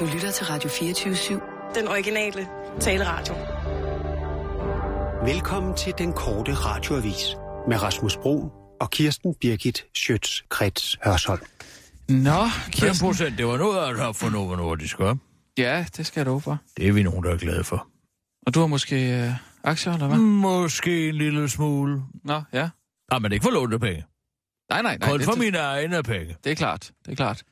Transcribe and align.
Du 0.00 0.04
lytter 0.04 0.30
til 0.30 0.46
Radio 0.46 0.68
24-7. 0.70 1.74
Den 1.74 1.88
originale 1.88 2.48
taleradio. 2.80 3.34
Velkommen 5.32 5.76
til 5.76 5.94
den 5.98 6.12
korte 6.12 6.54
radioavis 6.54 7.36
med 7.68 7.82
Rasmus 7.82 8.16
Bro 8.16 8.52
og 8.80 8.90
Kirsten 8.90 9.34
Birgit 9.34 9.84
Schøtz-Krets 9.98 10.96
Hørsholm. 11.04 11.40
Nå, 12.08 12.14
Kirsten 12.14 12.72
Kirsten. 12.72 13.06
procent, 13.06 13.38
det 13.38 13.46
var 13.46 13.56
noget, 13.56 14.00
at 14.08 14.16
for 14.16 14.30
Novo 14.30 14.56
Nordisk, 14.56 15.00
hva'? 15.00 15.16
Ja, 15.58 15.86
det 15.96 16.06
skal 16.06 16.20
jeg 16.20 16.26
love 16.26 16.40
for. 16.40 16.58
Det 16.76 16.88
er 16.88 16.92
vi 16.92 17.02
nogen, 17.02 17.24
der 17.24 17.30
er 17.30 17.36
glade 17.36 17.64
for. 17.64 17.86
Og 18.46 18.54
du 18.54 18.60
har 18.60 18.66
måske 18.66 19.22
øh, 19.22 19.30
aktier, 19.64 19.92
eller 19.92 20.06
hvad? 20.06 20.18
Måske 20.18 21.08
en 21.08 21.14
lille 21.14 21.48
smule. 21.48 22.02
Nå, 22.24 22.42
ja. 22.52 22.68
Ah, 23.10 23.22
men 23.22 23.32
ikke 23.32 23.42
for 23.42 23.50
lånte 23.50 23.78
penge. 23.78 24.04
Nej, 24.70 24.82
nej, 24.82 24.96
nej. 24.96 25.10
Kun 25.10 25.18
det, 25.18 25.24
for 25.24 25.32
det, 25.32 25.40
mine 25.40 25.58
egne 25.58 26.02
penge. 26.02 26.36
det 26.44 26.52
er 26.52 26.56
klart, 26.56 26.90
det 27.06 27.12
er 27.12 27.16
klart. 27.16 27.42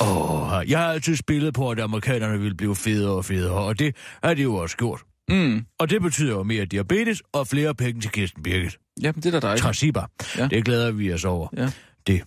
Åh, 0.00 0.58
oh, 0.58 0.70
jeg 0.70 0.78
har 0.78 0.86
altid 0.86 1.16
spillet 1.16 1.54
på, 1.54 1.70
at 1.70 1.80
amerikanerne 1.80 2.40
ville 2.40 2.56
blive 2.56 2.76
federe 2.76 3.12
og 3.12 3.24
federe, 3.24 3.54
og 3.54 3.78
det 3.78 3.96
har 4.24 4.34
de 4.34 4.42
jo 4.42 4.54
også 4.54 4.76
gjort. 4.76 5.00
Mm. 5.28 5.64
Og 5.78 5.90
det 5.90 6.02
betyder 6.02 6.32
jo 6.32 6.42
mere 6.42 6.64
diabetes 6.64 7.22
og 7.32 7.46
flere 7.46 7.74
penge 7.74 8.00
til 8.00 8.10
Kirsten 8.10 8.42
Birgit. 8.42 8.78
Jamen, 9.02 9.22
det 9.22 9.26
er 9.26 9.40
da 9.40 9.46
dejligt. 9.46 9.62
Trasiba. 9.62 10.00
Ja. 10.38 10.46
Det 10.48 10.64
glæder 10.64 10.90
vi 10.90 11.12
os 11.12 11.24
over. 11.24 11.48
Ja. 11.56 11.70
Det, 12.06 12.22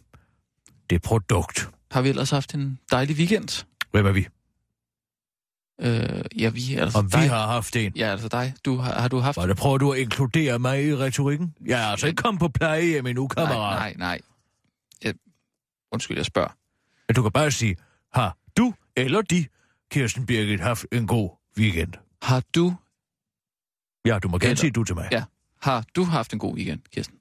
det 0.89 1.01
produkt. 1.01 1.69
Har 1.91 2.01
vi 2.01 2.09
ellers 2.09 2.29
haft 2.29 2.53
en 2.53 2.79
dejlig 2.91 3.15
weekend? 3.15 3.65
Hvem 3.91 4.05
er 4.05 4.11
vi? 4.11 4.27
Øh, 5.81 6.21
ja, 6.39 6.49
vi, 6.49 6.75
altså 6.75 6.99
Om 6.99 7.05
vi 7.05 7.17
dig. 7.17 7.29
har 7.29 7.47
haft 7.47 7.75
en. 7.75 7.93
Ja, 7.95 8.05
altså 8.05 8.27
dig. 8.27 8.53
Du, 8.65 8.77
har, 8.77 9.01
har 9.01 9.07
du 9.07 9.19
haft... 9.19 9.37
Var 9.37 9.45
det 9.45 9.57
prøver 9.57 9.77
du 9.77 9.91
at 9.91 9.99
inkludere 9.99 10.59
mig 10.59 10.85
i 10.85 10.95
retorikken? 10.95 11.55
Jeg 11.65 11.81
er 11.81 11.85
altså 11.87 12.07
ikke 12.07 12.21
kommet 12.21 12.39
på 12.39 12.47
plejehjem 12.47 13.07
endnu, 13.07 13.27
kammerat. 13.27 13.57
Nej, 13.57 13.79
nej, 13.79 13.93
nej. 13.97 14.19
Jeg... 15.03 15.13
Undskyld, 15.91 16.17
jeg 16.17 16.25
spørger. 16.25 16.49
Men 17.07 17.15
du 17.15 17.21
kan 17.21 17.31
bare 17.31 17.51
sige, 17.51 17.75
har 18.13 18.37
du 18.57 18.73
eller 18.95 19.21
de, 19.21 19.45
Kirsten 19.91 20.25
Birgit, 20.25 20.59
haft 20.59 20.85
en 20.91 21.07
god 21.07 21.29
weekend? 21.57 21.93
Har 22.21 22.43
du, 22.55 22.73
Ja, 24.05 24.19
du 24.19 24.27
må 24.27 24.37
gerne 24.37 24.49
Eller- 24.49 24.59
sige 24.59 24.71
du 24.71 24.83
til 24.83 24.95
mig. 24.95 25.07
Ja. 25.11 25.23
har 25.61 25.85
du 25.95 26.03
haft 26.03 26.33
en 26.33 26.39
god 26.39 26.55
weekend, 26.55 26.79
Kirsten? 26.93 27.15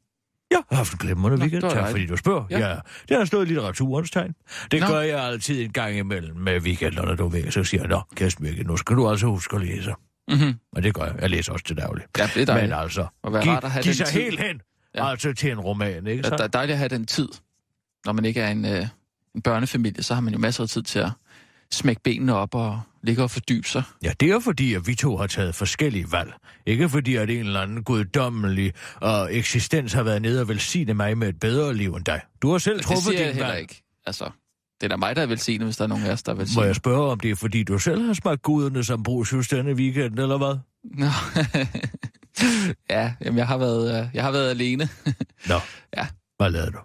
Jeg 0.51 0.63
har 0.71 0.77
haft 0.77 0.93
en 0.93 0.99
glimrende 0.99 1.37
Nå, 1.39 1.43
weekend. 1.43 1.63
var 1.63 1.71
Tak 1.71 1.91
fordi 1.91 2.07
du 2.07 2.17
spørger. 2.17 2.47
Ja. 2.51 2.69
Ja. 2.69 2.77
Det 3.09 3.17
har 3.17 3.25
stået 3.25 3.49
litteraturens 3.49 4.11
tegn. 4.11 4.35
Det 4.71 4.81
Nå. 4.81 4.87
gør 4.87 5.01
jeg 5.01 5.25
altid 5.25 5.65
en 5.65 5.73
gang 5.73 5.97
imellem 5.97 6.37
med 6.37 6.61
weekenderne, 6.61 7.17
du 7.17 7.29
ved. 7.29 7.51
Så 7.51 7.65
siger 7.65 7.81
jeg, 7.81 7.89
nå, 7.89 8.01
Kirsten 8.17 8.45
Birgit, 8.45 8.67
nu 8.67 8.77
skal 8.77 8.97
du 8.97 9.09
altså 9.11 9.27
huske 9.27 9.57
at 9.57 9.63
læse. 9.63 9.95
Mm-hmm. 10.29 10.55
Og 10.73 10.83
det 10.83 10.95
gør 10.95 11.05
jeg. 11.05 11.15
Jeg 11.21 11.31
læser 11.31 11.53
også 11.53 11.65
til 11.65 11.77
daglig. 11.77 12.05
Ja, 12.19 12.27
det 12.35 12.43
er 12.43 12.47
dejligt. 12.47 12.71
Men 12.71 12.79
altså, 12.79 13.07
Og 13.23 13.31
hvad 13.31 13.43
giv, 13.43 13.53
rart 13.53 13.65
at 13.65 13.71
have 13.71 13.83
giv 13.83 13.95
sig 13.95 14.07
tid. 14.07 14.21
helt 14.21 14.41
hen. 14.41 14.61
Ja. 14.95 15.11
Altså 15.11 15.33
til 15.33 15.51
en 15.51 15.61
roman, 15.61 16.07
ikke 16.07 16.23
så? 16.25 16.31
det 16.31 16.41
er 16.41 16.47
dejligt 16.47 16.73
at 16.73 16.79
have 16.79 16.89
den 16.89 17.07
tid. 17.07 17.29
Når 18.05 18.13
man 18.13 18.25
ikke 18.25 18.41
er 18.41 18.51
en, 18.51 18.65
øh, 18.65 18.81
en 18.81 18.87
børnefamilie, 19.45 20.03
så 20.03 20.15
har 20.15 20.21
man 20.21 20.33
jo 20.33 20.39
masser 20.39 20.63
af 20.63 20.69
tid 20.69 20.83
til 20.83 20.99
at 20.99 21.11
smække 21.73 22.03
benene 22.03 22.35
op 22.35 22.55
og 22.55 22.81
ligge 23.03 23.23
og 23.23 23.31
fordybe 23.31 23.69
sig. 23.69 23.83
Ja, 24.03 24.13
det 24.21 24.31
er 24.31 24.41
fordi, 24.41 24.75
at 24.75 24.87
vi 24.87 24.95
to 24.95 25.17
har 25.17 25.27
taget 25.27 25.55
forskellige 25.55 26.13
valg. 26.13 26.33
Ikke 26.67 26.89
fordi, 26.89 27.17
at 27.17 27.31
en 27.31 27.39
eller 27.39 27.61
anden 27.61 27.85
guddommelig 27.85 28.73
og 28.97 29.35
eksistens 29.37 29.93
har 29.93 30.03
været 30.03 30.23
nede 30.23 30.41
og 30.41 30.49
velsigne 30.49 30.95
mig 30.95 31.19
med 31.19 31.29
et 31.29 31.41
bedre 31.41 31.75
liv 31.75 31.95
end 31.95 32.05
dig. 32.05 32.21
Du 32.43 32.51
har 32.51 32.59
selv 32.59 32.77
Det 32.77 32.85
truffet 32.87 33.03
siger 33.05 33.19
din 33.25 33.27
heller 33.35 33.47
valg. 33.49 33.61
ikke. 33.61 33.83
Altså, 34.07 34.25
det 34.81 34.87
er 34.87 34.89
da 34.89 34.97
mig, 34.97 35.17
der 35.17 35.23
er 35.23 35.27
velsignet, 35.27 35.67
hvis 35.67 35.77
der 35.77 35.85
er 35.85 35.89
nogen 35.89 36.05
af 36.05 36.13
os, 36.13 36.23
der 36.23 36.33
er 36.33 36.37
Må 36.37 36.39
velsignet. 36.41 36.67
jeg 36.67 36.77
spørge, 36.77 37.11
om 37.13 37.21
det 37.21 37.31
er 37.31 37.37
fordi, 37.37 37.63
du 37.63 37.79
selv 37.79 38.07
har 38.07 38.13
smagt 38.15 38.43
guderne 38.43 38.85
som 38.85 39.03
brugsjus 39.03 39.49
denne 39.49 39.73
weekend, 39.73 40.19
eller 40.19 40.39
hvad? 40.39 40.57
Nå. 40.85 41.07
ja, 42.91 43.13
jamen, 43.25 43.39
jeg 43.39 43.47
har 43.47 43.59
været, 43.59 44.03
øh, 44.05 44.09
jeg 44.15 44.23
har 44.25 44.31
været 44.31 44.51
alene. 44.51 44.89
Nå. 45.49 45.55
Ja. 45.97 46.07
Hvad 46.37 46.51
lavede 46.51 46.71
du? 46.71 46.79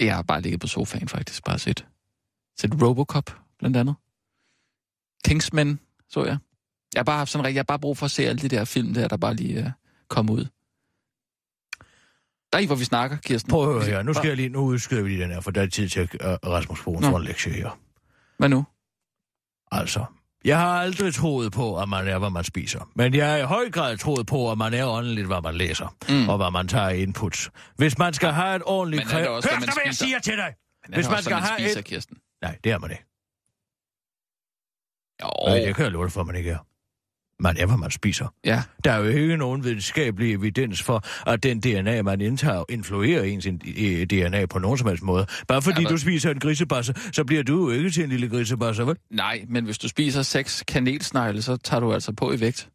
Jeg 0.00 0.14
har 0.14 0.22
bare 0.22 0.40
ligget 0.40 0.60
på 0.60 0.66
sofaen 0.66 1.08
faktisk, 1.08 1.44
bare 1.44 1.58
set, 1.58 1.86
set 2.60 2.82
Robocop, 2.82 3.38
blandt 3.58 3.76
andet. 3.76 3.94
Kingsman, 5.24 5.78
så 6.08 6.24
jeg. 6.24 6.38
Jeg 6.94 6.98
har 7.00 7.04
bare 7.04 7.18
haft 7.18 7.30
sådan 7.30 7.44
rigtig, 7.44 7.54
jeg 7.54 7.60
har 7.60 7.64
bare 7.64 7.78
brug 7.78 7.98
for 7.98 8.04
at 8.04 8.10
se 8.10 8.26
alle 8.26 8.42
de 8.42 8.48
der 8.48 8.64
film 8.64 8.94
der, 8.94 9.08
der 9.08 9.16
bare 9.16 9.34
lige 9.34 9.60
uh, 9.60 9.70
kom 10.08 10.30
ud. 10.30 10.46
Der 12.52 12.58
er 12.58 12.62
I, 12.62 12.66
hvor 12.66 12.76
vi 12.76 12.84
snakker, 12.84 13.16
Kirsten. 13.16 13.50
Prøv 13.50 13.68
at 13.68 13.74
høre 13.74 13.84
her. 13.84 14.02
Nu 14.02 14.14
skal 14.14 14.28
jeg 14.28 14.36
lige, 14.36 14.48
nu 14.48 14.60
udskyder 14.60 15.02
vi 15.02 15.08
lige 15.08 15.22
den 15.22 15.30
her, 15.30 15.40
for 15.40 15.50
der 15.50 15.62
er 15.62 15.66
tid 15.66 15.88
til 15.88 16.00
at 16.00 16.14
uh, 16.14 16.50
Rasmus 16.50 16.82
Broen 16.82 17.00
Nå. 17.00 17.10
får 17.10 17.18
en 17.18 17.24
lektie 17.24 17.52
her. 17.52 17.78
Hvad 18.38 18.48
nu? 18.48 18.64
Altså, 19.72 20.04
jeg 20.44 20.58
har 20.58 20.80
aldrig 20.80 21.14
troet 21.14 21.52
på, 21.52 21.78
at 21.82 21.88
man 21.88 22.08
er, 22.08 22.18
hvad 22.18 22.30
man 22.30 22.44
spiser. 22.44 22.90
Men 22.94 23.14
jeg 23.14 23.30
har 23.30 23.36
i 23.36 23.42
høj 23.42 23.70
grad 23.70 23.96
troet 23.96 24.26
på, 24.26 24.50
at 24.52 24.58
man 24.58 24.74
er 24.74 24.86
åndeligt, 24.86 25.26
hvad 25.26 25.42
man 25.42 25.54
læser. 25.54 25.96
Mm. 26.08 26.28
Og 26.28 26.36
hvad 26.36 26.50
man 26.50 26.68
tager 26.68 26.88
inputs. 26.88 27.50
Hvis 27.76 27.98
man 27.98 28.14
skal 28.14 28.28
have 28.32 28.56
et 28.56 28.62
ordentligt... 28.66 29.06
Men 29.06 29.14
er 29.14 29.18
det 29.20 29.28
også, 29.28 29.48
Hør 29.48 29.58
hvad 29.58 29.68
man 29.76 29.86
jeg 29.86 29.94
siger 29.94 30.18
til 30.18 30.36
dig! 30.36 30.54
Men 30.88 30.94
Hvis 30.94 31.06
man 31.06 31.12
også, 31.12 31.24
skal 31.24 31.36
have 31.36 31.58
spiser, 31.60 31.78
et- 31.78 31.84
Kirsten. 31.84 32.16
Nej, 32.42 32.58
det 32.64 32.72
er 32.72 32.78
man 32.78 32.90
ikke. 32.90 33.04
Jo, 35.22 35.28
Oh. 35.52 35.66
Det 35.66 35.74
kan 35.76 35.84
jeg 35.84 35.92
love 35.92 36.10
for, 36.10 36.24
man 36.24 36.36
ikke 36.36 36.50
er. 36.50 36.58
Man 37.40 37.56
er, 37.56 37.66
hvad 37.66 37.76
man 37.76 37.90
spiser. 37.90 38.34
ja. 38.44 38.62
Der 38.84 38.92
er 38.92 38.96
jo 38.98 39.04
ikke 39.04 39.36
nogen 39.36 39.64
videnskabelig 39.64 40.32
evidens 40.32 40.82
for, 40.82 41.04
at 41.30 41.42
den 41.42 41.60
DNA, 41.60 42.02
man 42.02 42.20
indtager, 42.20 42.64
influerer 42.68 43.22
ens 43.22 43.44
DNA 44.10 44.46
på 44.46 44.58
nogen 44.58 44.78
som 44.78 44.88
helst 44.88 45.02
måde. 45.02 45.26
Bare 45.48 45.62
fordi 45.62 45.80
Ja, 45.80 45.82
men- 45.82 45.90
du 45.92 45.98
spiser 45.98 46.30
en 46.30 46.38
grisebasse, 46.38 46.94
så 47.12 47.24
bliver 47.24 47.42
du 47.42 47.70
jo 47.70 47.78
ikke 47.78 47.90
til 47.90 48.02
en 48.04 48.10
lille 48.10 48.28
grisebasse, 48.28 48.86
vel? 48.86 48.96
Nej, 49.10 49.44
men 49.48 49.64
hvis 49.64 49.78
du 49.78 49.88
spiser 49.88 50.22
seks 50.22 50.64
kanelsnegle, 50.68 51.42
så 51.42 51.56
tager 51.56 51.80
du 51.80 51.92
altså 51.92 52.12
på 52.12 52.32
i 52.32 52.40
vægt. 52.40 52.68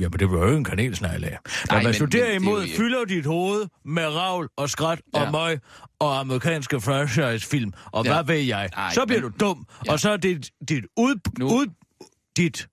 Jamen, 0.00 0.18
det 0.18 0.28
bliver 0.28 0.40
jo 0.42 0.46
ikke 0.46 0.58
en 0.58 0.64
kanelsnegle 0.64 1.26
af. 1.26 1.38
Men 1.44 1.50
Nej, 1.70 1.84
hvis 1.84 2.00
men- 2.00 2.10
du 2.10 2.18
er 2.18 2.22
derimod 2.24 2.62
jo- 2.64 2.76
fylder 2.76 3.04
dit 3.04 3.26
hoved 3.26 3.66
med 3.84 4.06
ravl 4.06 4.48
og 4.56 4.70
skrat 4.70 5.00
Ja. 5.14 5.24
og 5.26 5.32
møg 5.32 5.58
og 6.00 6.20
amerikanske 6.20 6.80
franchise-film, 6.80 7.72
og 7.92 8.04
Ja. 8.04 8.12
hvad 8.14 8.24
ved 8.34 8.42
jeg, 8.44 8.68
Ej, 8.76 8.90
så 8.94 9.06
bliver 9.06 9.22
men- 9.22 9.30
du 9.32 9.36
dum, 9.46 9.66
Ja. 9.86 9.92
og 9.92 10.00
så 10.00 10.10
er 10.10 10.16
dit, 10.16 10.50
dit, 10.68 10.84
ud, 10.96 11.14
Nu- 11.38 11.46
ud, 11.46 11.66
dit 12.36 12.68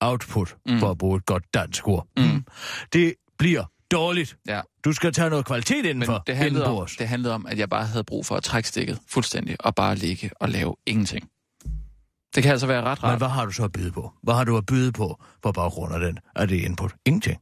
output, 0.00 0.56
Mm. 0.66 0.78
for 0.78 0.90
at 0.90 0.98
bruge 0.98 1.16
et 1.16 1.26
godt 1.26 1.54
dansk 1.54 1.88
ord, 1.88 2.06
Mm. 2.16 2.22
mm. 2.24 2.44
det 2.92 3.14
bliver 3.38 3.64
dårligt. 3.90 4.38
Ja. 4.48 4.60
Du 4.84 4.92
skal 4.92 5.12
tage 5.12 5.30
noget 5.30 5.46
kvalitet 5.46 5.76
Men 5.76 5.86
indenfor, 5.90 6.18
det 6.26 6.36
handlede, 6.36 6.64
om, 6.66 6.86
det 6.98 7.08
handlede 7.08 7.34
om, 7.34 7.46
at 7.46 7.58
jeg 7.58 7.68
bare 7.68 7.86
havde 7.86 8.04
brug 8.04 8.26
for 8.26 8.36
at 8.36 8.42
trække 8.42 8.68
stikket 8.68 8.98
fuldstændig, 9.08 9.56
og 9.60 9.74
bare 9.74 9.94
ligge 9.96 10.30
og 10.40 10.48
lave 10.48 10.76
ingenting. 10.86 11.28
Det 12.34 12.42
kan 12.42 12.52
altså 12.52 12.66
være 12.66 12.82
ret 12.82 12.98
Men 13.02 13.10
rart. 13.10 13.18
hvad 13.18 13.28
har 13.28 13.44
du 13.44 13.52
så 13.52 13.64
at 13.64 13.72
byde 13.72 13.92
på? 13.92 14.12
Hvad 14.22 14.34
har 14.34 14.44
du 14.44 14.56
at 14.56 14.66
byde 14.66 14.92
på 14.92 15.22
på 15.42 15.52
baggrund 15.52 15.94
af 15.94 16.00
den? 16.00 16.18
Er 16.36 16.46
det 16.46 16.56
input? 16.60 16.94
Ingenting. 17.06 17.40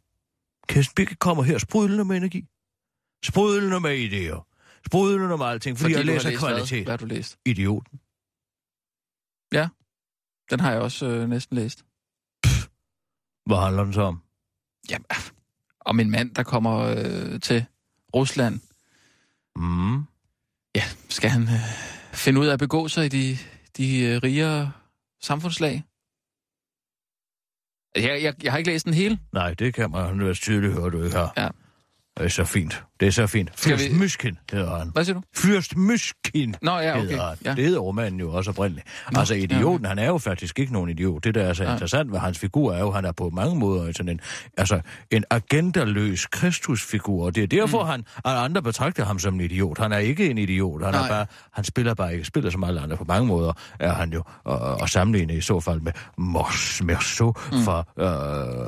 Kirsten 0.68 0.94
Birke 0.94 1.14
kommer 1.14 1.42
her 1.42 1.58
sprudlende 1.58 2.04
med 2.04 2.16
energi. 2.16 2.44
Sprudlende 3.24 3.80
med 3.80 4.08
idéer. 4.10 4.52
Sprudlende 4.86 5.36
med 5.36 5.46
alting, 5.46 5.78
fordi, 5.78 5.94
fordi 5.94 5.98
jeg 6.06 6.14
læser 6.14 6.30
læst 6.30 6.42
Hvad? 6.42 6.50
kvalitet. 6.52 6.84
hvad 6.84 6.92
har 6.92 6.96
du 6.96 7.06
læst? 7.06 7.36
Idioten. 7.44 8.00
Den 10.50 10.60
har 10.60 10.72
jeg 10.72 10.80
også 10.80 11.06
øh, 11.06 11.28
næsten 11.28 11.56
læst. 11.56 11.84
Hvad 13.46 13.56
handler 13.56 13.84
den 13.84 13.92
så 13.92 14.02
om? 14.02 14.22
Jamen, 14.90 15.04
om 15.80 16.00
en 16.00 16.10
mand, 16.10 16.34
der 16.34 16.42
kommer 16.42 16.78
øh, 16.78 17.40
til 17.40 17.64
Rusland. 18.14 18.60
Mm. 19.56 19.96
Ja, 20.76 20.82
skal 21.08 21.30
han 21.30 21.42
øh, 21.42 21.60
finde 22.12 22.40
ud 22.40 22.46
af 22.46 22.52
at 22.52 22.58
begå 22.58 22.88
sig 22.88 23.04
i 23.04 23.08
de, 23.08 23.38
de 23.76 24.00
øh, 24.00 24.22
rigere 24.22 24.72
samfundslag? 25.20 25.84
Jeg, 27.96 28.22
jeg, 28.22 28.34
jeg 28.42 28.52
har 28.52 28.58
ikke 28.58 28.70
læst 28.70 28.84
den 28.84 28.94
hele. 28.94 29.18
Nej, 29.32 29.54
det 29.54 29.74
kan 29.74 29.90
man 29.90 30.20
være 30.20 30.34
tydeligt 30.34 30.72
høre, 30.72 30.90
du 30.90 31.02
ikke 31.02 31.16
har. 31.16 31.32
Ja. 31.36 31.48
Det 32.16 32.24
er 32.24 32.28
så 32.28 32.44
fint. 32.44 32.84
Det 33.00 33.08
er 33.08 33.12
så 33.12 33.26
fint. 33.26 33.50
Fyrst 33.56 33.84
vi- 33.90 33.94
Myskin 33.98 34.38
hedder 34.52 34.78
han. 34.78 34.90
Hvad 34.92 35.04
siger 35.04 35.14
du? 35.14 35.22
Fyrst 35.36 35.76
Myskin 35.76 36.54
Nå, 36.62 36.78
ja, 36.78 36.94
hedder 37.00 37.14
okay. 37.16 37.28
han. 37.28 37.36
Ja. 37.44 37.54
Det 37.54 37.64
hedder 37.64 37.78
romanen 37.80 38.20
jo 38.20 38.32
også 38.32 38.50
oprindeligt. 38.50 38.86
Nå, 39.12 39.18
altså, 39.18 39.34
idioten, 39.34 39.86
han 39.86 39.98
er 39.98 40.06
jo 40.06 40.18
faktisk 40.18 40.58
ikke 40.58 40.72
nogen 40.72 40.90
idiot. 40.90 41.24
Det, 41.24 41.34
der 41.34 41.42
er 41.42 41.52
så 41.52 41.62
Nej. 41.64 41.72
interessant 41.72 42.12
ved 42.12 42.18
hans 42.18 42.38
figur, 42.38 42.72
er 42.72 42.78
jo, 42.80 42.88
at 42.88 42.94
han 42.94 43.04
er 43.04 43.12
på 43.12 43.30
mange 43.30 43.58
måder 43.58 43.92
sådan 43.92 44.08
en, 44.12 44.20
altså, 44.56 44.80
en 45.10 45.24
agendaløs 45.30 46.26
Kristusfigur. 46.26 47.24
Og 47.26 47.34
det 47.34 47.42
er 47.42 47.46
derfor, 47.46 47.82
mm. 47.82 47.88
han, 47.88 48.00
at 48.24 48.32
andre 48.44 48.62
betragter 48.62 49.04
ham 49.04 49.18
som 49.18 49.34
en 49.34 49.40
idiot. 49.40 49.78
Han 49.78 49.92
er 49.92 49.98
ikke 49.98 50.30
en 50.30 50.38
idiot. 50.38 50.84
Han, 50.84 50.94
Nej. 50.94 51.04
er 51.04 51.08
bare, 51.08 51.26
han 51.52 51.64
spiller 51.64 51.94
bare 51.94 52.12
ikke 52.12 52.24
spiller 52.24 52.50
som 52.50 52.64
alle 52.64 52.80
andre. 52.80 52.96
På 52.96 53.04
mange 53.04 53.26
måder 53.26 53.52
er 53.80 53.92
han 53.92 54.12
jo 54.12 54.22
og, 54.44 54.58
og 54.58 54.88
sammenligne 54.88 55.36
i 55.36 55.40
så 55.40 55.60
fald 55.60 55.80
med 55.80 55.92
Mos 56.18 56.82
Merceau 56.84 57.34
mm. 57.52 57.62
fra, 57.62 57.84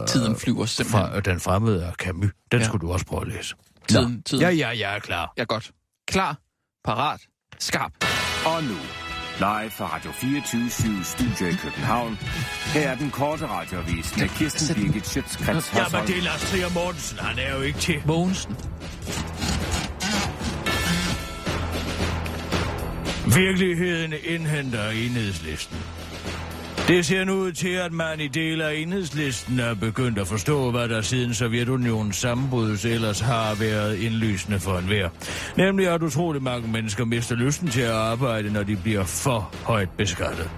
øh, 0.00 0.06
Tiden 0.06 0.36
flyver 0.36 0.64
simpelthen. 0.66 1.10
fra 1.12 1.20
Den 1.20 1.40
fremmede 1.40 1.92
Camus. 1.98 2.22
Den 2.22 2.32
Ja. 2.52 2.58
ja. 2.58 2.64
skulle 2.64 2.86
du 2.86 2.92
også 2.92 3.06
prøve 3.06 3.22
at 3.22 3.28
læse. 3.28 3.54
Tiden, 3.88 4.12
Nå. 4.12 4.20
tiden. 4.26 4.42
Ja, 4.42 4.50
ja, 4.50 4.68
jeg 4.68 4.94
er 4.94 4.98
klar. 4.98 5.32
Ja, 5.38 5.44
godt. 5.44 5.70
Klar, 6.08 6.36
parat, 6.84 7.20
skarp. 7.58 7.92
Og 8.46 8.62
nu, 8.62 8.76
live 9.38 9.70
fra 9.70 9.94
Radio 9.94 10.10
24 10.12 11.04
Studio 11.04 11.46
i 11.46 11.56
København. 11.62 12.18
Her 12.74 12.90
er 12.90 12.94
den 12.96 13.10
korte 13.10 13.46
radiovis 13.46 14.16
med 14.16 14.28
Kirsten 14.28 14.74
Birgit 14.74 15.06
Schøtzgrads 15.06 15.74
Ja, 15.74 15.84
men 15.98 16.06
det 16.06 16.18
er 16.18 16.22
Lars 16.22 16.50
Trier 16.50 16.70
Mortensen. 16.74 17.18
Han 17.18 17.38
er 17.38 17.54
jo 17.54 17.60
ikke 17.60 17.78
til. 17.78 18.02
Mogensen. 18.06 18.56
Virkeligheden 23.36 24.12
indhenter 24.24 24.88
enhedslisten. 24.88 25.78
Det 26.88 27.06
ser 27.06 27.24
nu 27.24 27.32
ud 27.32 27.52
til, 27.52 27.68
at 27.68 27.92
man 27.92 28.20
i 28.20 28.28
del 28.28 28.60
af 28.60 28.74
enhedslisten 28.74 29.60
er 29.60 29.74
begyndt 29.74 30.18
at 30.18 30.26
forstå, 30.26 30.70
hvad 30.70 30.88
der 30.88 31.00
siden 31.00 31.34
Sovjetunionens 31.34 32.16
sammenbrud 32.16 32.84
ellers 32.84 33.20
har 33.20 33.54
været 33.54 33.98
indlysende 33.98 34.60
for 34.60 34.78
enhver. 34.78 35.08
Nemlig 35.56 35.88
at 35.88 36.02
utrolig 36.02 36.42
mange 36.42 36.68
mennesker 36.68 37.04
mister 37.04 37.34
lysten 37.34 37.68
til 37.68 37.80
at 37.80 37.90
arbejde, 37.90 38.52
når 38.52 38.62
de 38.62 38.76
bliver 38.76 39.04
for 39.04 39.54
højt 39.64 39.90
beskattet. 39.90 40.50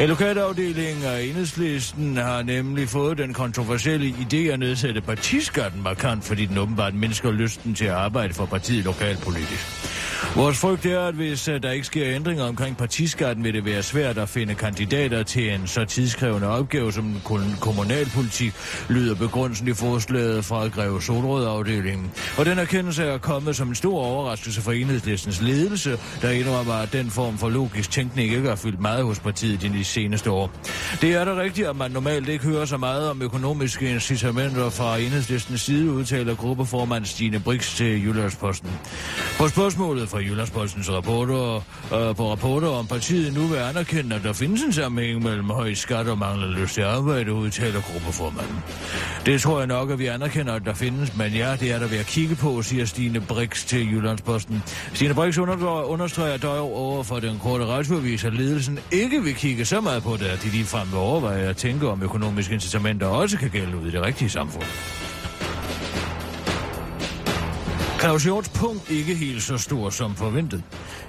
En 0.00 0.08
lokalafdeling 0.08 1.04
af 1.04 1.22
enhedslisten 1.22 2.16
har 2.16 2.42
nemlig 2.42 2.88
fået 2.88 3.18
den 3.18 3.34
kontroversielle 3.34 4.08
idé 4.08 4.36
at 4.36 4.58
nedsætte 4.58 5.00
partiskatten 5.00 5.82
markant, 5.82 6.24
fordi 6.24 6.46
den 6.46 6.58
åbenbart 6.58 6.94
mindsker 6.94 7.30
lysten 7.30 7.74
til 7.74 7.84
at 7.84 7.94
arbejde 7.94 8.34
for 8.34 8.46
partiet 8.46 8.84
lokalpolitisk. 8.84 9.97
Vores 10.34 10.58
frygt 10.58 10.86
er, 10.86 11.00
at 11.00 11.14
hvis 11.14 11.48
øh, 11.48 11.62
der 11.62 11.70
ikke 11.70 11.86
sker 11.86 12.06
ændringer 12.06 12.44
omkring 12.44 12.76
partiskatten, 12.76 13.44
vil 13.44 13.54
det 13.54 13.64
være 13.64 13.82
svært 13.82 14.18
at 14.18 14.28
finde 14.28 14.54
kandidater 14.54 15.22
til 15.22 15.52
en 15.52 15.66
så 15.66 15.84
tidskrævende 15.84 16.48
opgave 16.48 16.92
som 16.92 17.16
kommunalpolitik, 17.60 18.52
lyder 18.88 19.14
begrundelsen 19.14 19.68
i 19.68 19.74
forslaget 19.74 20.44
fra 20.44 20.68
Greve 20.68 21.02
Solrød-afdelingen. 21.02 22.10
Og 22.38 22.46
den 22.46 22.58
erkendelse 22.58 23.04
er 23.04 23.18
kommet 23.18 23.56
som 23.56 23.68
en 23.68 23.74
stor 23.74 23.98
overraskelse 24.04 24.62
for 24.62 24.72
enhedslistens 24.72 25.42
ledelse, 25.42 25.98
der 26.22 26.30
indrømmer, 26.30 26.74
at 26.74 26.92
den 26.92 27.10
form 27.10 27.38
for 27.38 27.48
logisk 27.48 27.90
tænkning 27.90 28.32
ikke 28.32 28.48
har 28.48 28.56
fyldt 28.56 28.80
meget 28.80 29.04
hos 29.04 29.20
partiet 29.20 29.64
i 29.64 29.68
de 29.68 29.84
seneste 29.84 30.30
år. 30.30 30.50
Det 31.00 31.14
er 31.14 31.24
da 31.24 31.34
rigtigt, 31.34 31.68
at 31.68 31.76
man 31.76 31.90
normalt 31.90 32.28
ikke 32.28 32.44
hører 32.44 32.64
så 32.64 32.76
meget 32.76 33.10
om 33.10 33.22
økonomiske 33.22 33.90
incitamenter 33.90 34.70
fra 34.70 34.98
enhedslistens 34.98 35.60
side, 35.60 35.92
udtaler 35.92 36.34
gruppeformand 36.34 37.04
Stine 37.04 37.40
Brix 37.40 37.76
til 37.76 38.04
Jyllandsposten. 38.04 38.70
På 39.38 39.48
spørgsmålet 39.48 40.07
fra 40.08 40.18
Jyllandspostens 40.18 40.90
rapporter, 40.90 41.54
øh, 41.94 42.16
på 42.16 42.30
rapporter 42.30 42.68
om 42.68 42.86
partiet 42.86 43.34
nu 43.34 43.40
vil 43.40 43.56
anerkende, 43.56 44.16
at 44.16 44.22
der 44.22 44.32
findes 44.32 44.62
en 44.62 44.72
sammenhæng 44.72 45.22
mellem 45.22 45.50
høj 45.50 45.74
skat 45.74 46.08
og 46.08 46.18
mangler 46.18 46.60
lyst 46.60 46.74
til 46.74 46.82
arbejde, 46.82 47.32
udtaler 47.32 47.80
gruppeformanden. 47.80 48.58
Det 49.26 49.40
tror 49.40 49.58
jeg 49.58 49.66
nok, 49.66 49.90
at 49.90 49.98
vi 49.98 50.06
anerkender, 50.06 50.54
at 50.54 50.64
der 50.64 50.74
findes, 50.74 51.16
men 51.16 51.32
ja, 51.32 51.56
det 51.60 51.72
er 51.72 51.78
der 51.78 51.86
ved 51.86 51.98
at 51.98 52.06
kigge 52.06 52.34
på, 52.34 52.62
siger 52.62 52.84
Stine 52.84 53.20
Brix 53.20 53.66
til 53.66 53.92
Jyllandsposten. 53.92 54.62
Stine 54.94 55.14
Brix 55.14 55.38
understreger 55.38 56.36
dog 56.36 56.76
over 56.76 57.02
for 57.02 57.20
den 57.20 57.38
korte 57.38 57.66
retsforvis, 57.66 58.24
at 58.24 58.34
ledelsen 58.34 58.78
ikke 58.90 59.22
vil 59.22 59.34
kigge 59.34 59.64
så 59.64 59.80
meget 59.80 60.02
på 60.02 60.16
det, 60.16 60.26
at 60.26 60.42
de 60.42 60.48
ligefrem 60.48 60.88
vil 60.90 60.98
overveje 60.98 61.42
at 61.42 61.56
tænke 61.56 61.88
om 61.88 62.02
økonomiske 62.02 62.54
incitamenter 62.54 63.06
også 63.06 63.38
kan 63.38 63.50
gælde 63.50 63.76
ud 63.76 63.88
i 63.88 63.90
det 63.90 64.02
rigtige 64.02 64.30
samfund. 64.30 64.64
Claus 67.98 68.22
Hjorts 68.22 68.48
punkt 68.48 68.90
ikke 68.90 69.14
helt 69.14 69.42
så 69.42 69.56
stor 69.58 69.90
som 69.90 70.14
forventet. 70.16 70.62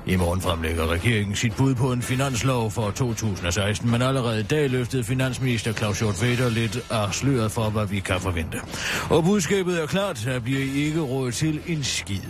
I 0.06 0.16
morgen 0.16 0.42
fremlægger 0.42 0.88
regeringen 0.88 1.36
sit 1.36 1.56
bud 1.56 1.76
på 1.76 1.92
en 1.92 2.02
finanslov 2.02 2.72
for 2.72 2.92
2016, 2.92 3.92
men 3.92 4.02
allerede 4.02 4.40
i 4.40 4.44
dag 4.44 4.70
løftede 4.70 5.04
finansminister 5.04 5.74
Claus 5.74 6.00
Hjort 6.00 6.22
Vedder 6.22 6.50
lidt 6.50 6.80
af 6.92 7.14
sløret 7.14 7.52
for, 7.52 7.70
hvad 7.70 7.86
vi 7.86 8.00
kan 8.00 8.20
forvente. 8.20 8.58
Og 9.10 9.24
budskabet 9.24 9.82
er 9.82 9.86
klart, 9.86 10.22
der 10.26 10.40
bliver 10.40 10.86
ikke 10.86 11.00
råd 11.00 11.32
til 11.32 11.60
en 11.68 11.84
skid. 11.84 12.22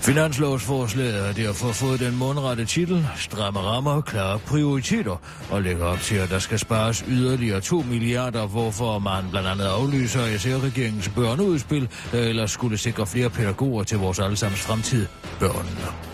Finanslovsforslaget 0.00 1.24
har 1.26 1.32
derfor 1.32 1.72
fået 1.72 2.00
den 2.00 2.16
mundrette 2.16 2.64
titel 2.64 3.06
Stramme 3.16 3.60
rammer, 3.60 4.00
klare 4.00 4.38
prioriteter 4.38 5.16
og 5.50 5.62
lægger 5.62 5.84
op 5.84 6.00
til, 6.00 6.14
at 6.14 6.30
der 6.30 6.38
skal 6.38 6.58
spares 6.58 7.04
yderligere 7.08 7.60
2 7.60 7.84
milliarder, 7.90 8.46
hvorfor 8.46 8.98
man 8.98 9.24
blandt 9.30 9.48
andet 9.48 9.64
aflyser 9.64 10.38
SR-regeringens 10.38 11.08
børneudspil, 11.08 11.88
der 12.12 12.20
ellers 12.20 12.50
skulle 12.50 12.78
sikre 12.78 13.06
flere 13.06 13.30
pædagoger 13.30 13.84
til 13.84 13.98
vores 13.98 14.18
allesammens 14.18 14.62
fremtid, 14.62 15.06
børnene. 15.40 16.09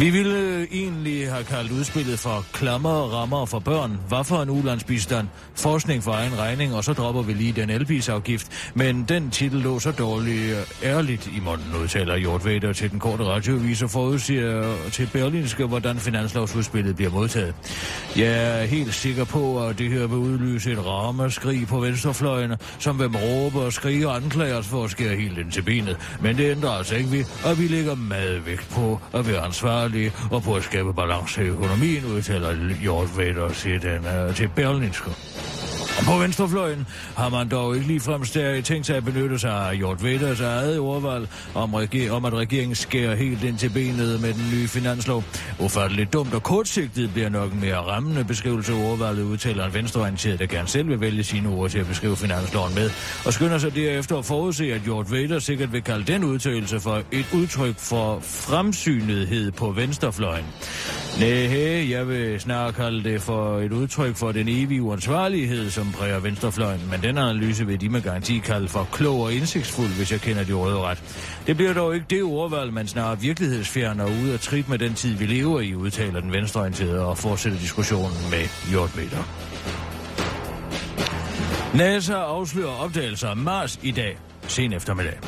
Vi 0.00 0.10
ville 0.10 0.66
egentlig 0.72 1.30
have 1.30 1.44
kaldt 1.44 1.72
udspillet 1.72 2.18
for 2.18 2.44
klammer 2.52 2.90
rammer 2.90 3.46
for 3.46 3.58
børn. 3.58 4.00
Hvad 4.08 4.24
for 4.24 4.42
en 4.42 4.50
ulandsbistand? 4.50 5.28
Forskning 5.54 6.02
for 6.02 6.12
egen 6.12 6.38
regning, 6.38 6.74
og 6.74 6.84
så 6.84 6.92
dropper 6.92 7.22
vi 7.22 7.32
lige 7.32 7.52
den 7.52 7.70
elbilsafgift. 7.70 8.72
Men 8.74 9.04
den 9.08 9.30
titel 9.30 9.60
lå 9.60 9.78
så 9.78 9.90
dårligt 9.90 10.56
øh, 10.56 10.88
ærligt 10.90 11.26
i 11.26 11.40
munden, 11.40 11.82
udtaler 11.82 12.16
Jort 12.16 12.44
Vader 12.44 12.72
til 12.72 12.90
den 12.90 12.98
korte 12.98 13.24
radioavis 13.24 13.82
og 13.82 13.90
forudsiger 13.90 14.74
til 14.92 15.08
Berlinske, 15.12 15.66
hvordan 15.66 15.96
finanslovsudspillet 15.96 16.96
bliver 16.96 17.10
modtaget. 17.10 17.54
Jeg 18.16 18.60
er 18.60 18.64
helt 18.64 18.94
sikker 18.94 19.24
på, 19.24 19.66
at 19.66 19.78
det 19.78 19.90
her 19.90 20.06
vil 20.06 20.18
udløse 20.18 20.72
et 20.72 20.86
ramaskrig 20.86 21.66
på 21.66 21.80
venstrefløjen, 21.80 22.52
som 22.78 22.98
vil 22.98 23.08
råbe 23.08 23.60
og 23.60 23.72
skrige 23.72 24.08
og 24.08 24.16
anklage 24.16 24.54
os 24.54 24.66
for 24.66 24.84
at 24.84 24.90
skære 24.90 25.16
helt 25.16 25.38
ind 25.38 25.52
til 25.52 25.62
benet. 25.62 25.96
Men 26.20 26.36
det 26.36 26.50
ændrer 26.50 26.70
altså 26.70 26.94
ikke 26.94 27.10
vi, 27.10 27.24
og 27.44 27.58
vi 27.58 27.66
lægger 27.66 27.94
meget 27.94 28.46
vægt 28.46 28.68
på 28.70 29.00
at 29.14 29.28
være 29.28 29.40
ansvarlige 29.40 29.89
ansvarlige 29.90 30.12
og 30.30 30.42
på 30.42 30.54
at 30.54 30.62
skabe 30.64 30.94
balance 30.94 31.44
i 31.44 31.48
økonomien, 31.48 32.04
udtaler 32.04 32.56
Jort 32.84 33.18
Vader 33.18 33.48
til, 33.48 33.82
den, 33.82 34.28
uh, 34.28 34.34
til 34.34 34.48
Berlinske. 34.48 35.10
På 36.04 36.18
venstrefløjen 36.18 36.86
har 37.16 37.28
man 37.28 37.48
dog 37.48 37.74
ikke 37.74 37.86
ligefrem 37.86 38.24
stærkt 38.24 38.66
tænkt 38.66 38.86
sig 38.86 38.96
at 38.96 39.04
benytte 39.04 39.38
sig 39.38 39.52
af 39.52 39.74
Jort 39.74 40.04
Vedders 40.04 40.40
eget 40.40 40.78
ordvalg 40.78 41.28
om, 41.54 41.74
reger- 41.74 42.12
om, 42.12 42.24
at 42.24 42.34
regeringen 42.34 42.74
skærer 42.74 43.14
helt 43.14 43.44
ind 43.44 43.58
til 43.58 43.68
benet 43.70 44.20
med 44.20 44.34
den 44.34 44.50
nye 44.52 44.68
finanslov. 44.68 45.24
Ufatteligt 45.58 46.12
dumt 46.12 46.34
og 46.34 46.42
kortsigtet 46.42 47.12
bliver 47.12 47.28
nok 47.28 47.52
en 47.52 47.60
mere 47.60 47.76
rammende 47.76 48.24
beskrivelse 48.24 48.72
af 48.72 48.90
ordvalget, 48.90 49.22
udtaler 49.22 49.66
en 49.66 49.74
venstreorienteret, 49.74 50.38
der 50.38 50.46
gerne 50.46 50.68
selv 50.68 50.88
vil 50.88 51.00
vælge 51.00 51.24
sine 51.24 51.48
ord 51.48 51.70
til 51.70 51.78
at 51.78 51.86
beskrive 51.86 52.16
finansloven 52.16 52.74
med, 52.74 52.90
og 53.26 53.32
skynder 53.32 53.58
sig 53.58 53.74
derefter 53.74 54.18
at 54.18 54.24
forudse, 54.24 54.72
at 54.72 54.86
Jort 54.86 55.10
Vedder 55.10 55.38
sikkert 55.38 55.72
vil 55.72 55.82
kalde 55.82 56.12
den 56.12 56.24
udtalelse 56.24 56.80
for 56.80 57.02
et 57.12 57.26
udtryk 57.34 57.78
for 57.78 58.20
fremsynethed 58.20 59.52
på 59.52 59.70
venstrefløjen. 59.70 60.44
Nej, 61.20 61.90
jeg 61.90 62.08
vil 62.08 62.40
snarere 62.40 62.72
kalde 62.72 63.04
det 63.04 63.22
for 63.22 63.58
et 63.58 63.72
udtryk 63.72 64.16
for 64.16 64.32
den 64.32 64.48
evige 64.48 64.82
uansvarlighed, 64.82 65.70
som 65.70 65.89
præger 65.92 66.20
venstrefløjen, 66.20 66.80
men 66.90 67.02
den 67.02 67.18
analyse 67.18 67.66
vil 67.66 67.80
de 67.80 67.88
med 67.88 68.02
garanti 68.02 68.38
kalde 68.38 68.68
for 68.68 68.88
klog 68.92 69.20
og 69.20 69.32
indsigtsfuld, 69.32 69.88
hvis 69.88 70.12
jeg 70.12 70.20
kender 70.20 70.44
de 70.44 70.52
røde 70.52 70.78
ret. 70.78 71.02
Det 71.46 71.56
bliver 71.56 71.72
dog 71.72 71.94
ikke 71.94 72.06
det 72.10 72.22
ordvalg, 72.22 72.72
man 72.72 72.88
snarere 72.88 73.20
virkelighedsfjerner 73.20 74.06
ud 74.06 74.28
af 74.28 74.40
trit 74.40 74.68
med 74.68 74.78
den 74.78 74.94
tid, 74.94 75.14
vi 75.14 75.26
lever 75.26 75.60
i, 75.60 75.74
udtaler 75.74 76.20
den 76.20 76.32
venstreorienterede 76.32 77.06
og 77.06 77.18
fortsætter 77.18 77.58
diskussionen 77.58 78.30
med 78.30 78.70
Hjortmeter. 78.70 79.24
NASA 81.74 82.14
afslører 82.14 82.82
opdagelser 82.84 83.28
af 83.28 83.36
Mars 83.36 83.78
i 83.82 83.90
dag, 83.90 84.18
sen 84.48 84.72
eftermiddag. 84.72 85.18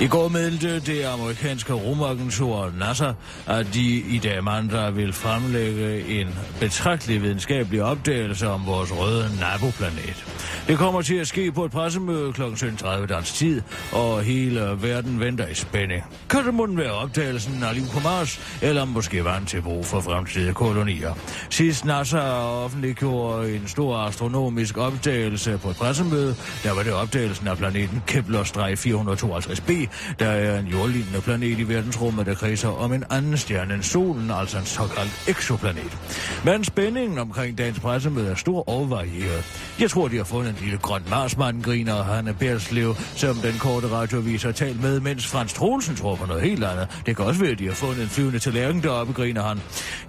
I 0.00 0.06
går 0.06 0.28
meldte 0.28 0.80
det 0.80 1.04
amerikanske 1.04 1.72
rumagentur 1.72 2.72
NASA, 2.78 3.12
at 3.46 3.66
de 3.74 3.84
i 3.84 4.20
dag 4.22 4.44
mandag 4.44 4.96
vil 4.96 5.12
fremlægge 5.12 6.20
en 6.20 6.28
betragtelig 6.60 7.22
videnskabelig 7.22 7.82
opdagelse 7.82 8.48
om 8.48 8.66
vores 8.66 8.92
røde 8.92 9.30
naboplanet. 9.40 10.24
Det 10.68 10.78
kommer 10.78 11.02
til 11.02 11.14
at 11.14 11.26
ske 11.26 11.52
på 11.52 11.64
et 11.64 11.70
pressemøde 11.70 12.32
kl. 12.32 12.42
17.30 12.42 13.06
dansk 13.06 13.34
tid, 13.34 13.62
og 13.92 14.22
hele 14.22 14.76
verden 14.80 15.20
venter 15.20 15.46
i 15.46 15.54
spænding. 15.54 16.02
Kan 16.30 16.46
det 16.46 16.54
måske 16.54 16.76
være 16.76 16.92
opdagelsen 16.92 17.62
af 17.62 17.74
liv 17.74 17.84
på 17.92 18.00
Mars, 18.00 18.58
eller 18.62 18.84
måske 18.84 19.24
vand 19.24 19.46
til 19.46 19.62
brug 19.62 19.86
for 19.86 20.00
fremtidige 20.00 20.54
kolonier? 20.54 21.14
Sidst 21.50 21.84
NASA 21.84 22.20
offentliggjorde 22.38 23.56
en 23.56 23.68
stor 23.68 23.96
astronomisk 23.96 24.78
opdagelse 24.78 25.58
på 25.58 25.70
et 25.70 25.76
pressemøde, 25.76 26.36
der 26.62 26.74
var 26.74 26.82
det 26.82 26.92
opdagelsen 26.92 27.48
af 27.48 27.56
planeten 27.56 28.02
Kepler-452b, 28.10 29.83
der 30.18 30.28
er 30.28 30.58
en 30.58 30.66
jordlignende 30.66 31.20
planet 31.20 31.58
i 31.58 31.68
verdensrummet, 31.68 32.26
der 32.26 32.34
kredser 32.34 32.68
om 32.68 32.92
en 32.92 33.04
anden 33.10 33.36
stjerne 33.36 33.74
end 33.74 33.82
solen, 33.82 34.30
altså 34.30 34.58
en 34.58 34.64
såkaldt 34.64 35.24
exoplanet. 35.28 35.98
Men 36.44 36.64
spændingen 36.64 37.18
omkring 37.18 37.58
dagens 37.58 37.80
pressemøde 37.80 38.30
er 38.30 38.34
stor 38.34 38.68
og 38.68 38.90
varieret. 38.90 39.44
Jeg 39.80 39.90
tror, 39.90 40.08
de 40.08 40.16
har 40.16 40.24
fundet 40.24 40.50
en 40.50 40.58
lille 40.60 40.78
grøn 40.78 41.02
marsmand, 41.10 41.62
griner 41.62 42.02
Hanne 42.02 42.34
Berslev, 42.34 42.94
som 43.16 43.36
den 43.36 43.54
korte 43.58 43.88
radioavis 43.88 44.42
har 44.42 44.52
talt 44.52 44.82
med, 44.82 45.00
mens 45.00 45.26
Frans 45.26 45.52
Troelsen 45.52 45.96
tror 45.96 46.16
på 46.16 46.26
noget 46.26 46.42
helt 46.42 46.64
andet. 46.64 46.88
Det 47.06 47.16
kan 47.16 47.24
også 47.24 47.40
være, 47.40 47.50
at 47.50 47.58
de 47.58 47.66
har 47.66 47.74
fundet 47.74 48.02
en 48.02 48.08
flyvende 48.08 48.38
tallerken 48.38 48.82
deroppe, 48.82 49.12
griner 49.12 49.42
han. 49.42 49.60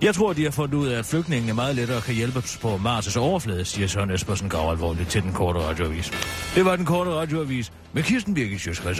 Jeg 0.01 0.15
tror, 0.15 0.33
de 0.33 0.43
har 0.43 0.51
fundet 0.51 0.73
ud 0.73 0.87
af, 0.87 0.99
at 0.99 1.05
flygtningene 1.05 1.53
meget 1.53 1.75
lettere 1.75 2.01
kan 2.01 2.15
hjælpe 2.15 2.43
på 2.61 2.79
Mars' 2.85 3.17
overflade, 3.19 3.65
siger 3.65 3.87
Søren 3.87 4.11
Espersen 4.11 4.49
grav 4.49 4.71
alvorligt 4.71 5.09
til 5.09 5.21
den 5.21 5.33
korte 5.33 5.59
radioavis. 5.59 6.11
Det 6.55 6.65
var 6.65 6.75
den 6.75 6.85
korte 6.85 7.11
radioavis 7.11 7.71
med 7.95 8.03
Kirsten 8.03 8.33
Birgit 8.33 8.61
Sjøskreds 8.61 8.99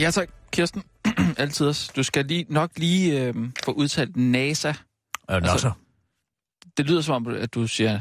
Ja 0.00 0.10
så, 0.10 0.26
Kirsten. 0.52 0.82
Altid 1.38 1.66
også. 1.66 1.92
Du 1.96 2.02
skal 2.02 2.24
lige, 2.24 2.46
nok 2.48 2.70
lige 2.76 3.22
øh, 3.22 3.34
få 3.64 3.72
udtalt 3.72 4.16
NASA. 4.16 4.72
Ja, 5.28 5.38
NASA. 5.40 5.52
Altså, 5.52 5.72
det 6.76 6.86
lyder 6.86 7.00
som 7.00 7.26
om, 7.26 7.34
at 7.34 7.54
du 7.54 7.66
siger, 7.66 8.00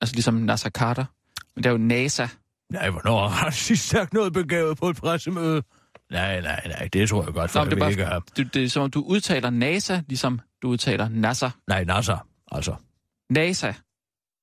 altså 0.00 0.14
ligesom 0.14 0.34
Nasser 0.34 0.70
Carter. 0.70 1.04
Men 1.54 1.64
det 1.64 1.68
er 1.68 1.72
jo 1.72 1.78
NASA. 1.78 2.26
Nej, 2.72 2.90
hvornår 2.90 3.28
har 3.28 3.50
du 3.50 3.56
sidst 3.56 3.88
sagt 3.88 4.12
noget 4.12 4.32
begavet 4.32 4.78
på 4.78 4.88
et 4.88 4.96
pressemøde? 4.96 5.62
Nej, 6.10 6.40
nej, 6.40 6.66
nej, 6.66 6.88
det 6.92 7.08
tror 7.08 7.24
jeg 7.24 7.34
godt, 7.34 7.50
for 7.50 7.64
Nå, 7.64 7.70
det, 7.70 7.78
bare, 7.78 7.90
ikke 7.90 8.04
have. 8.04 8.22
Det, 8.36 8.54
det 8.54 8.64
er 8.64 8.68
som 8.68 8.82
om, 8.82 8.90
du 8.90 9.02
udtaler 9.02 9.50
NASA, 9.50 10.00
ligesom 10.08 10.40
du 10.62 10.68
udtaler 10.68 11.08
NASA. 11.08 11.48
Nej, 11.68 11.84
NASA, 11.84 12.16
altså. 12.52 12.74
NASA. 13.30 13.72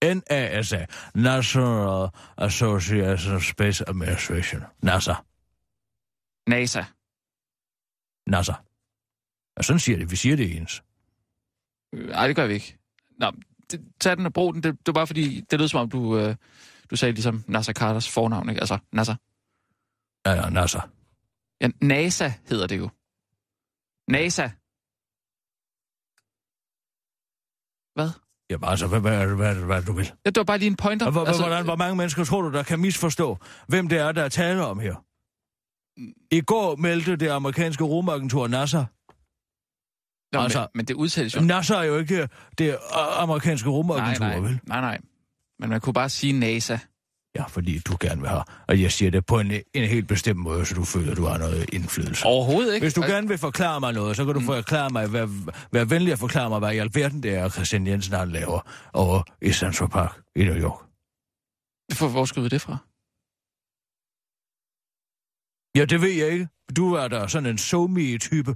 NASA. 0.03 0.86
National 1.15 2.10
Association 2.38 3.36
of 3.36 3.44
Space 3.44 3.89
Administration. 3.89 4.62
NASA. 4.82 5.13
NASA. 6.48 6.84
NASA. 8.27 8.53
Ja, 9.58 9.62
sådan 9.62 9.80
siger 9.80 9.98
det. 9.98 10.12
Vi 10.12 10.15
siger 10.15 10.36
det 10.36 10.58
ens. 10.58 10.84
Øh, 11.94 12.10
Nej, 12.10 12.27
det 12.27 12.36
gør 12.36 12.48
vi 12.48 12.53
ikke. 12.53 12.77
Nå, 13.20 13.32
det, 13.72 13.82
tag 14.00 14.18
den 14.18 14.25
og 14.25 14.34
brug 14.34 14.53
den. 14.53 14.63
Det, 14.63 14.74
det 14.80 14.88
var 14.88 14.94
bare 14.94 15.08
fordi, 15.08 15.41
det 15.51 15.60
lød 15.60 15.68
som 15.68 15.80
om, 15.80 15.89
du, 15.89 16.18
øh, 16.18 16.36
du 16.89 16.96
sagde 16.96 17.12
ligesom 17.12 17.44
Nasser 17.48 17.74
Carters 17.74 18.10
fornavn, 18.10 18.50
ikke? 18.50 18.62
Altså, 18.62 18.77
Nasser. 18.91 19.15
Ja, 20.25 20.32
ja, 20.32 20.50
NASA. 20.50 20.80
Ja, 21.62 21.68
NASA 21.82 22.32
hedder 22.50 22.68
det 22.68 22.77
jo. 22.77 22.89
NASA. 24.08 24.50
Hvad? 27.96 28.10
Jamen 28.50 28.70
altså, 28.70 28.88
hvad, 28.88 29.00
hvad, 29.00 29.25
hvad, 29.27 29.36
hvad, 29.36 29.56
hvad 29.56 29.82
du 29.82 29.94
vil? 29.94 30.06
Ja, 30.25 30.30
det 30.30 30.38
var 30.38 30.44
bare 30.44 30.58
lige 30.58 30.68
en 30.70 30.75
pointer. 30.75 31.12
Hvor, 31.12 31.25
altså, 31.25 31.41
hvordan, 31.41 31.63
hvor 31.65 31.75
mange 31.75 31.96
mennesker 31.96 32.24
tror 32.24 32.41
du, 32.41 32.51
der 32.51 32.63
kan 32.63 32.80
misforstå, 32.80 33.38
hvem 33.68 33.88
det 33.88 33.98
er, 33.98 34.12
der 34.12 34.24
er 34.24 34.30
tale 34.30 34.65
om 34.65 34.80
her? 34.80 34.96
I 36.32 36.41
går 36.41 36.75
meldte 36.75 37.15
det 37.15 37.30
amerikanske 37.30 37.84
rumagentur 37.84 38.48
NASA. 38.48 38.84
Nå, 40.32 40.39
altså- 40.39 40.60
men, 40.60 40.68
men 40.75 40.86
det 40.86 40.94
udsættes 40.94 41.36
jo. 41.36 41.41
NASA 41.41 41.75
er 41.75 41.84
jo 41.84 41.98
ikke 41.98 42.30
det 42.58 42.77
amerikanske 43.18 43.70
rumagentur, 43.70 44.25
vel? 44.25 44.60
nej, 44.63 44.82
nej. 44.82 45.00
Men 45.60 45.70
man 45.70 45.82
kunne 45.82 45.94
bare 45.94 46.10
sige 46.10 46.34
NASA. 46.34 46.77
Ja, 47.35 47.43
fordi 47.43 47.79
du 47.79 47.97
gerne 48.00 48.21
vil 48.21 48.29
have. 48.29 48.43
Og 48.67 48.81
jeg 48.81 48.91
siger 48.91 49.11
det 49.11 49.25
på 49.25 49.39
en, 49.39 49.51
en 49.73 49.89
helt 49.89 50.07
bestemt 50.07 50.39
måde, 50.39 50.65
så 50.65 50.75
du 50.75 50.83
føler, 50.83 51.15
du 51.15 51.25
har 51.25 51.38
noget 51.38 51.69
indflydelse. 51.73 52.25
Overhovedet 52.25 52.73
ikke. 52.73 52.83
Hvis 52.85 52.93
du 52.93 53.01
Og- 53.01 53.07
gerne 53.07 53.27
vil 53.27 53.38
forklare 53.38 53.79
mig 53.79 53.93
noget, 53.93 54.15
så 54.15 54.25
kan 54.25 54.33
du 54.33 54.39
Mm. 54.39 54.45
forklare 54.45 54.89
mig, 54.89 55.07
hvad, 55.07 55.27
vær 55.71 55.85
venlig 55.85 56.13
at 56.13 56.19
forklare 56.19 56.50
mig, 56.50 56.59
hvad 56.59 56.73
i 56.73 56.77
alverden 56.77 57.23
det 57.23 57.35
er, 57.35 57.50
Christian 57.50 57.88
Jensen 57.88 58.13
han 58.13 58.29
laver 58.31 58.59
over 58.93 59.23
i 59.41 59.51
Central 59.51 59.89
Park 59.89 60.19
i 60.35 60.43
New 60.43 60.55
York. 60.55 60.79
For, 61.93 62.07
hvor 62.07 62.25
skulle 62.25 62.43
vi 62.43 62.50
det 62.50 62.61
fra? 62.61 62.77
Ja, 65.77 65.85
det 65.85 66.01
ved 66.01 66.11
jeg 66.11 66.29
ikke. 66.29 66.47
Du 66.75 66.93
er 66.93 67.07
da 67.07 67.27
sådan 67.27 67.50
en 67.50 67.57
somi 67.57 68.17
type 68.17 68.55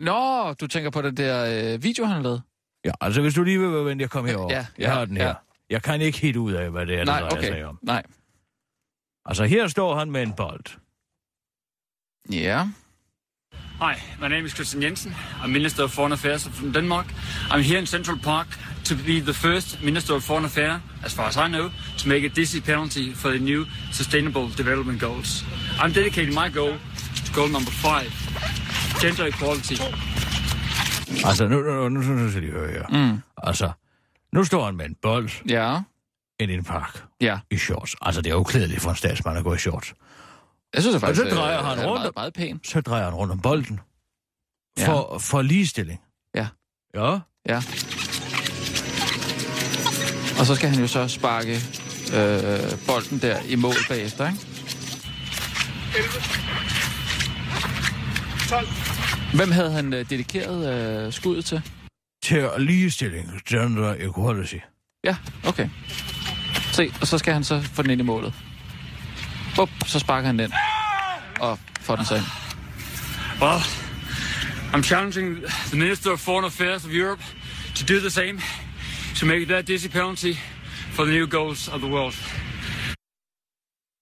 Nå, 0.00 0.52
du 0.52 0.66
tænker 0.66 0.90
på 0.90 1.02
den 1.02 1.16
der 1.16 1.74
øh, 1.74 1.82
video, 1.82 2.04
han 2.04 2.22
lavet? 2.22 2.42
Ja, 2.84 2.92
altså 3.00 3.20
hvis 3.22 3.34
du 3.34 3.42
lige 3.42 3.58
vil 3.60 3.72
være 3.72 3.84
venlig 3.84 4.04
at 4.04 4.10
komme 4.10 4.30
herover. 4.30 4.52
Ja, 4.52 4.56
jeg 4.58 4.66
ja, 4.78 4.90
har 4.94 5.04
den 5.04 5.16
her. 5.16 5.26
ja. 5.26 5.34
Jeg 5.70 5.82
kan 5.82 6.00
ikke 6.00 6.18
helt 6.18 6.36
ud 6.36 6.52
af, 6.52 6.70
hvad 6.70 6.86
det 6.86 6.94
er, 7.00 7.04
Nej, 7.04 7.20
der 7.20 7.28
drejer 7.28 7.42
okay. 7.42 7.52
sig 7.52 7.64
om. 7.64 7.78
Nej. 7.82 8.02
Altså 9.26 9.44
her 9.44 9.68
står 9.68 9.98
han 9.98 10.10
med 10.10 10.22
en 10.22 10.32
bold. 10.32 10.64
Ja. 12.32 12.66
Hi, 13.80 13.94
my 14.20 14.28
name 14.28 14.44
is 14.44 14.52
Christian 14.52 14.82
Jensen. 14.82 15.12
I'm 15.42 15.46
Minister 15.46 15.84
of 15.84 15.90
Foreign 15.90 16.12
Affairs 16.12 16.48
from 16.48 16.72
Denmark. 16.72 17.06
I'm 17.50 17.62
here 17.62 17.78
in 17.78 17.86
Central 17.86 18.18
Park 18.18 18.46
to 18.84 18.94
be 18.94 19.20
the 19.20 19.32
first 19.32 19.82
Minister 19.82 20.14
of 20.14 20.22
Foreign 20.22 20.44
Affairs, 20.44 20.80
as 21.04 21.12
far 21.12 21.26
as 21.28 21.36
I 21.36 21.48
know, 21.48 21.70
to 21.98 22.08
make 22.08 22.24
a 22.24 22.28
dizzy 22.28 22.60
penalty 22.60 23.14
for 23.14 23.30
the 23.30 23.38
new 23.38 23.64
Sustainable 23.92 24.48
Development 24.56 25.00
Goals. 25.00 25.44
I'm 25.80 25.92
dedicating 25.92 26.34
my 26.34 26.48
goal 26.48 26.74
to 27.26 27.32
goal 27.34 27.48
number 27.48 27.70
five, 27.70 28.10
gender 29.02 29.26
equality. 29.26 29.76
Altså, 31.28 31.48
nu, 31.48 31.62
nu, 31.62 31.88
nu, 31.88 32.00
nu 32.00 32.30
skal 32.30 32.42
de 32.42 32.50
høre 32.50 32.70
her. 32.70 32.86
Mm. 32.88 33.18
Altså, 33.42 33.70
nu 34.32 34.44
står 34.44 34.64
han 34.64 34.76
med 34.76 34.84
en 34.86 34.96
bold 35.02 35.30
Ja. 35.48 35.80
ind 36.40 36.50
i 36.50 36.54
en 36.54 36.64
park 36.64 37.02
Ja. 37.20 37.38
i 37.50 37.56
shorts. 37.58 37.96
Altså, 38.02 38.22
det 38.22 38.30
er 38.30 38.34
jo 38.34 38.42
klædeligt 38.42 38.80
for 38.80 38.90
en 38.90 38.96
statsmand 38.96 39.38
at 39.38 39.44
gå 39.44 39.54
i 39.54 39.58
shorts. 39.58 39.94
Jeg 40.74 40.82
synes 40.82 40.92
det 40.94 41.00
faktisk, 41.00 41.22
så 41.30 41.34
drejer 41.36 41.58
øh, 41.58 41.64
han 41.66 41.86
rundt. 41.86 42.00
Meget, 42.02 42.12
meget 42.16 42.32
pæn. 42.34 42.60
Så 42.64 42.80
drejer 42.80 43.04
han 43.04 43.14
rundt 43.14 43.32
om 43.32 43.40
bolden. 43.40 43.80
For, 44.78 45.08
ja. 45.12 45.18
for 45.18 45.42
ligestilling. 45.42 46.00
Ja. 46.34 46.48
Ja. 46.94 47.18
Ja. 47.48 47.56
Og 50.40 50.46
så 50.46 50.54
skal 50.54 50.68
han 50.68 50.80
jo 50.80 50.86
så 50.86 51.08
sparke 51.08 51.54
øh, 52.16 52.86
bolden 52.86 53.18
der 53.22 53.40
i 53.48 53.54
mål 53.56 53.74
bagefter, 53.88 54.26
ikke? 54.28 54.38
12. 58.48 58.66
Hvem 59.34 59.50
havde 59.50 59.70
han 59.72 59.92
øh, 59.92 60.10
dedikeret 60.10 60.74
øh, 61.06 61.12
skuddet 61.12 61.44
til? 61.44 61.62
Til 62.22 62.50
ligestilling. 62.58 63.42
Gender 63.48 63.94
equality. 63.98 64.56
Ja, 65.04 65.16
okay. 65.46 65.68
Se, 66.72 66.92
og 67.00 67.06
så 67.06 67.18
skal 67.18 67.32
han 67.34 67.44
så 67.44 67.60
få 67.60 67.82
den 67.82 67.90
ind 67.90 68.00
i 68.00 68.04
målet. 68.04 68.34
Bup, 69.56 69.70
så 69.86 69.98
sparker 69.98 70.26
han 70.26 70.38
den. 70.38 70.52
Og 71.40 71.58
får 71.80 71.96
den 71.96 72.04
så 72.04 72.14
ind. 72.14 72.24
Well, 73.42 73.60
I'm 74.74 74.82
challenging 74.82 75.36
the 75.70 75.78
Minister 75.78 76.10
of 76.10 76.18
Foreign 76.18 76.44
Affairs 76.44 76.84
of 76.84 76.90
Europe 76.92 77.22
to 77.74 77.94
do 77.94 78.00
the 78.00 78.10
same, 78.10 78.40
to 79.20 79.26
make 79.26 79.46
that 79.46 79.66
dizzy 79.66 79.88
penalty 79.88 80.32
for 80.92 81.04
the 81.04 81.14
new 81.14 81.26
goals 81.26 81.68
of 81.68 81.80
the 81.80 81.90
world. 81.90 82.14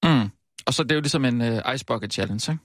Mm. 0.04 0.30
Og 0.66 0.74
så 0.74 0.82
det 0.82 0.90
er 0.90 0.94
jo 0.94 1.00
ligesom 1.00 1.24
en 1.24 1.40
øh, 1.40 1.74
Ice 1.74 1.84
Bucket 1.84 2.12
Challenge, 2.12 2.52
ikke? 2.52 2.62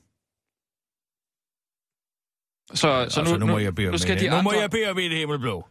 Så, 2.74 2.78
så 2.82 2.88
altså, 3.20 3.24
nu, 3.24 3.38
nu, 3.38 3.46
må 3.46 3.58
jeg 3.58 3.76
bede 3.76 3.88
om 3.88 3.92
nu 3.92 3.98
skal 3.98 4.18
en, 4.18 4.24
de 4.24 4.30
nu 4.30 4.42
må 4.42 4.50
andre... 4.50 4.62
jeg 4.62 4.70
bede 4.72 4.90
om 4.92 5.00
en 5.00 5.12
himmelblå. 5.12 5.68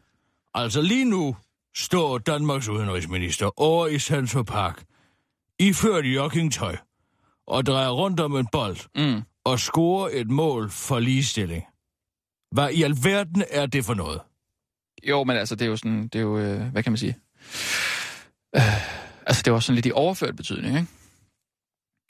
Altså 0.55 0.83
lige 0.83 1.05
nu 1.05 1.37
står 1.77 2.19
Danmarks 2.19 2.69
udenrigsminister 2.69 3.61
over 3.61 3.87
i 3.87 3.99
Central 3.99 4.45
Park, 4.45 4.83
iført 5.59 6.05
joggingtøj, 6.05 6.77
og 7.47 7.67
drejer 7.67 7.91
rundt 7.91 8.21
om 8.21 8.37
en 8.37 8.47
bold 8.53 8.77
Mm. 8.97 9.23
og 9.45 9.61
scorer 9.61 10.09
et 10.13 10.31
mål 10.31 10.71
for 10.71 10.99
ligestilling. 10.99 11.65
Hvad 12.53 12.71
i 12.71 12.83
alverden 12.83 13.45
er 13.51 13.67
det 13.67 13.85
for 13.85 13.95
noget? 13.95 14.21
Jo, 15.09 15.25
men 15.25 15.37
altså, 15.37 15.55
det 15.55 15.63
er 15.65 15.69
jo 15.69 15.77
sådan, 15.77 16.03
det 16.03 16.15
er 16.15 16.21
jo, 16.23 16.39
øh, 16.39 16.61
hvad 16.73 16.83
kan 16.83 16.93
man 16.93 16.97
sige? 16.99 17.17
Øh, 18.57 18.63
altså, 19.27 19.43
det 19.43 19.49
er 19.49 19.53
jo 19.53 19.61
sådan 19.61 19.75
lidt 19.75 19.87
i 19.87 19.93
overført 19.93 20.37
betydning, 20.37 20.77
ikke? 20.77 20.89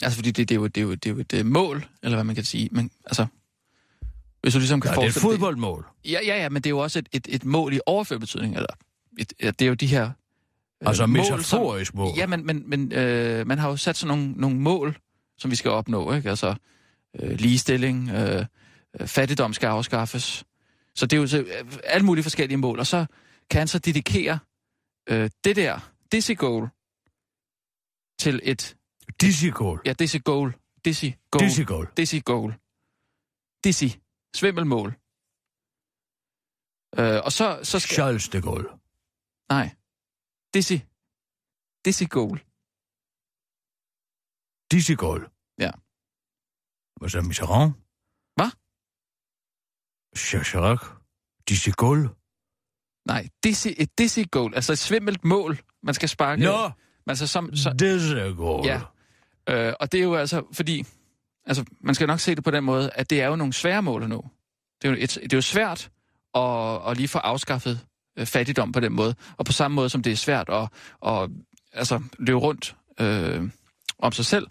Altså, 0.02 0.16
fordi 0.16 0.30
det, 0.30 0.48
det, 0.48 0.54
er, 0.54 0.60
jo, 0.60 0.66
det, 0.66 0.76
er, 0.76 0.82
jo, 0.82 0.90
det 0.94 1.06
er 1.06 1.10
jo 1.10 1.18
et 1.20 1.32
øh, 1.34 1.46
mål, 1.46 1.86
eller 2.02 2.16
hvad 2.16 2.24
man 2.24 2.34
kan 2.34 2.44
sige. 2.44 2.68
Men 2.72 2.90
altså, 3.06 3.26
hvis 4.42 4.52
du 4.54 4.58
ligesom 4.58 4.80
kan 4.80 4.90
Ja, 4.90 4.96
det 4.96 5.02
er 5.04 5.08
et 5.08 5.14
fodboldmål. 5.14 5.86
Det, 6.04 6.10
ja, 6.12 6.18
ja, 6.26 6.42
ja, 6.42 6.48
men 6.48 6.62
det 6.62 6.66
er 6.66 6.70
jo 6.70 6.78
også 6.78 6.98
et, 6.98 7.08
et, 7.12 7.26
et 7.30 7.44
mål 7.44 7.72
i 7.74 7.80
overført 7.86 8.20
betydning, 8.20 8.54
eller 8.54 8.74
et, 9.18 9.32
ja, 9.42 9.46
det 9.50 9.62
er 9.62 9.68
jo 9.68 9.74
de 9.74 9.86
her 9.86 10.04
øh, 10.04 10.10
Altså 10.88 11.06
mål, 11.06 11.16
metaforisk 11.16 11.94
mål. 11.94 12.08
Ja, 12.16 12.26
men, 12.26 12.46
men, 12.46 12.62
men 12.66 12.92
øh, 12.92 13.46
man 13.46 13.58
har 13.58 13.68
jo 13.68 13.76
sat 13.76 13.96
sådan 13.96 14.18
nogle, 14.18 14.32
nogle 14.36 14.56
mål, 14.56 14.98
som 15.38 15.50
vi 15.50 15.56
skal 15.56 15.70
opnå, 15.70 16.12
ikke? 16.12 16.30
Altså, 16.30 16.54
øh, 17.20 17.30
ligestilling, 17.30 18.10
øh, 18.10 18.46
fattigdom 19.06 19.52
skal 19.52 19.66
afskaffes. 19.66 20.44
Så 20.94 21.06
det 21.06 21.16
er 21.16 21.20
jo 21.20 21.26
så, 21.26 21.38
øh, 21.38 21.46
alle 21.84 22.06
mulige 22.06 22.22
forskellige 22.22 22.56
mål, 22.58 22.78
og 22.78 22.86
så 22.86 23.06
kan 23.50 23.58
han 23.58 23.68
så 23.68 23.78
dedikere 23.78 24.38
øh, 25.08 25.30
det 25.44 25.56
der, 25.56 25.90
dizzy 26.12 26.32
goal, 26.36 26.68
til 28.18 28.40
et, 28.42 28.76
Dizzy 29.20 29.46
goal. 29.54 29.80
ja, 29.86 29.92
dizzy 29.92 30.16
goal, 30.24 30.52
dizzy 30.84 31.04
goal, 31.30 31.44
Dizzy 31.44 31.60
goal. 31.66 31.88
dizzy 31.96 32.16
goal, 32.24 32.54
dizzy, 33.64 33.84
svimmelmål. 34.36 34.88
Øh, 36.98 37.20
og 37.26 37.32
så, 37.32 37.60
så 37.62 37.78
skal, 37.78 37.94
Charles 37.94 38.28
de 38.28 38.42
Gaulle. 38.42 38.68
nej, 39.50 39.66
dizzy, 40.54 40.78
dizzy 41.84 42.04
goal, 42.10 42.36
Dizzy 44.72 44.92
goal. 44.92 45.20
Ja. 45.58 45.70
Hvad 47.00 47.08
så 47.08 47.20
Mitterrand? 47.20 47.72
Hvad? 48.36 48.50
Jacques 50.16 50.46
Chirac. 50.46 50.82
Dizzy 51.48 51.70
goal. 51.76 52.08
nej, 53.06 53.28
dizzy, 53.44 53.68
et 53.78 53.98
dizzy 53.98 54.20
goal, 54.30 54.54
altså 54.54 54.72
et 54.72 54.78
svimmelt 54.78 55.24
mål, 55.24 55.58
man 55.82 55.94
skal 55.94 56.08
sparke. 56.08 56.42
Nå, 56.42 56.70
Man 57.06 57.16
så, 57.16 57.26
som, 57.26 57.56
så, 57.56 57.72
Dizzy 57.72 58.36
goal. 58.36 58.66
Ja. 58.66 58.80
Øh, 59.48 59.74
og 59.80 59.92
det 59.92 60.00
er 60.00 60.04
jo 60.04 60.14
altså, 60.14 60.46
fordi... 60.52 60.84
Altså, 61.46 61.64
man 61.80 61.94
skal 61.94 62.06
nok 62.06 62.20
se 62.20 62.34
det 62.34 62.44
på 62.44 62.50
den 62.50 62.64
måde, 62.64 62.90
at 62.94 63.10
det 63.10 63.20
er 63.20 63.26
jo 63.26 63.36
nogle 63.36 63.52
svære 63.52 63.82
mål 63.82 64.02
at 64.02 64.08
nå. 64.08 64.28
Det 64.82 64.88
er 64.88 64.92
jo, 64.92 64.98
et, 65.00 65.18
det 65.22 65.32
er 65.32 65.36
jo 65.36 65.42
svært 65.42 65.90
at, 66.34 66.90
at 66.90 66.96
lige 66.96 67.08
få 67.08 67.18
afskaffet 67.18 67.80
øh, 68.18 68.26
fattigdom 68.26 68.72
på 68.72 68.80
den 68.80 68.92
måde. 68.92 69.14
Og 69.36 69.44
på 69.44 69.52
samme 69.52 69.74
måde, 69.74 69.88
som 69.88 70.02
det 70.02 70.12
er 70.12 70.16
svært 70.16 70.48
at, 70.48 70.68
at 71.06 71.30
altså, 71.72 72.02
løbe 72.18 72.38
rundt 72.38 72.76
øh, 73.00 73.50
om 73.98 74.12
sig 74.12 74.24
selv, 74.24 74.46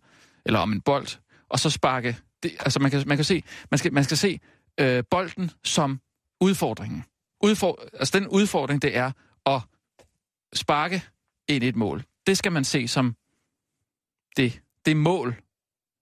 eller 0.45 0.59
om 0.59 0.71
en 0.71 0.81
bold, 0.81 1.07
og 1.49 1.59
så 1.59 1.69
sparke... 1.69 2.17
Det, 2.43 2.51
altså, 2.59 2.79
man 2.79 2.91
kan, 2.91 3.03
man 3.07 3.17
kan 3.17 3.23
se, 3.23 3.43
man 3.71 3.77
skal, 3.77 3.93
man 3.93 4.03
skal 4.03 4.17
se 4.17 4.39
øh, 4.79 5.03
bolden 5.11 5.51
som 5.63 5.99
udfordringen. 6.41 7.03
Udfor, 7.43 7.79
altså, 7.93 8.19
den 8.19 8.27
udfordring, 8.27 8.81
det 8.81 8.97
er 8.97 9.11
at 9.45 9.61
sparke 10.53 11.03
ind 11.47 11.63
i 11.63 11.67
et 11.67 11.75
mål. 11.75 12.03
Det 12.27 12.37
skal 12.37 12.51
man 12.51 12.63
se 12.63 12.87
som 12.87 13.15
det, 14.37 14.61
det 14.85 14.97
mål, 14.97 15.35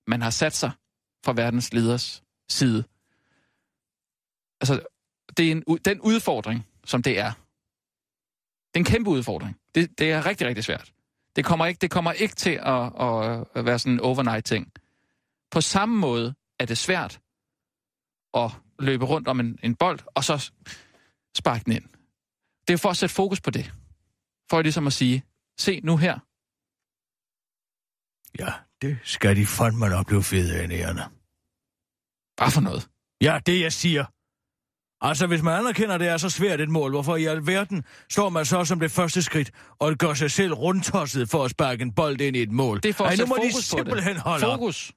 man 0.08 0.22
har 0.22 0.30
sat 0.30 0.56
sig 0.56 0.72
fra 1.26 1.34
verdens 1.34 1.74
leders 1.74 2.24
side. 2.50 2.84
Altså, 4.62 4.86
det 5.38 5.48
er 5.48 5.52
en, 5.52 5.64
den 5.86 6.02
udfordring, 6.02 6.68
som 6.86 7.04
det 7.04 7.20
er. 7.20 7.32
Det 8.68 8.76
er 8.76 8.80
en 8.80 8.86
kæmpe 8.86 9.10
udfordring. 9.10 9.60
Det, 9.76 10.00
det 10.00 10.12
er 10.12 10.26
rigtig, 10.26 10.48
rigtig 10.48 10.64
svært. 10.64 10.94
Det 11.36 11.46
kommer 11.46 11.66
ikke, 11.66 11.80
det 11.80 11.92
kommer 11.92 12.12
ikke 12.12 12.36
til 12.36 12.60
at, 12.64 13.02
at, 13.02 13.48
at 13.56 13.66
være 13.66 13.80
sådan 13.80 13.94
en 13.94 14.00
overnight-ting. 14.00 14.72
På 15.52 15.62
samme 15.62 15.98
måde 15.98 16.36
er 16.60 16.66
det 16.66 16.78
svært 16.78 17.20
at 18.34 18.52
løbe 18.80 19.06
rundt 19.06 19.28
om 19.28 19.40
en, 19.40 19.60
en 19.64 19.76
bold, 19.76 20.00
og 20.16 20.24
så 20.24 20.52
sparke 21.38 21.64
den 21.66 21.74
ind. 21.74 21.84
Det 22.68 22.74
er 22.74 22.78
for 22.78 22.90
at 22.90 22.98
sætte 22.98 23.16
fokus 23.16 23.42
på 23.42 23.52
det. 23.52 23.74
For 24.50 24.62
ligesom 24.62 24.88
at 24.88 24.94
sige, 24.94 25.24
se 25.58 25.80
nu 25.84 25.98
her, 25.98 26.20
Ja, 28.40 28.54
det 28.82 28.98
skal 29.04 29.36
de 29.36 29.46
fandme 29.46 29.90
nok 29.90 30.08
blive 30.08 30.24
fede 30.24 30.62
af 30.62 30.70
nærende. 30.70 31.04
Hvad 32.38 32.52
for 32.52 32.62
noget? 32.62 32.90
Ja, 33.22 33.40
det 33.46 33.62
jeg 33.62 33.74
siger. 33.74 34.06
Altså, 35.02 35.28
hvis 35.28 35.42
man 35.42 35.60
anerkender, 35.60 35.94
at 35.96 36.00
det 36.00 36.08
er 36.08 36.18
så 36.18 36.30
svært 36.30 36.62
et 36.62 36.70
mål, 36.70 36.92
hvorfor 36.92 37.16
i 37.16 37.26
alverden 37.26 37.84
står 38.12 38.30
man 38.30 38.46
så 38.46 38.66
som 38.66 38.80
det 38.80 38.92
første 38.92 39.22
skridt 39.24 39.52
og 39.80 39.96
gør 39.96 40.14
sig 40.14 40.32
selv 40.32 40.54
rundtosset 40.54 41.30
for 41.30 41.44
at 41.46 41.52
sparke 41.52 41.82
en 41.82 41.92
bold 41.94 42.22
ind 42.22 42.36
i 42.36 42.42
et 42.42 42.52
mål? 42.52 42.84
Det 42.84 42.90
er 42.90 42.94
for 42.94 43.06
at 43.06 43.20
Ej, 43.20 43.26
nu 43.26 43.28
må 43.30 43.36
de 43.36 43.42
fokus 43.42 43.54
det. 43.54 43.64
simpelthen 43.64 44.18
holde 44.18 44.46
op. 44.48 44.54
Fokus. 44.60 44.92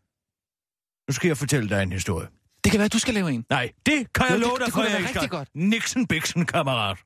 Nu 1.09 1.13
skal 1.15 1.29
jeg 1.29 1.37
fortælle 1.37 1.69
dig 1.69 1.83
en 1.83 1.93
historie. 1.93 2.29
Det 2.65 2.73
kan 2.73 2.79
være, 2.79 2.85
at 2.85 2.93
du 2.93 2.99
skal 2.99 3.15
lave 3.15 3.31
en. 3.33 3.45
Nej, 3.51 3.73
det 3.87 4.13
kan 4.13 4.27
Jo, 4.27 4.33
jeg 4.33 4.33
det- 4.33 4.41
love 4.41 4.59
dig 4.59 4.67
det 4.67 4.73
for, 4.75 4.81
kunne 4.81 4.91
da 4.91 4.97
jeg 4.99 5.09
ikke 5.09 5.29
godt. 5.29 5.49
Nixon 5.55 6.07
Bixen, 6.07 6.47
kammerat. 6.47 6.99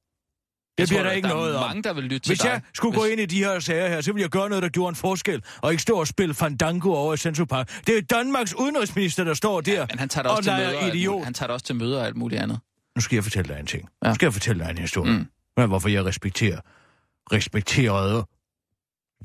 Det 0.79 0.81
Jeg 0.81 0.89
bliver 0.89 1.01
tror, 1.03 1.09
der 1.09 1.17
ikke 1.17 1.29
der 1.29 1.35
noget 1.35 1.55
er 1.55 1.59
om. 1.59 1.69
mange, 1.69 1.83
der 1.83 1.93
vil 1.93 2.05
lytte 2.05 2.27
Hvis 2.29 2.39
til 2.39 2.49
jeg 2.49 2.61
dig. 2.61 2.69
skulle 2.75 2.95
gå 2.95 3.03
Hvis- 3.03 3.13
ind 3.13 3.21
i 3.21 3.27
de 3.27 3.39
her 3.45 3.61
sager 3.61 3.89
her, 3.89 4.01
så 4.01 4.13
ville 4.13 4.23
jeg 4.23 4.31
gøre 4.31 4.49
noget, 4.49 4.63
der 4.63 4.69
gjorde 4.69 4.89
en 4.89 4.95
forskel, 4.97 5.43
og 5.63 5.71
ikke 5.71 5.83
stå 5.83 6.01
og 6.01 6.07
spille 6.07 6.35
fandango 6.35 6.93
over 6.95 7.15
i 7.15 7.17
Central 7.17 7.47
Park. 7.47 7.81
Det 7.87 7.99
er 7.99 8.03
Danmarks 8.03 8.55
udenrigsminister, 8.55 9.25
der 9.25 9.35
står 9.35 9.61
der 9.61 9.87
Men 9.91 9.99
han 9.99 10.09
tager 10.09 10.29
og 10.29 10.43
leger 10.43 10.87
idiot. 10.93 11.25
Han 11.25 11.35
tager 11.35 11.47
det 11.47 11.55
også 11.55 11.67
til 11.67 11.77
møder 11.77 12.01
og 12.01 12.07
alt 12.07 12.17
muligt 12.17 12.43
andet. 12.43 12.59
Nu 12.97 13.01
skal 13.01 13.17
jeg 13.17 13.25
fortælle 13.25 13.55
dig 13.55 13.61
en 13.61 13.67
ting. 13.67 13.89
Ja. 14.05 14.09
Nu 14.09 14.15
skal 14.15 14.27
jeg 14.27 14.33
fortælle 14.33 14.65
dig 14.65 14.71
en 14.71 14.79
historie. 14.79 15.13
Mm. 15.13 15.27
Men 15.57 15.69
hvorfor 15.69 15.89
jeg 15.89 16.05
respekterer, 16.05 16.61
respekterede 17.33 18.27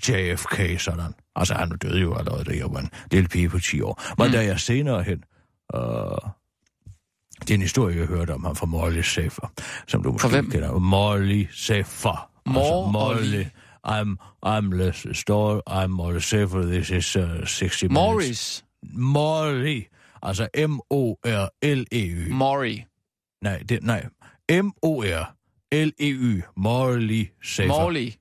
JFK 0.08 0.82
sådan. 0.82 1.14
Altså, 1.36 1.54
han 1.54 1.70
døde 1.70 2.00
jo 2.00 2.16
allerede, 2.16 2.44
da 2.44 2.52
jeg 2.58 2.66
var 2.72 2.80
en 2.80 2.90
lille 3.12 3.30
pige 3.30 3.50
på 3.50 3.60
10 3.60 3.82
år. 3.82 4.02
Men 4.18 4.28
mm. 4.28 4.34
da 4.34 4.44
jeg 4.46 4.60
senere 4.60 5.04
hen... 5.04 5.24
Øh, 5.76 5.82
det 7.42 7.50
er 7.52 7.56
en 7.56 7.62
historie, 7.62 7.98
jeg 7.98 8.06
hørte 8.08 8.34
om 8.34 8.44
ham 8.44 8.56
fra 8.56 8.66
Morley 8.66 9.02
Safer, 9.02 9.52
som 9.88 10.04
du 10.04 10.12
måske 10.12 10.28
hvem? 10.28 10.52
kender. 10.52 10.80
Morley 10.80 11.48
Safer. 11.54 12.30
Mor- 12.50 12.92
Morley. 12.92 13.46
I'm, 13.88 14.18
I'm 14.46 14.76
less 14.78 15.08
store, 15.20 15.62
I'm 15.70 15.88
Morley 15.88 16.20
Safer, 16.20 16.62
this 16.62 16.90
is 16.90 17.16
uh, 17.16 17.46
60 17.46 17.82
minutes. 17.84 17.94
Morris. 17.94 18.66
Morley. 18.94 19.84
Altså 20.24 20.48
M-O-R-L-E-Y. 20.68 22.30
Maury. 22.32 22.78
Nej, 23.42 23.64
det, 23.70 23.84
nej. 23.84 24.06
M-O-R-L-E-Y. 24.62 26.42
Morley 26.58 27.28
Safer. 27.44 27.68
Morley. 27.68 28.12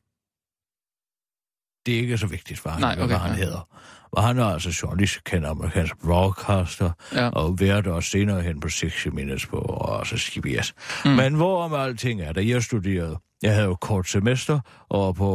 Det 1.87 1.94
er 1.96 2.00
ikke 2.00 2.18
så 2.18 2.26
vigtigt 2.26 2.58
for 2.60 2.70
ham, 2.70 2.80
Nej, 2.80 2.92
okay, 2.92 3.06
hvad 3.06 3.16
han 3.16 3.30
ja. 3.38 3.44
hedder. 3.44 3.68
Og 4.12 4.23
han 4.23 4.38
er 4.38 4.45
altså 4.45 4.79
journalist, 4.83 5.25
kendt 5.25 5.47
amerikansk 5.47 5.95
broadcaster, 6.05 6.91
Ja. 7.15 7.29
og 7.29 7.61
været 7.61 7.87
også 7.87 8.11
senere 8.11 8.43
hen 8.43 8.61
på 8.61 8.69
60 8.69 9.07
Minutes 9.12 9.47
på 9.47 9.57
og 9.57 10.07
så 10.07 10.17
CBS. 10.19 10.75
Mm. 11.05 11.11
Men 11.11 11.35
hvorom 11.35 11.75
alting 11.75 12.21
er, 12.21 12.33
da 12.33 12.47
jeg 12.47 12.62
studerede, 12.62 13.19
jeg 13.43 13.53
havde 13.55 13.67
jo 13.67 13.75
kort 13.75 14.09
semester, 14.09 14.61
og 14.88 15.15
på 15.15 15.31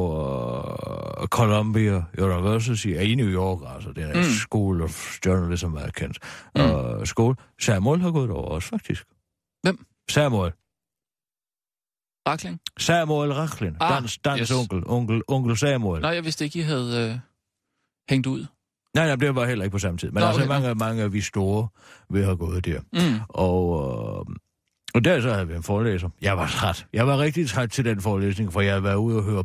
uh, 1.21 1.27
Columbia 1.27 2.03
University 2.19 2.87
i 2.87 3.15
New 3.15 3.27
York, 3.29 3.73
altså 3.75 3.91
den 3.91 4.03
er 4.03 4.15
mm. 4.17 4.23
School 4.23 4.81
of 4.81 5.17
Journalism, 5.25 5.65
er 5.75 5.89
kendt 5.89 6.17
mm. 6.55 6.61
uh, 6.61 7.05
skole. 7.05 7.35
Samuel 7.61 8.01
har 8.01 8.11
gået 8.11 8.29
over 8.31 8.47
også, 8.49 8.69
faktisk. 8.69 9.05
Hvem? 9.63 9.85
Samuel. 10.09 10.51
Rakling? 12.27 12.59
Samuel 12.79 13.33
Rachlin. 13.33 13.75
Ah, 13.79 13.89
Dans, 13.89 14.17
dans 14.17 14.39
yes. 14.39 14.51
onkel, 14.51 14.83
onkel, 14.85 15.21
onkel 15.27 15.57
Samuel. 15.57 16.01
Nej, 16.01 16.11
jeg 16.11 16.23
vidste 16.23 16.45
ikke, 16.45 16.59
I 16.59 16.61
havde 16.61 17.09
øh, 17.11 17.19
hængt 18.09 18.27
ud. 18.27 18.45
Nej, 18.95 19.07
nej, 19.07 19.15
det 19.15 19.35
var 19.35 19.45
heller 19.45 19.63
ikke 19.63 19.73
på 19.73 19.79
samme 19.79 19.97
tid. 19.97 20.11
Men 20.11 20.21
Nå, 20.21 20.25
altså, 20.25 20.41
okay, 20.41 20.53
nå. 20.53 20.59
mange, 20.59 20.75
mange 20.75 21.03
af 21.03 21.13
vi 21.13 21.21
store 21.21 21.67
vil 22.09 22.23
have 22.23 22.37
gået 22.37 22.65
der. 22.65 22.79
Mm. 22.93 23.19
Og, 23.29 23.81
øh, 24.29 24.35
og 24.95 25.05
der 25.05 25.21
så 25.21 25.33
havde 25.33 25.47
vi 25.47 25.55
en 25.55 25.63
forelæser. 25.63 26.09
Jeg 26.21 26.37
var 26.37 26.47
træt. 26.47 26.85
Jeg 26.93 27.07
var 27.07 27.17
rigtig 27.17 27.49
træt 27.49 27.69
til 27.69 27.85
den 27.85 28.01
forelæsning, 28.01 28.53
for 28.53 28.61
jeg 28.61 28.71
havde 28.71 28.83
været 28.83 28.95
ude 28.95 29.17
og 29.17 29.23
høre... 29.23 29.43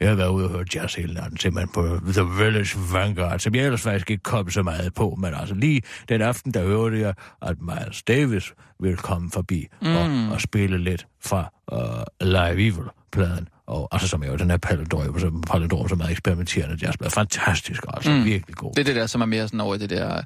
Jeg 0.00 0.08
havde 0.08 0.18
været 0.18 0.28
ude 0.28 0.44
og 0.44 0.50
høre 0.50 0.64
jazz 0.74 0.94
hele 0.94 1.14
natten, 1.14 1.38
simpelthen 1.38 1.72
på 1.74 2.12
The 2.12 2.44
Village 2.44 2.78
Vanguard, 2.92 3.38
som 3.38 3.54
jeg 3.54 3.64
ellers 3.64 3.82
faktisk 3.82 4.10
ikke 4.10 4.22
kom 4.22 4.50
så 4.50 4.62
meget 4.62 4.94
på. 4.94 5.16
Men 5.18 5.34
altså 5.34 5.54
lige 5.54 5.82
den 6.08 6.22
aften, 6.22 6.54
der 6.54 6.64
hørte 6.66 7.00
jeg, 7.00 7.14
at 7.42 7.56
Miles 7.60 8.02
Davis 8.02 8.52
ville 8.80 8.96
komme 8.96 9.30
forbi 9.30 9.66
mm. 9.82 9.96
og, 9.96 10.34
og 10.34 10.40
spille 10.40 10.78
lidt 10.78 11.06
fra 11.24 11.52
uh, 11.72 12.26
Live 12.26 12.66
Evil-pladen. 12.66 13.48
Og 13.72 13.88
altså, 13.92 14.08
som 14.08 14.24
jo 14.24 14.36
den 14.36 14.50
her 14.50 14.56
palindrom, 14.56 15.18
som, 15.18 15.42
palindrom, 15.42 15.88
som 15.88 16.00
er 16.00 16.08
eksperimenterende 16.08 16.76
jazzplade. 16.82 17.10
Fantastisk, 17.10 17.82
altså. 17.88 18.10
Mm. 18.10 18.24
Virkelig 18.24 18.56
god. 18.56 18.72
Det 18.72 18.80
er 18.80 18.84
det 18.84 18.96
der, 18.96 19.06
som 19.06 19.20
er 19.20 19.26
mere 19.26 19.48
sådan 19.48 19.60
over 19.60 19.74
i 19.74 19.78
det 19.78 19.90
der... 19.90 20.20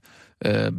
Øh, 0.45 0.73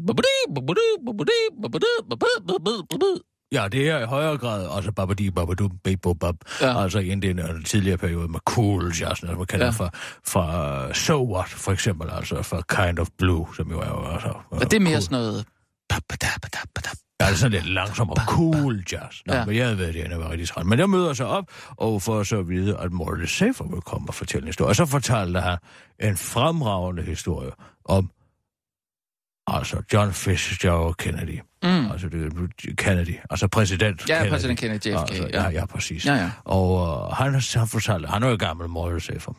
Ja, 3.52 3.68
det 3.72 3.90
er 3.90 4.00
i 4.00 4.06
højere 4.06 4.38
grad 4.38 4.66
også 4.66 4.92
babadi, 4.92 5.32
babadu, 5.32 5.70
bababab. 5.84 6.36
Ja. 6.62 6.84
Altså 6.84 7.00
i 7.00 7.10
den 7.10 7.40
øh, 7.40 7.64
tidligere 7.66 7.98
periode 7.98 8.28
med 8.28 8.40
cool 8.46 8.86
jazz, 8.86 9.02
altså 9.04 9.26
man 9.26 9.46
kalder 9.46 9.66
Ja. 9.66 9.90
fra 10.26 10.88
uh, 10.88 10.94
So 10.94 11.34
What, 11.34 11.50
for 11.50 11.72
eksempel, 11.72 12.10
altså 12.12 12.42
fra 12.42 12.62
Kind 12.86 13.00
of 13.00 13.08
Blue, 13.18 13.48
som 13.56 13.72
jo 13.72 13.80
er 13.80 13.88
jo 13.88 14.08
altså... 14.14 14.34
Uh, 14.52 14.60
det 14.60 14.74
er 14.74 14.80
mere 14.80 14.94
cool. 14.94 15.02
sådan 15.02 15.18
noget... 15.18 15.46
Ja, 17.22 17.26
det 17.26 17.32
er 17.32 17.36
sådan 17.38 17.52
lidt 17.52 17.66
langsom 17.70 18.10
og 18.10 18.18
cool 18.28 18.84
jazz. 18.92 19.16
Nå, 19.26 19.34
Ja. 19.34 19.46
men 19.46 19.56
jeg 19.56 19.66
havde 19.66 19.78
været 19.80 19.94
det, 19.94 20.10
jeg 20.10 20.20
var 20.20 20.32
rigtig 20.32 20.48
træt. 20.48 20.66
Men 20.66 20.80
jeg 20.80 20.90
møder 20.90 21.14
så 21.14 21.26
op, 21.26 21.46
og 21.78 22.02
får 22.02 22.24
så 22.24 22.40
at 22.40 22.50
vide, 22.50 22.78
at 22.78 22.92
Morley 22.92 23.26
Safer 23.26 23.66
vil 23.72 23.82
komme 23.82 24.08
og 24.08 24.14
fortælle 24.14 24.44
en 24.44 24.48
historie. 24.48 24.70
Og 24.70 24.76
så 24.76 24.86
fortalte 24.86 25.40
han 25.42 25.58
en 26.00 26.18
fremragende 26.18 27.04
historie 27.04 27.52
om 27.86 28.10
altså 29.48 29.82
John 29.94 30.14
Fitzgerald 30.14 30.94
Kennedy. 30.96 31.40
Mm. 31.64 31.92
Altså 31.92 32.10
det, 32.10 32.78
Kennedy, 32.78 33.16
altså 33.30 33.48
præsident 33.48 34.10
Ja, 34.10 34.16
Kennedy. 34.16 34.32
præsident 34.32 34.60
Kennedy, 34.60 34.86
JFK, 34.86 34.96
Altså, 35.10 35.30
ja. 35.34 35.44
ja, 35.44 35.50
ja, 35.50 35.66
præcis. 35.66 36.06
Ja, 36.06 36.14
ja. 36.14 36.32
Og 36.46 36.74
uh, 36.74 37.12
han, 37.14 37.34
han 37.56 37.68
fortalte, 37.68 38.08
han 38.08 38.24
er 38.24 38.30
jo 38.30 38.36
gammel 38.40 38.70
Morley 38.70 39.00
Safer. 39.00 39.32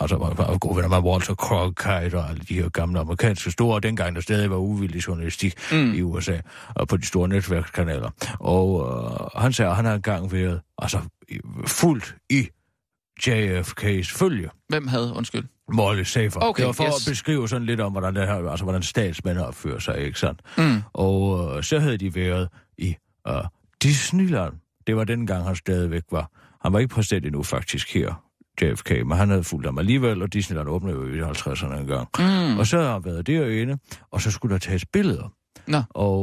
Altså, 0.00 0.16
var, 0.16 0.34
var 0.34 0.58
gode 0.58 0.76
venner 0.76 0.88
med 0.88 1.10
Walter 1.10 1.34
Cronkite 1.34 2.18
og 2.18 2.28
alle 2.30 2.42
de 2.48 2.54
her 2.54 2.68
gamle 2.68 3.00
amerikanske 3.00 3.50
store, 3.50 3.80
dengang 3.80 4.14
der 4.16 4.22
stadig 4.22 4.50
var 4.50 4.56
uvildig 4.56 5.06
journalistik 5.08 5.54
Mm. 5.72 5.94
i 5.94 6.02
USA, 6.02 6.38
og 6.74 6.88
på 6.88 6.96
de 6.96 7.06
store 7.06 7.28
netværkskanaler. 7.28 8.10
Og 8.40 8.68
uh, 8.74 9.42
han 9.42 9.52
sagde, 9.52 9.70
at 9.70 9.76
han 9.76 9.84
har 9.84 9.94
engang 9.94 10.32
været 10.32 10.60
altså, 10.78 10.98
fuldt 11.66 12.14
i 12.30 12.48
JFK's 13.26 14.16
følge. 14.18 14.50
Hvem 14.68 14.86
havde, 14.88 15.12
undskyld? 15.16 15.44
Morley 15.72 16.04
Safer. 16.04 16.40
Okay, 16.42 16.60
det 16.60 16.66
var 16.66 16.72
for 16.72 16.84
yes. 16.84 17.06
at 17.06 17.10
beskrive 17.10 17.48
sådan 17.48 17.66
lidt 17.66 17.80
om, 17.80 17.92
hvordan, 17.92 18.14
det 18.14 18.26
her, 18.26 18.50
altså, 18.50 18.64
hvordan 18.64 18.82
statsmænd 18.82 19.38
opfører 19.38 19.78
sig, 19.78 19.98
ikke 19.98 20.18
sandt? 20.18 20.40
Mm. 20.58 20.82
Og 20.92 21.56
øh, 21.56 21.62
så 21.62 21.78
havde 21.78 21.98
de 21.98 22.14
været 22.14 22.48
i 22.78 22.96
øh, 23.28 23.34
Disneyland. 23.82 24.52
Det 24.86 24.96
var 24.96 25.04
den 25.04 25.26
gang, 25.26 25.46
han 25.46 25.56
stadigvæk 25.56 26.02
var. 26.10 26.30
Han 26.62 26.72
var 26.72 26.78
ikke 26.78 26.94
præsident 26.94 27.26
endnu 27.26 27.42
faktisk 27.42 27.94
her, 27.94 28.14
JFK, 28.62 28.90
men 28.90 29.12
han 29.12 29.28
havde 29.28 29.44
fulgt 29.44 29.66
ham 29.66 29.78
alligevel, 29.78 30.22
og 30.22 30.32
Disneyland 30.32 30.68
åbnede 30.68 30.96
jo 30.96 31.04
i 31.06 31.30
50'erne 31.30 31.76
en 31.76 31.86
gang. 31.86 32.08
Mm. 32.18 32.58
Og 32.58 32.66
så 32.66 32.78
har 32.78 32.92
han 32.92 33.04
været 33.04 33.26
derinde, 33.26 33.78
og 34.10 34.20
så 34.20 34.30
skulle 34.30 34.52
der 34.52 34.58
tages 34.58 34.84
billeder. 34.84 35.32
Nå. 35.66 35.82
Og 35.90 36.20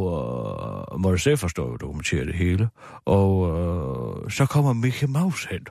øh, 0.94 1.00
Morrissey 1.00 1.38
forstår 1.38 1.68
jo 1.68 1.76
dokumentere 1.76 2.26
det 2.26 2.36
hele. 2.36 2.70
Og 3.06 3.50
øh, 3.50 4.32
så 4.32 4.46
kommer 4.46 4.74
Mickey 4.74 5.08
Mouse 5.08 5.48
hen. 5.52 5.66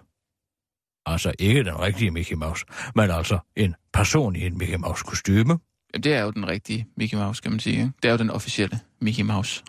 Altså 1.07 1.33
ikke 1.39 1.65
den 1.65 1.81
rigtige 1.81 2.11
Mickey 2.11 2.35
Mouse, 2.35 2.65
men 2.95 3.11
altså 3.11 3.39
en 3.57 3.75
person 3.93 4.37
i 4.37 4.47
en 4.47 4.59
Mickey 4.59 4.77
Mouse 4.77 5.05
kostyme. 5.05 5.59
Jamen, 5.95 6.03
det 6.03 6.15
er 6.15 6.23
jo 6.23 6.31
den 6.31 6.49
rigtige 6.49 6.87
Mickey 6.97 7.17
Mouse, 7.17 7.43
kan 7.43 7.51
man 7.51 7.61
sige. 7.61 7.77
Ikke? 7.77 7.93
Det 8.03 8.09
er 8.09 8.13
jo 8.13 8.19
den 8.19 8.31
officielle 8.31 8.81
Mickey 9.01 9.23
Mouse. 9.23 9.63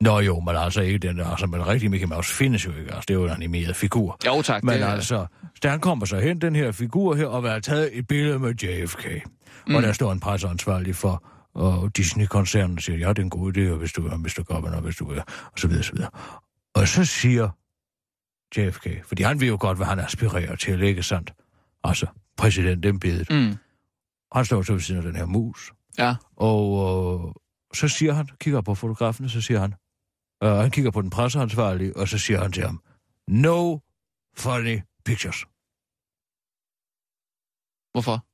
Nå 0.00 0.20
jo, 0.20 0.40
men 0.40 0.56
altså 0.56 0.80
ikke 0.80 0.98
den 0.98 1.18
der, 1.18 1.26
altså, 1.26 1.46
men 1.46 1.60
den 1.60 1.68
rigtige 1.68 1.90
Mickey 1.90 2.06
Mouse 2.06 2.34
findes 2.34 2.66
jo 2.66 2.70
ikke, 2.70 2.94
altså 2.94 3.04
det 3.08 3.14
er 3.14 3.18
jo 3.18 3.24
en 3.24 3.30
animeret 3.30 3.76
figur. 3.76 4.18
Jo 4.26 4.42
tak, 4.42 4.64
Men 4.64 4.74
det 4.80 4.86
altså, 4.86 5.26
han 5.64 5.80
kommer 5.80 6.06
så 6.06 6.18
hen, 6.18 6.40
den 6.40 6.56
her 6.56 6.72
figur 6.72 7.14
her, 7.14 7.26
og 7.26 7.42
have 7.42 7.60
taget 7.60 7.98
et 7.98 8.06
billede 8.06 8.38
med 8.38 8.54
JFK. 8.54 9.06
Mm. 9.66 9.74
Og 9.74 9.82
der 9.82 9.92
står 9.92 10.12
en 10.12 10.20
presseansvarlig 10.20 10.96
for 10.96 11.24
og 11.56 11.96
Disney-koncernen 11.96 12.78
siger, 12.78 12.98
ja, 12.98 13.08
det 13.08 13.18
er 13.18 13.22
en 13.22 13.30
god 13.30 13.56
idé, 13.56 13.70
og 13.70 13.76
hvis 13.76 13.92
du 13.92 14.06
er 14.06 14.16
Mr. 14.16 14.42
Governor, 14.42 14.80
hvis 14.80 14.96
du 14.96 15.10
er, 15.10 15.20
og 15.52 15.58
så 15.58 15.68
videre, 15.68 15.84
så 15.84 15.92
videre. 15.92 16.10
Og 16.74 16.88
så 16.88 17.04
siger 17.04 17.48
JFK, 18.56 19.04
fordi 19.04 19.22
han 19.22 19.40
ved 19.40 19.48
jo 19.48 19.56
godt, 19.60 19.78
hvad 19.78 19.86
han 19.86 19.98
aspirerer 19.98 20.56
til, 20.56 20.82
ikke 20.82 21.02
sandt? 21.02 21.32
Altså, 21.84 22.06
præsidentembedet. 22.36 23.30
Mm. 23.30 23.56
Han 24.32 24.44
står 24.44 24.62
så 24.62 24.72
ved 24.72 24.80
siden 24.80 25.00
af 25.00 25.06
den 25.06 25.16
her 25.16 25.26
mus. 25.26 25.72
Ja. 25.98 26.14
Og 26.36 26.64
øh, 26.82 27.34
så 27.74 27.88
siger 27.88 28.12
han, 28.12 28.28
kigger 28.40 28.60
på 28.60 28.74
fotografen, 28.74 29.28
så 29.28 29.40
siger 29.40 29.60
han, 29.60 29.74
øh, 30.42 30.50
han 30.50 30.70
kigger 30.70 30.90
på 30.90 31.02
den 31.02 31.10
presseansvarlige, 31.10 31.96
og 31.96 32.08
så 32.08 32.18
siger 32.18 32.42
han 32.42 32.52
til 32.52 32.62
ham, 32.62 32.82
no 33.28 33.78
funny 34.36 34.80
pictures. 35.04 35.44
Hvorfor? 37.92 38.26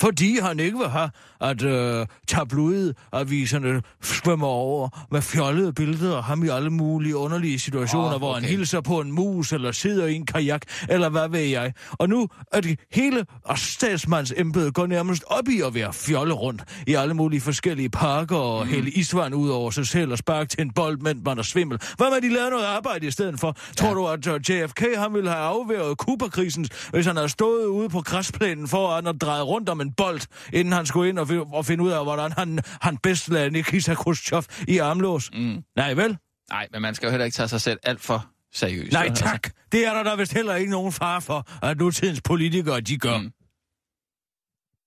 Fordi 0.00 0.38
han 0.38 0.60
ikke 0.60 0.78
vil 0.78 0.88
have, 0.88 1.10
at 1.40 1.62
øh, 1.62 2.06
tabloidaviserne 2.28 3.82
svømmer 4.02 4.46
over 4.46 4.88
med 5.10 5.22
fjollede 5.22 5.72
billeder 5.72 6.16
af 6.16 6.24
ham 6.24 6.44
i 6.44 6.48
alle 6.48 6.70
mulige 6.70 7.16
underlige 7.16 7.58
situationer, 7.58 8.14
oh, 8.14 8.18
hvor 8.18 8.34
han 8.34 8.42
okay. 8.42 8.50
hilser 8.50 8.80
på 8.80 9.00
en 9.00 9.12
mus, 9.12 9.52
eller 9.52 9.72
sidder 9.72 10.06
i 10.06 10.14
en 10.14 10.26
kajak, 10.26 10.62
eller 10.88 11.08
hvad 11.08 11.28
ved 11.28 11.40
jeg. 11.40 11.72
Og 11.90 12.08
nu 12.08 12.28
er 12.52 12.60
det 12.60 12.80
hele 12.92 13.26
og 13.44 13.58
statsmands 13.58 14.32
embede 14.36 14.72
går 14.72 14.86
nærmest 14.86 15.24
op 15.26 15.48
i 15.48 15.60
at 15.60 15.74
være 15.74 15.92
fjolle 15.92 16.34
rundt 16.34 16.62
i 16.86 16.94
alle 16.94 17.14
mulige 17.14 17.40
forskellige 17.40 17.90
parker 17.90 18.36
og 18.36 18.64
mm. 18.64 18.70
hælde 18.72 18.90
isvand 18.90 19.34
ud 19.34 19.48
over 19.48 19.70
sig 19.70 19.86
selv 19.86 20.12
og 20.12 20.18
sparke 20.18 20.48
til 20.48 20.60
en 20.60 20.72
bold, 20.72 20.98
mens 20.98 21.20
man 21.24 21.38
er 21.38 21.42
svimmel. 21.42 21.78
Hvad 21.96 22.10
med, 22.10 22.30
de 22.30 22.34
laver 22.34 22.50
noget 22.50 22.64
arbejde 22.64 23.06
i 23.06 23.10
stedet 23.10 23.40
for? 23.40 23.46
Ja. 23.46 23.74
Tror 23.74 23.94
du, 23.94 24.06
at 24.06 24.26
øh, 24.26 24.40
JFK 24.50 24.96
han 24.96 25.14
ville 25.14 25.30
have 25.30 25.42
afværet 25.42 25.98
Kuba-krisen, 25.98 26.68
hvis 26.90 27.06
han 27.06 27.16
havde 27.16 27.28
stået 27.28 27.66
ude 27.66 27.88
på 27.88 28.00
græsplænen 28.00 28.68
foran 28.68 29.06
og 29.06 29.20
drejet 29.20 29.46
rundt 29.46 29.68
om 29.68 29.80
en 29.80 29.89
en 29.90 29.94
bold, 29.96 30.20
inden 30.52 30.72
han 30.72 30.86
skulle 30.86 31.08
ind 31.08 31.18
og, 31.18 31.28
og 31.52 31.66
finde 31.66 31.84
ud 31.84 31.90
af, 31.90 32.04
hvordan 32.04 32.32
han, 32.32 32.58
han 32.80 32.98
bedst 32.98 33.28
lagde 33.28 33.50
Nikita 33.50 33.94
Khrushchev 33.94 34.44
i 34.68 34.78
armlås. 34.78 35.30
Mm. 35.32 35.64
Nej, 35.76 35.94
vel? 35.94 36.18
Nej, 36.50 36.68
men 36.72 36.82
man 36.82 36.94
skal 36.94 37.06
jo 37.06 37.10
heller 37.10 37.24
ikke 37.24 37.34
tage 37.34 37.48
sig 37.48 37.60
selv 37.60 37.78
alt 37.82 38.00
for 38.00 38.26
seriøst. 38.52 38.92
Nej, 38.92 39.02
vel? 39.02 39.10
Altså, 39.10 39.24
tak. 39.24 39.50
Det 39.72 39.86
er 39.86 39.94
der 39.94 40.02
da 40.02 40.14
vist 40.14 40.32
heller 40.32 40.54
ikke 40.54 40.70
nogen 40.70 40.92
far 40.92 41.20
for, 41.20 41.66
at 41.66 41.78
nutidens 41.78 42.20
politikere, 42.20 42.80
de 42.80 42.98
gør. 42.98 43.18
Mm. 43.18 43.32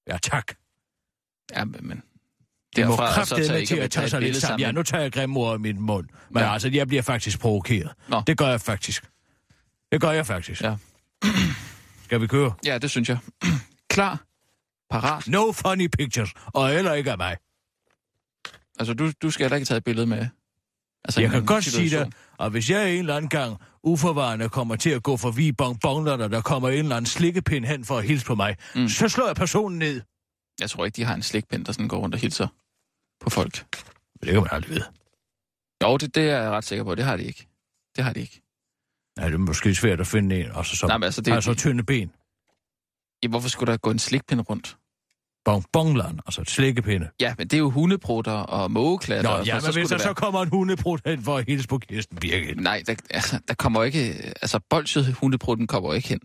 Ja, 0.07 0.17
tak. 0.17 0.53
ja, 1.55 1.65
men, 1.65 2.03
Det 2.75 2.87
må 2.87 2.95
kraftedeme 2.95 3.65
til 3.65 3.75
at 3.75 3.91
tage 3.91 4.09
sig 4.09 4.21
lidt 4.21 4.35
sammen. 4.35 4.59
Ja, 4.59 4.71
nu 4.71 4.83
tager 4.83 5.01
jeg 5.01 5.11
grimme 5.11 5.39
ord 5.39 5.59
i 5.59 5.61
min 5.61 5.81
mund. 5.81 6.07
Men. 6.29 6.43
Ja. 6.43 6.53
altså, 6.53 6.69
jeg 6.69 6.87
bliver 6.87 7.01
faktisk 7.03 7.39
provokeret. 7.39 7.91
Nå. 8.07 8.21
Det 8.27 8.37
gør 8.37 8.47
jeg 8.47 8.61
faktisk. 8.61 9.09
Det 9.91 10.01
gør 10.01 10.11
jeg 10.11 10.25
faktisk. 10.25 10.61
Ja. 10.61 10.75
Skal 12.03 12.21
vi 12.21 12.27
køre? 12.27 12.53
Ja, 12.65 12.77
det 12.77 12.89
synes 12.91 13.09
jeg. 13.09 13.17
Klar, 13.89 14.23
parat. 15.01 15.27
No 15.27 15.51
funny 15.51 15.87
pictures. 15.87 16.31
Og 16.45 16.69
heller 16.69 16.93
ikke 16.93 17.11
af 17.11 17.17
mig. 17.17 17.37
Altså, 18.79 18.93
du, 18.93 19.11
du 19.21 19.31
skal 19.31 19.43
heller 19.43 19.55
ikke 19.55 19.65
tage 19.65 19.77
et 19.77 19.83
billede 19.83 20.07
med. 20.07 20.27
Altså, 21.05 21.21
Jeg 21.21 21.29
kan 21.29 21.45
godt 21.45 21.63
sige 21.63 21.71
situation. 21.73 22.11
dig, 22.11 22.19
og 22.37 22.49
hvis 22.49 22.69
jeg 22.69 22.93
en 22.93 22.99
eller 22.99 23.15
anden 23.15 23.29
gang 23.29 23.57
uforvarende 23.83 24.49
kommer 24.49 24.75
til 24.75 24.89
at 24.89 25.03
gå 25.03 25.17
forbi 25.17 25.51
bonbonler, 25.51 26.27
der 26.27 26.41
kommer 26.41 26.69
en 26.69 26.75
eller 26.77 26.95
anden 26.95 27.05
slikkepind 27.05 27.65
hen 27.65 27.85
for 27.85 27.97
at 27.97 28.03
hilse 28.03 28.25
på 28.25 28.35
mig, 28.35 28.55
mm. 28.75 28.87
Så 28.89 29.09
slår 29.09 29.25
jeg 29.27 29.35
personen 29.35 29.79
ned. 29.79 30.01
Jeg 30.59 30.69
tror 30.69 30.85
ikke, 30.85 30.95
de 30.95 31.03
har 31.03 31.15
en 31.15 31.23
slikpind, 31.23 31.65
der 31.65 31.71
sådan 31.71 31.87
går 31.87 31.97
rundt 31.97 32.15
og 32.15 32.21
hilser 32.21 32.47
på 33.21 33.29
folk. 33.29 33.53
Det 34.23 34.31
kan 34.31 34.35
man 34.35 34.47
aldrig 34.51 34.69
vide. 34.71 34.85
Jo, 35.83 35.97
det, 35.97 36.15
det 36.15 36.23
er 36.29 36.41
jeg 36.41 36.51
ret 36.51 36.63
sikker 36.63 36.83
på. 36.83 36.95
Det 36.95 37.05
har 37.05 37.17
de 37.17 37.23
ikke. 37.23 37.47
Det 37.95 38.03
har 38.03 38.13
de 38.13 38.19
ikke. 38.19 38.41
Nej, 39.17 39.25
det 39.27 39.33
er 39.33 39.37
måske 39.39 39.75
svært 39.75 39.99
at 39.99 40.07
finde 40.07 40.39
en, 40.41 40.51
og 40.51 40.65
så 40.65 40.75
som 40.75 40.89
Nej, 40.89 40.97
men 40.97 41.03
altså, 41.03 41.21
det, 41.21 41.33
har 41.33 41.39
så 41.41 41.53
tynde 41.53 41.83
ben. 41.83 42.11
ja, 43.23 43.27
hvorfor 43.27 43.49
skulle 43.49 43.71
der 43.71 43.77
gå 43.77 43.91
en 43.91 43.99
slikpind 43.99 44.49
rundt? 44.49 44.77
Bonbonleren, 45.45 46.19
altså 46.25 46.41
et 46.41 46.49
slikkepinde. 46.49 47.09
Ja, 47.19 47.35
men 47.37 47.47
det 47.47 47.57
er 47.57 47.59
jo 47.59 47.69
hundeprutter 47.69 48.31
og 48.31 48.71
mågeklatter. 48.71 49.37
Nå, 49.37 49.43
ja, 49.45 49.53
men 49.53 49.63
hvis 49.63 49.75
der 49.75 49.97
skulle 49.97 49.99
så 49.99 50.13
kommer 50.13 50.41
en 50.41 50.49
hundebrud 50.49 50.99
hen 51.05 51.23
for 51.23 51.37
at 51.37 51.45
hilse 51.47 51.67
på 51.67 51.77
Kirsten 51.77 52.17
Birgit. 52.17 52.47
være... 52.47 52.63
Nej, 52.63 52.83
der, 52.87 52.95
altså, 53.09 53.39
der 53.47 53.53
kommer 53.53 53.83
ikke... 53.83 53.99
Altså, 54.41 54.59
bolsjet 54.69 55.13
hundeprutten 55.13 55.67
kommer 55.67 55.93
ikke 55.93 56.09
hen. 56.09 56.19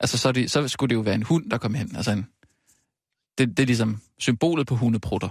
Altså, 0.00 0.18
så, 0.18 0.32
det, 0.32 0.50
så 0.50 0.68
skulle 0.68 0.90
det 0.90 0.94
jo 0.94 1.00
være 1.00 1.14
en 1.14 1.22
hund, 1.22 1.50
der 1.50 1.58
kom 1.58 1.74
hen. 1.74 1.96
Altså, 1.96 2.10
en, 2.12 2.26
det, 3.38 3.48
det 3.56 3.60
er 3.60 3.66
ligesom 3.66 4.00
symbolet 4.18 4.66
på 4.66 4.76
hundeprutter. 4.76 5.28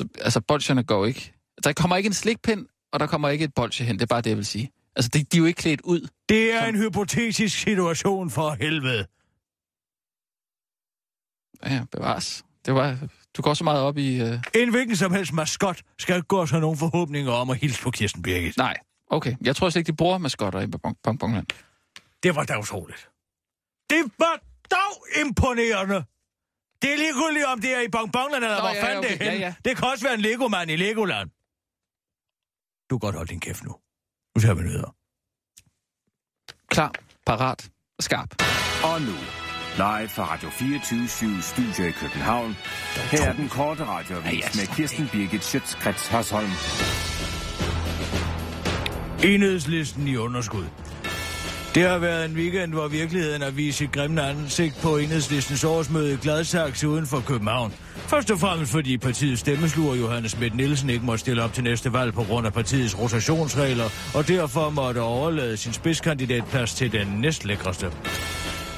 Så, 0.00 0.08
altså, 0.20 0.40
bolsjerne 0.40 0.82
går 0.82 1.06
ikke... 1.06 1.32
Der 1.64 1.72
kommer 1.72 1.96
ikke 1.96 2.06
en 2.06 2.14
slikpind, 2.14 2.66
og 2.92 3.00
der 3.00 3.06
kommer 3.06 3.28
ikke 3.28 3.44
et 3.44 3.54
bolsje 3.54 3.86
hen. 3.86 3.96
Det 3.96 4.02
er 4.02 4.06
bare 4.06 4.20
det, 4.20 4.30
jeg 4.30 4.36
vil 4.36 4.46
sige. 4.46 4.70
Altså, 4.96 5.10
de, 5.14 5.24
de 5.24 5.36
er 5.36 5.38
jo 5.38 5.44
ikke 5.44 5.58
klædt 5.58 5.80
ud. 5.80 6.08
Det 6.28 6.52
er 6.54 6.60
Som- 6.60 6.74
en 6.74 6.80
hypotetisk 6.80 7.58
situation 7.58 8.30
for 8.30 8.50
helvede. 8.50 9.06
Ja, 11.64 11.84
bevares. 11.92 12.44
Det 12.66 12.74
var... 12.74 12.98
Du 13.36 13.42
går 13.42 13.54
så 13.54 13.64
meget 13.64 13.82
op 13.82 13.98
i... 13.98 14.20
Øh... 14.22 14.42
En 14.54 14.70
hvilken 14.70 14.96
som 14.96 15.12
helst 15.12 15.32
maskot 15.32 15.82
skal 15.98 16.16
ikke 16.16 16.28
gå 16.28 16.46
sig 16.46 16.60
nogen 16.60 16.78
forhåbninger 16.78 17.32
om 17.32 17.50
at 17.50 17.56
hilse 17.56 17.82
på 17.82 17.90
Kirsten 17.90 18.22
Birgit. 18.22 18.56
Nej, 18.56 18.76
okay. 19.10 19.36
Jeg 19.40 19.56
tror 19.56 19.70
slet 19.70 19.80
ikke, 19.80 19.92
de 19.92 19.96
bruger 19.96 20.18
maskotter 20.18 20.60
i 20.60 20.64
Bong- 20.66 21.00
Bong 21.02 21.18
Bongland. 21.18 21.46
Det 22.22 22.34
var 22.36 22.44
da 22.44 22.58
utroligt. 22.58 23.08
Det 23.90 24.02
var 24.18 24.40
dog 24.70 25.06
imponerende. 25.26 26.04
Det 26.82 26.92
er 26.92 26.96
ligegyldigt, 26.96 27.46
om 27.46 27.60
det 27.60 27.74
er 27.76 27.80
i 27.80 27.88
Bonbonland 27.88 28.44
eller 28.44 28.56
Nå, 28.56 28.60
hvor 28.60 28.74
ja, 28.74 28.84
fanden 28.86 29.04
okay. 29.04 29.18
det 29.18 29.26
er. 29.26 29.32
Ja, 29.32 29.38
ja. 29.38 29.54
Det 29.64 29.76
kan 29.76 29.88
også 29.88 30.04
være 30.04 30.14
en 30.14 30.20
Lego-mand 30.20 30.70
i 30.70 30.76
Legoland. 30.76 31.30
Du 32.90 32.98
kan 32.98 33.06
godt 33.06 33.14
holde 33.14 33.30
din 33.32 33.40
kæft 33.40 33.64
nu. 33.64 33.76
Nu 34.34 34.40
tager 34.40 34.54
vi 34.54 34.62
nyheder. 34.62 34.94
Klar, 36.68 36.92
parat, 37.26 37.70
skarp. 38.00 38.42
Og 38.84 39.02
nu, 39.02 39.14
live 39.76 40.08
fra 40.08 40.32
Radio 40.32 40.50
24 40.50 41.42
Studio 41.42 41.84
i 41.88 41.90
København. 41.90 42.56
Her 43.10 43.22
er 43.22 43.32
den 43.32 43.48
korte 43.48 43.84
radiovis 43.84 44.44
med 44.56 44.76
Kirsten 44.76 45.08
Birgit 45.12 45.44
Schøtzgrads 45.44 46.06
Hasholm. 46.08 46.50
Enhedslisten 49.24 50.08
i 50.08 50.16
underskud. 50.16 50.64
Det 51.74 51.82
har 51.82 51.98
været 51.98 52.24
en 52.24 52.36
weekend, 52.36 52.72
hvor 52.72 52.88
virkeligheden 52.88 53.42
har 53.42 53.50
vist 53.50 53.78
sit 53.78 53.92
grimme 53.92 54.22
ansigt 54.22 54.74
på 54.82 54.96
enhedslistens 54.96 55.64
årsmøde 55.64 56.12
i 56.12 56.16
Gladsaxe 56.16 56.88
uden 56.88 57.06
for 57.06 57.20
København. 57.20 57.72
Først 57.96 58.30
og 58.30 58.38
fremmest 58.38 58.72
fordi 58.72 58.98
partiets 58.98 59.40
stemmesluger 59.40 59.94
Johannes 59.94 60.30
Schmidt 60.32 60.54
Nielsen 60.54 60.90
ikke 60.90 61.04
måtte 61.04 61.20
stille 61.20 61.42
op 61.42 61.52
til 61.52 61.64
næste 61.64 61.92
valg 61.92 62.14
på 62.14 62.22
grund 62.22 62.46
af 62.46 62.52
partiets 62.52 62.98
rotationsregler, 62.98 63.88
og 64.14 64.28
derfor 64.28 64.70
måtte 64.70 65.00
overlade 65.00 65.56
sin 65.56 65.72
spidskandidatplads 65.72 66.74
til 66.74 66.92
den 66.92 67.06
næstlækreste. 67.06 67.90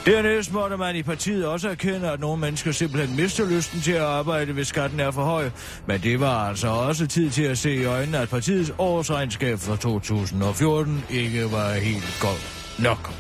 Dernæst 0.09 0.53
måtte 0.53 0.77
man 0.77 0.97
i 0.97 1.03
partiet 1.03 1.47
også 1.47 1.68
erkende, 1.68 2.11
at 2.11 2.21
nogle 2.21 2.40
mennesker 2.40 2.73
simpelthen 2.73 3.16
mister 3.16 3.49
lysten 3.49 3.81
til 3.81 3.92
at 3.92 4.03
arbejde, 4.03 4.53
hvis 4.53 4.66
skatten 4.66 5.01
er 5.01 5.11
for 5.11 5.23
høj. 5.23 5.51
Men 5.87 6.01
det 6.01 6.21
var 6.21 6.49
altså 6.49 6.68
også 6.68 7.07
tid 7.07 7.31
til 7.31 7.42
at 7.42 7.59
se 7.59 7.75
i 7.75 7.85
øjnene, 7.85 8.18
at 8.18 8.29
partiets 8.29 8.73
årsregnskab 8.79 9.59
for 9.59 9.77
2014 9.77 11.05
ikke 11.11 11.53
var 11.53 11.73
helt 11.73 12.18
godt 12.21 12.75
nok. 12.79 13.12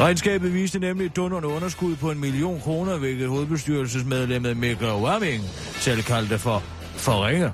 Regnskabet 0.00 0.54
viste 0.54 0.78
nemlig 0.78 1.06
et 1.06 1.16
dundrende 1.16 1.48
underskud 1.48 1.96
på 1.96 2.10
en 2.10 2.20
million 2.20 2.60
kroner, 2.60 2.98
hvilket 2.98 3.28
hovedbestyrelsesmedlemmet 3.28 4.56
Mikkel 4.56 4.88
Warming 4.88 5.42
selv 5.74 6.02
kaldte 6.02 6.38
for 6.38 6.62
forringer. 6.96 7.50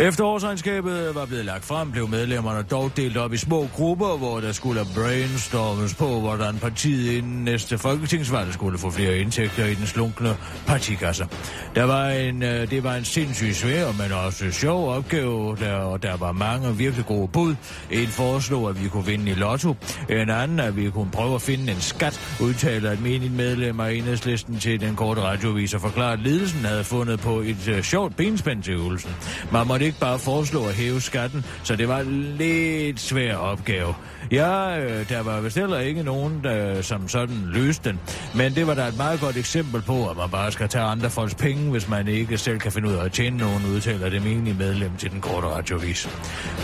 Efter 0.00 0.24
årsregnskabet 0.24 1.14
var 1.14 1.26
blevet 1.26 1.44
lagt 1.44 1.64
frem, 1.64 1.92
blev 1.92 2.08
medlemmerne 2.08 2.62
dog 2.62 2.90
delt 2.96 3.16
op 3.16 3.32
i 3.32 3.36
små 3.36 3.68
grupper, 3.74 4.16
hvor 4.16 4.40
der 4.40 4.52
skulle 4.52 4.80
brainstormes 4.94 5.94
på, 5.94 6.20
hvordan 6.20 6.58
partiet 6.58 7.12
inden 7.12 7.44
næste 7.44 7.78
folketingsvalg 7.78 8.52
skulle 8.52 8.78
få 8.78 8.90
flere 8.90 9.18
indtægter 9.18 9.64
i 9.64 9.74
den 9.74 9.86
slunkne 9.86 10.36
partikasse. 10.66 11.26
Der 11.74 11.84
var 11.84 12.08
en, 12.08 12.42
øh, 12.42 12.70
det 12.70 12.84
var 12.84 12.94
en 12.94 13.04
sindssygt 13.04 13.56
svær, 13.56 13.92
men 14.02 14.12
også 14.12 14.50
sjov 14.50 14.90
opgave, 14.90 15.56
der, 15.56 15.74
og 15.74 16.02
der 16.02 16.16
var 16.16 16.32
mange 16.32 16.76
virkelig 16.76 17.06
gode 17.06 17.28
bud. 17.28 17.54
En 17.90 18.08
foreslog, 18.08 18.68
at 18.68 18.82
vi 18.82 18.88
kunne 18.88 19.06
vinde 19.06 19.30
i 19.30 19.34
lotto. 19.34 19.74
En 20.08 20.30
anden, 20.30 20.60
at 20.60 20.76
vi 20.76 20.90
kunne 20.90 21.10
prøve 21.10 21.34
at 21.34 21.42
finde 21.42 21.72
en 21.72 21.80
skat, 21.80 22.36
udtaler 22.40 22.92
et 22.92 23.02
menigt 23.02 23.32
medlem 23.32 23.80
af 23.80 23.92
enhedslisten 23.92 24.58
til 24.58 24.80
den 24.80 24.96
korte 24.96 25.20
radiovis 25.20 25.74
og 25.74 25.80
forklarer, 25.80 26.12
at 26.12 26.20
ledelsen 26.20 26.64
havde 26.64 26.84
fundet 26.84 27.20
på 27.20 27.40
et 27.40 27.68
uh, 27.68 27.80
sjovt 27.80 28.16
benspænd 28.16 28.62
til 28.62 28.74
øvelsen. 28.74 29.10
Man 29.52 29.66
måtte 29.66 29.85
ikke 29.86 29.98
bare 29.98 30.18
foreslå 30.18 30.66
at 30.66 30.74
hæve 30.74 31.00
skatten, 31.00 31.44
så 31.62 31.76
det 31.76 31.88
var 31.88 32.00
en 32.00 32.34
lidt 32.38 33.00
svær 33.00 33.36
opgave. 33.36 33.94
Ja, 34.32 34.78
øh, 34.80 35.08
der 35.08 35.22
var 35.22 35.40
vist 35.40 35.58
heller 35.58 35.78
ikke 35.78 36.02
nogen, 36.02 36.40
der 36.44 36.82
som 36.82 37.08
sådan 37.08 37.42
løste 37.46 37.88
den, 37.88 38.00
men 38.34 38.54
det 38.54 38.66
var 38.66 38.74
da 38.74 38.86
et 38.86 38.96
meget 38.96 39.20
godt 39.20 39.36
eksempel 39.36 39.82
på, 39.82 40.10
at 40.10 40.16
man 40.16 40.30
bare 40.30 40.52
skal 40.52 40.68
tage 40.68 40.84
andre 40.84 41.10
folks 41.10 41.34
penge, 41.34 41.70
hvis 41.70 41.88
man 41.88 42.08
ikke 42.08 42.38
selv 42.38 42.58
kan 42.58 42.72
finde 42.72 42.88
ud 42.88 42.94
af 42.94 43.04
at 43.04 43.12
tjene 43.12 43.36
nogen, 43.36 43.66
udtaler 43.74 44.10
det 44.10 44.22
menige 44.22 44.54
medlem 44.54 44.96
til 44.96 45.10
den 45.10 45.20
korte 45.20 45.46
radiovis. 45.46 46.08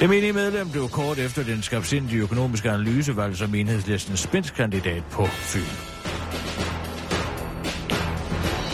Det 0.01 0.09
menige 0.09 0.33
medlem 0.33 0.71
blev 0.71 0.89
kort 0.89 1.19
efter 1.19 1.43
den 1.43 1.63
skabsindige 1.63 2.23
økonomiske 2.23 2.71
analysevalg 2.71 3.37
som 3.37 3.55
enhedslistens 3.55 4.21
spidskandidat 4.21 5.03
på 5.11 5.27
Fyn. 5.27 5.61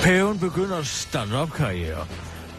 Paven 0.02 0.38
begynder 0.38 0.82
stand-up-karriere. 0.82 2.06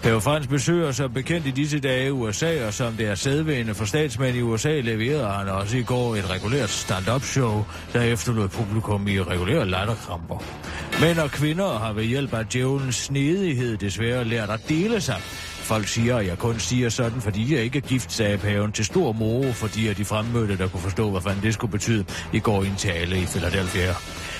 Pave 0.03 0.21
Frans 0.21 0.47
besøger 0.47 0.91
som 0.91 1.13
bekendt 1.13 1.47
i 1.47 1.51
disse 1.51 1.79
dage 1.79 2.13
USA, 2.13 2.67
og 2.67 2.73
som 2.73 2.93
det 2.93 3.07
er 3.07 3.15
sædvane 3.15 3.73
for 3.73 3.85
statsmænd 3.85 4.38
i 4.38 4.41
USA, 4.41 4.79
leverede 4.79 5.27
han 5.27 5.47
også 5.47 5.77
i 5.77 5.83
går 5.83 6.15
et 6.15 6.29
regulært 6.29 6.69
stand-up-show, 6.69 7.65
der 7.93 8.01
efterlod 8.01 8.47
publikum 8.47 9.07
i 9.07 9.21
regulære 9.21 9.65
latterkramper. 9.65 10.43
Mænd 11.01 11.19
og 11.19 11.31
kvinder 11.31 11.79
har 11.79 11.93
ved 11.93 12.03
hjælp 12.03 12.33
af 12.33 12.45
djævelens 12.45 12.95
snedighed 12.95 13.77
desværre 13.77 14.23
lært 14.23 14.49
at 14.49 14.69
dele 14.69 15.01
sig. 15.01 15.17
Folk 15.69 15.88
siger, 15.88 16.17
at 16.17 16.27
jeg 16.27 16.38
kun 16.38 16.59
siger 16.59 16.89
sådan, 16.89 17.21
fordi 17.21 17.55
jeg 17.55 17.63
ikke 17.63 17.77
er 17.77 17.81
gift, 17.81 18.12
sagde 18.12 18.38
paven 18.38 18.71
til 18.71 18.85
stor 18.85 19.12
moro, 19.12 19.51
fordi 19.51 19.93
de 19.93 20.05
fremmødte, 20.05 20.57
der 20.57 20.67
kunne 20.67 20.81
forstå, 20.81 21.12
hvad 21.12 21.21
fanden 21.21 21.43
det 21.43 21.53
skulle 21.53 21.71
betyde, 21.71 22.05
i 22.33 22.39
går 22.39 22.63
i 22.63 22.67
en 22.67 22.75
tale 22.75 23.21
i 23.21 23.25
Philadelphia. 23.25 23.93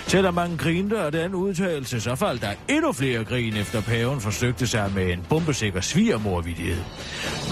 Selvom 0.10 0.34
man 0.34 0.58
grinte 0.58 1.00
af 1.00 1.12
den 1.12 1.34
udtalelse, 1.36 2.02
så 2.02 2.16
faldt 2.16 2.42
der 2.42 2.52
endnu 2.68 2.92
flere 2.92 3.24
grin, 3.24 3.56
efter 3.56 3.82
paven 3.82 4.22
forsøgte 4.22 4.68
sig 4.68 4.92
med 4.96 5.14
en 5.14 5.26
bombesikker 5.30 5.82
svigermorvidighed. 5.82 6.82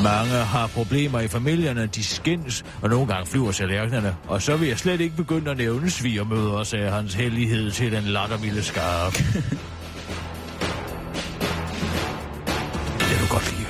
Mange 0.03 0.31
har 0.31 0.67
problemer 0.67 1.19
i 1.19 1.27
familierne, 1.27 1.85
de 1.85 2.03
skændes, 2.03 2.65
og 2.81 2.89
nogle 2.89 3.07
gange 3.07 3.25
flyver 3.25 3.51
tallerkenerne. 3.51 4.15
Og 4.27 4.41
så 4.41 4.57
vil 4.57 4.67
jeg 4.67 4.79
slet 4.79 5.01
ikke 5.01 5.15
begynde 5.15 5.51
at 5.51 5.57
nævne 5.57 5.89
svigermøder, 5.89 6.63
sagde 6.63 6.89
hans 6.89 7.13
hellighed 7.13 7.71
til 7.71 7.91
den 7.91 8.03
lattermilde 8.03 8.63
skare. 8.63 9.11
det 12.99 13.13
er 13.15 13.19
du 13.21 13.33
godt 13.33 13.57
lide. 13.57 13.67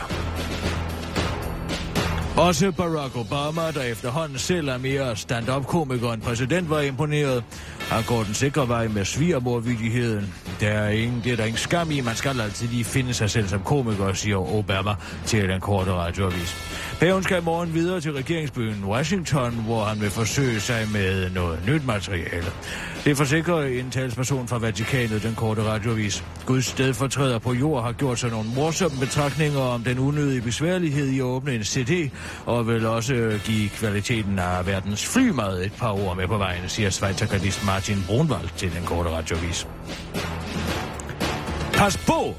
Også 2.37 2.71
Barack 2.71 3.15
Obama, 3.15 3.71
der 3.71 3.81
efterhånden 3.81 4.37
selv 4.37 4.67
er 4.67 4.77
mere 4.77 5.15
stand-up-komiker 5.15 6.13
end 6.13 6.21
præsident, 6.21 6.69
var 6.69 6.81
imponeret. 6.81 7.43
Han 7.89 8.03
går 8.03 8.23
den 8.23 8.33
sikre 8.33 8.67
vej 8.67 8.87
med 8.87 9.05
svigermorvidigheden. 9.05 10.33
Der 10.59 10.69
er 10.69 10.89
ingen, 10.89 11.21
det 11.23 11.31
er 11.31 11.35
der 11.35 11.43
ingen 11.43 11.57
skam 11.57 11.91
i. 11.91 12.01
Man 12.01 12.15
skal 12.15 12.41
altid 12.41 12.67
lige 12.67 12.83
finde 12.83 13.13
sig 13.13 13.29
selv 13.29 13.47
som 13.47 13.59
komiker, 13.59 14.13
siger 14.13 14.55
Obama 14.55 14.95
til 15.25 15.49
den 15.49 15.61
korte 15.61 15.93
radioavis. 15.93 16.55
Paven 16.99 17.23
skal 17.23 17.37
i 17.37 17.43
morgen 17.43 17.73
videre 17.73 18.01
til 18.01 18.13
regeringsbyen 18.13 18.83
Washington, 18.85 19.51
hvor 19.51 19.83
han 19.83 20.01
vil 20.01 20.09
forsøge 20.09 20.59
sig 20.59 20.87
med 20.93 21.29
noget 21.29 21.59
nyt 21.67 21.85
materiale. 21.85 22.51
Det 23.05 23.17
forsikrer 23.17 23.63
en 23.63 23.91
talsperson 23.91 24.47
fra 24.47 24.57
Vatikanet, 24.57 25.23
den 25.23 25.35
korte 25.35 25.63
radiovis. 25.63 26.23
Guds 26.45 26.65
stedfortræder 26.65 27.39
på 27.39 27.53
jord 27.53 27.83
har 27.83 27.91
gjort 27.91 28.19
sig 28.19 28.29
nogle 28.29 28.49
morsomme 28.55 28.99
betragtninger 28.99 29.59
om 29.59 29.83
den 29.83 29.99
unødige 29.99 30.41
besværlighed 30.41 31.07
i 31.07 31.19
at 31.19 31.23
åbne 31.23 31.53
en 31.53 31.63
CD, 31.63 32.11
og 32.45 32.67
vil 32.67 32.85
også 32.85 33.39
give 33.45 33.69
kvaliteten 33.69 34.39
af 34.39 34.65
verdens 34.65 35.05
flymad 35.05 35.61
et 35.61 35.73
par 35.73 35.91
ord 35.91 36.17
med 36.17 36.27
på 36.27 36.37
vejen, 36.37 36.69
siger 36.69 36.89
Schweizerkardist 36.89 37.65
Martin 37.77 38.03
Brunvald 38.07 38.49
til 38.57 38.75
den 38.75 38.85
korte 38.85 39.09
radiovis. 39.09 39.67
Pas 41.73 41.97
på! 41.97 42.35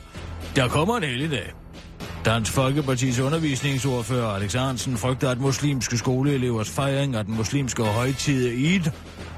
Der 0.57 0.69
kommer 0.69 0.97
en 0.97 1.03
helligdag. 1.03 1.53
Dansk 2.25 2.53
Folkepartis 2.53 3.21
undervisningsordfører 3.21 4.29
Alex 4.29 4.55
Hansen 4.55 4.97
frygter, 4.97 5.31
at 5.31 5.41
muslimske 5.41 5.99
skoleelevers 5.99 6.71
fejring 6.71 7.15
af 7.15 7.25
den 7.25 7.37
muslimske 7.37 7.83
højtid 7.83 8.49
Eid 8.49 8.91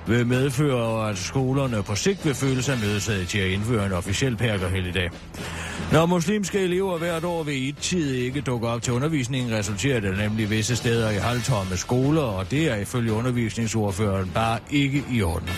vil 0.07 0.27
medføre, 0.27 1.11
at 1.11 1.19
skolerne 1.19 1.83
på 1.83 1.95
sigt 1.95 2.25
vil 2.25 2.35
føle 2.35 2.63
sig 2.63 2.79
nødsaget 2.79 3.29
til 3.29 3.39
at 3.39 3.49
indføre 3.49 3.87
en 3.87 3.93
officiel 3.93 4.39
dag. 4.95 5.11
Når 5.93 6.07
muslimske 6.07 6.59
elever 6.59 6.99
hvert 6.99 7.25
år 7.25 7.43
ved 7.43 7.55
et 7.55 7.77
tid 7.77 8.15
ikke 8.15 8.41
dukker 8.41 8.69
op 8.69 8.83
til 8.83 8.93
undervisningen, 8.93 9.53
resulterer 9.53 10.01
det 10.01 10.19
nemlig 10.19 10.51
visse 10.51 10.77
steder 10.77 11.11
i 11.11 11.17
halvtomme 11.17 11.77
skoler, 11.77 12.23
og 12.23 12.51
det 12.51 12.71
er 12.71 12.77
ifølge 12.77 13.13
undervisningsordføreren 13.13 14.31
bare 14.35 14.59
ikke 14.71 15.05
i 15.13 15.23
orden. 15.23 15.51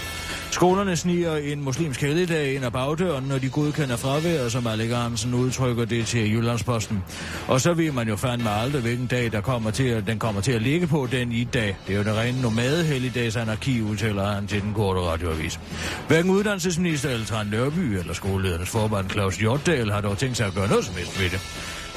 Skolerne 0.52 0.96
sniger 0.96 1.36
en 1.36 1.64
muslimsk 1.64 2.00
helligdag 2.00 2.54
ind 2.54 2.64
ad 2.64 2.70
bagdøren, 2.70 3.24
når 3.24 3.38
de 3.38 3.48
godkender 3.48 3.96
fraværet, 3.96 4.52
som 4.52 4.66
Alec 4.66 4.90
Hansen 4.90 5.34
udtrykker 5.34 5.84
det 5.84 6.06
til 6.06 6.32
Jyllandsposten. 6.32 7.04
Og 7.48 7.60
så 7.60 7.74
vil 7.74 7.92
man 7.92 8.08
jo 8.08 8.16
fandme 8.16 8.50
aldrig, 8.50 8.82
hvilken 8.82 9.06
dag 9.06 9.32
der 9.32 9.40
kommer 9.40 9.70
til, 9.70 9.88
at, 9.88 10.06
den 10.06 10.18
kommer 10.18 10.40
til 10.40 10.52
at 10.52 10.62
ligge 10.62 10.86
på 10.86 11.08
den 11.12 11.32
i 11.32 11.44
dag. 11.44 11.76
Det 11.86 11.92
er 11.92 11.98
jo 11.98 12.04
den 12.04 12.16
rene 12.16 12.42
nomade 12.42 13.40
anarki, 13.40 13.82
udtaler 13.82 14.24
han 14.24 14.46
til 14.46 14.62
den 14.62 14.74
korte 14.74 15.00
radioavis. 15.00 15.60
Hverken 16.08 16.30
uddannelsesminister 16.30 17.10
Eltran 17.10 17.46
Nørby 17.46 17.98
eller 17.98 18.12
skoleledernes 18.12 18.70
forband 18.70 19.10
Claus 19.10 19.36
Hjortdal 19.36 19.90
har 19.90 20.00
dog 20.00 20.18
tænkt 20.18 20.36
sig 20.36 20.46
at 20.46 20.54
gøre 20.54 20.68
noget 20.68 20.84
som 20.84 20.94
helst 20.94 21.20
ved 21.20 21.30
det. 21.30 21.40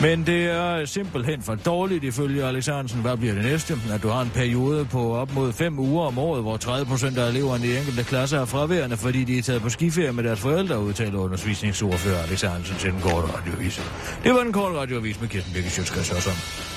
Men 0.02 0.26
det 0.26 0.46
er 0.46 0.86
simpelthen 0.86 1.42
for 1.42 1.56
dårligt 1.56 2.04
ifølge 2.04 2.44
Alexandersen. 2.46 3.02
Hvad 3.02 3.18
bliver 3.18 3.34
det 3.34 3.44
næste? 3.44 3.74
At 3.94 4.04
du 4.04 4.08
har 4.08 4.22
en 4.22 4.30
periode 4.30 4.86
på 4.86 5.16
op 5.16 5.34
mod 5.34 5.54
fem 5.54 5.80
uger 5.80 6.06
om 6.06 6.18
året, 6.18 6.42
hvor 6.42 6.58
30 6.58 6.86
procent 6.86 7.18
af 7.18 7.30
eleverne 7.30 7.68
i 7.68 7.78
enkelte 7.78 8.04
klasser 8.04 8.40
er 8.40 8.46
fraværende, 8.46 8.98
fordi 8.98 9.24
de 9.24 9.38
er 9.38 9.42
taget 9.42 9.62
på 9.62 9.70
skiferie 9.70 10.14
med 10.14 10.24
deres 10.24 10.40
forældre, 10.40 10.80
udtaler 10.80 11.20
undervisningsordfører 11.20 12.24
Alexandersen 12.24 12.78
til 12.78 12.92
den 12.92 13.02
korte 13.02 13.28
radioavis. 13.38 13.82
Det 14.24 14.34
var 14.34 14.40
den 14.40 14.54
korte 14.54 14.76
radioavis 14.80 15.22
med 15.22 15.30
Kirsten 15.30 15.54
Birke 15.54 15.70
Sjøtskreds 15.70 16.75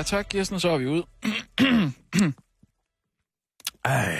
ja 0.00 0.04
tak, 0.04 0.26
Kirsten, 0.30 0.60
så 0.60 0.68
er 0.68 0.78
vi 0.78 0.86
ud. 0.86 1.02
Ej. 3.84 4.18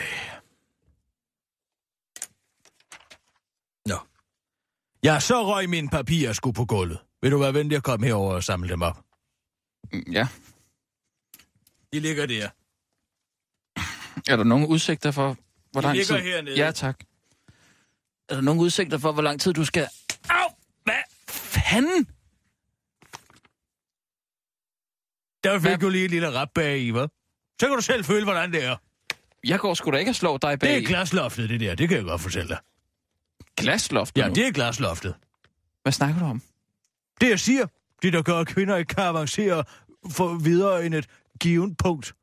Nå. 3.86 3.98
Ja, 5.04 5.20
så 5.20 5.46
røg 5.46 5.68
min 5.68 5.88
papir 5.88 6.32
sgu 6.32 6.52
på 6.52 6.64
gulvet. 6.64 6.98
Vil 7.22 7.30
du 7.30 7.38
være 7.38 7.54
venlig 7.54 7.76
at 7.76 7.82
komme 7.82 8.06
herover 8.06 8.34
og 8.34 8.44
samle 8.44 8.68
dem 8.68 8.82
op? 8.82 8.98
Mm, 9.92 10.12
ja. 10.12 10.28
De 11.92 12.00
ligger 12.00 12.26
der. 12.26 12.48
Er 14.28 14.36
der 14.36 14.44
nogen 14.44 14.66
udsigter 14.66 15.10
for, 15.10 15.36
hvor 15.72 15.80
De 15.80 15.86
lang 15.86 15.96
ligger 15.96 16.16
tid... 16.16 16.24
hernede. 16.24 16.56
Ja, 16.56 16.70
tak. 16.70 17.00
Er 18.28 18.34
der 18.34 18.40
nogen 18.40 18.60
udsigter 18.60 18.98
for, 18.98 19.12
hvor 19.12 19.22
lang 19.22 19.40
tid 19.40 19.52
du 19.52 19.64
skal... 19.64 19.88
Au! 20.28 20.48
Hvad 20.84 21.02
fanden? 21.28 22.06
Der 25.44 25.58
fik 25.58 25.68
Hvad? 25.68 25.78
du 25.78 25.88
lige 25.88 26.04
et 26.04 26.10
lille 26.10 26.38
rap 26.38 26.48
bag 26.54 26.78
i, 26.80 26.92
hva'? 26.92 27.06
Så 27.60 27.66
kan 27.66 27.76
du 27.76 27.80
selv 27.82 28.04
føle, 28.04 28.24
hvordan 28.24 28.52
det 28.52 28.64
er. 28.64 28.76
Jeg 29.44 29.58
går 29.58 29.74
sgu 29.74 29.90
da 29.90 29.96
ikke 29.96 30.08
at 30.08 30.16
slå 30.16 30.38
dig 30.38 30.58
bag 30.58 30.70
Det 30.70 30.78
er 30.82 30.86
glasloftet, 30.86 31.48
det 31.50 31.60
der. 31.60 31.74
Det 31.74 31.88
kan 31.88 31.96
jeg 31.96 32.04
godt 32.04 32.20
fortælle 32.20 32.48
dig. 32.48 32.58
glasloft. 33.56 34.18
Ja, 34.18 34.28
nu. 34.28 34.34
det 34.34 34.46
er 34.46 34.52
glasloftet. 34.52 35.14
Hvad 35.82 35.92
snakker 35.92 36.18
du 36.20 36.24
om? 36.26 36.42
Det 37.20 37.28
jeg 37.30 37.40
siger, 37.40 37.66
det 38.02 38.12
der 38.12 38.22
gør, 38.22 38.38
at 38.38 38.46
kvinder 38.46 38.76
ikke 38.76 38.94
kan 38.94 39.04
avancere 39.04 39.64
for 40.10 40.34
videre 40.34 40.86
end 40.86 40.94
et 40.94 41.06
givet 41.40 41.76
punkt. 41.78 42.14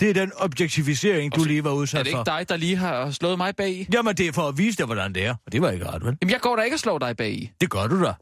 Det 0.00 0.10
er 0.10 0.14
den 0.14 0.32
objektificering, 0.36 1.34
du 1.34 1.44
lige 1.44 1.64
var 1.64 1.70
Er 1.70 1.74
udsat 1.74 1.98
det 1.98 2.06
ikke 2.06 2.16
for. 2.16 2.24
dig, 2.24 2.48
der 2.48 2.56
lige 2.56 2.76
har 2.76 3.10
slået 3.10 3.38
mig 3.38 3.56
bag 3.56 3.70
i? 3.70 3.86
Jamen, 3.92 4.16
det 4.16 4.28
er 4.28 4.32
for 4.32 4.48
at 4.48 4.58
vise 4.58 4.78
dig, 4.78 4.86
hvordan 4.86 5.14
det 5.14 5.24
er. 5.24 5.34
Og 5.46 5.52
det 5.52 5.62
var 5.62 5.70
ikke 5.70 5.86
ret, 5.86 6.04
vel? 6.04 6.18
Jamen, 6.22 6.32
jeg 6.32 6.40
går 6.40 6.56
da 6.56 6.62
ikke 6.62 6.74
at 6.74 6.80
slå 6.80 6.98
dig 6.98 7.16
bag 7.16 7.32
i. 7.32 7.50
Det 7.60 7.70
gør 7.70 7.86
du 7.86 8.04
da. 8.04 8.12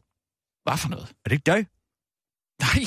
Hvad 0.63 0.77
for 0.77 0.89
noget? 0.89 1.05
Er 1.25 1.29
det 1.29 1.31
ikke 1.31 1.43
dig? 1.51 1.65
Nej. 2.61 2.85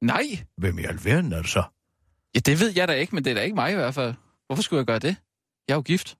Nej. 0.00 0.46
Hvem 0.56 0.78
i 0.78 0.84
alverden 0.84 1.32
er 1.32 1.36
det 1.42 1.48
så? 1.50 1.64
Ja, 2.34 2.40
det 2.40 2.60
ved 2.60 2.72
jeg 2.76 2.88
da 2.88 2.92
ikke, 2.92 3.14
men 3.14 3.24
det 3.24 3.30
er 3.30 3.34
da 3.34 3.40
ikke 3.42 3.54
mig 3.54 3.72
i 3.72 3.74
hvert 3.74 3.94
fald. 3.94 4.14
Hvorfor 4.46 4.62
skulle 4.62 4.78
jeg 4.78 4.86
gøre 4.86 4.98
det? 4.98 5.16
Jeg 5.68 5.74
er 5.74 5.76
jo 5.76 5.82
gift. 5.82 6.18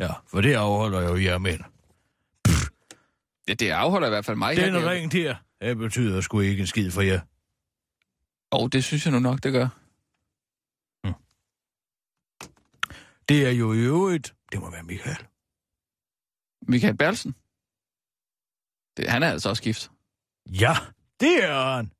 Ja, 0.00 0.12
for 0.30 0.40
det 0.40 0.54
afholder 0.54 1.00
jo 1.00 1.16
jer 1.16 1.38
mænd. 1.38 1.60
Ja, 3.48 3.54
det 3.54 3.70
afholder 3.70 4.06
i 4.08 4.10
hvert 4.10 4.24
fald 4.24 4.36
mig. 4.36 4.56
Den 4.56 4.74
Jeg- 4.74 4.86
ring 4.86 5.12
der, 5.12 5.36
det 5.60 5.76
betyder 5.76 6.20
sgu 6.20 6.40
ikke 6.40 6.60
en 6.60 6.66
skid 6.66 6.90
for 6.90 7.00
jer. 7.02 7.20
Og 8.50 8.72
det 8.72 8.84
synes 8.84 9.04
jeg 9.06 9.12
nu 9.12 9.18
nok, 9.18 9.42
det 9.42 9.52
gør. 9.52 9.68
Det 13.28 13.46
er 13.46 13.50
jo 13.50 13.72
i 13.72 13.78
øvrigt... 13.78 14.34
Det 14.52 14.60
må 14.60 14.70
være 14.70 14.82
Michael. 14.82 15.26
Michael 16.68 16.96
Berlsen. 16.96 17.32
Det, 18.96 19.08
han 19.10 19.22
er 19.22 19.30
altså 19.30 19.48
også 19.48 19.62
gift. 19.62 19.90
Ja, 20.46 20.72
det 21.20 21.44
er 21.44 21.76
han. 21.76 21.92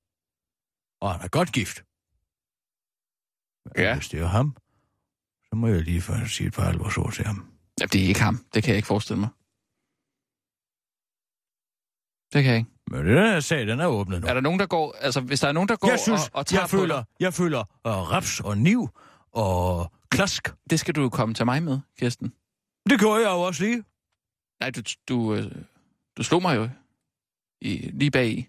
Og 1.01 1.13
han 1.13 1.21
er 1.25 1.29
godt 1.29 1.53
gift. 1.53 1.77
Men 3.65 3.85
Ja. 3.85 3.95
Hvis 3.95 4.09
det 4.09 4.21
er 4.21 4.27
ham, 4.27 4.57
så 5.49 5.57
må 5.57 5.67
jeg 5.67 5.83
lige 5.83 6.01
først 6.01 6.35
sige 6.35 6.47
et 6.47 6.53
par 6.55 6.69
alvorsord 6.69 7.13
til 7.13 7.25
ham. 7.25 7.53
Ja, 7.81 7.87
det 7.87 8.05
er 8.05 8.09
ikke 8.09 8.21
ham. 8.21 8.37
Det 8.55 8.63
kan 8.63 8.71
jeg 8.71 8.77
ikke 8.77 8.87
forestille 8.87 9.21
mig. 9.21 9.29
Det 12.33 12.43
kan 12.43 12.51
jeg 12.53 12.59
ikke. 12.59 12.71
Men 12.91 13.07
den 13.07 13.17
her 13.33 13.41
sag, 13.41 13.67
den 13.67 13.81
er 13.81 13.87
åbnet 13.87 14.21
nu. 14.21 14.27
Er 14.27 14.35
der 14.35 14.41
nogen, 14.41 14.61
der 14.61 14.67
går... 14.67 14.93
Altså, 14.93 15.21
hvis 15.21 15.41
der 15.41 15.49
er 15.49 15.53
nogen, 15.53 15.69
der 15.69 15.77
går 15.77 15.89
jeg 15.89 16.01
synes, 16.01 16.29
og, 16.29 16.35
og 16.35 16.47
tager 16.47 16.61
jeg 16.63 16.69
på 16.71 16.77
føler, 16.77 16.95
dig, 16.97 17.05
jeg 17.21 17.35
føler 17.35 17.61
uh, 17.61 18.11
raps 18.13 18.41
og 18.41 18.59
niv 18.59 18.89
og 19.33 19.93
klask. 20.11 20.49
det 20.71 20.81
skal 20.81 20.95
du 20.95 21.03
jo 21.03 21.09
komme 21.09 21.35
til 21.35 21.45
mig 21.45 21.63
med, 21.63 21.81
Kirsten. 21.99 22.33
Det 22.91 22.99
gjorde 22.99 23.21
jeg 23.23 23.31
jo 23.31 23.41
også 23.41 23.65
lige. 23.65 23.85
Nej, 24.61 24.71
du, 24.71 24.83
du, 25.09 25.35
øh, 25.35 25.53
du 26.17 26.23
slog 26.23 26.43
mig 26.43 26.57
jo 26.57 26.69
i, 27.61 27.91
lige 27.93 28.11
bag 28.11 28.29
i. 28.29 28.47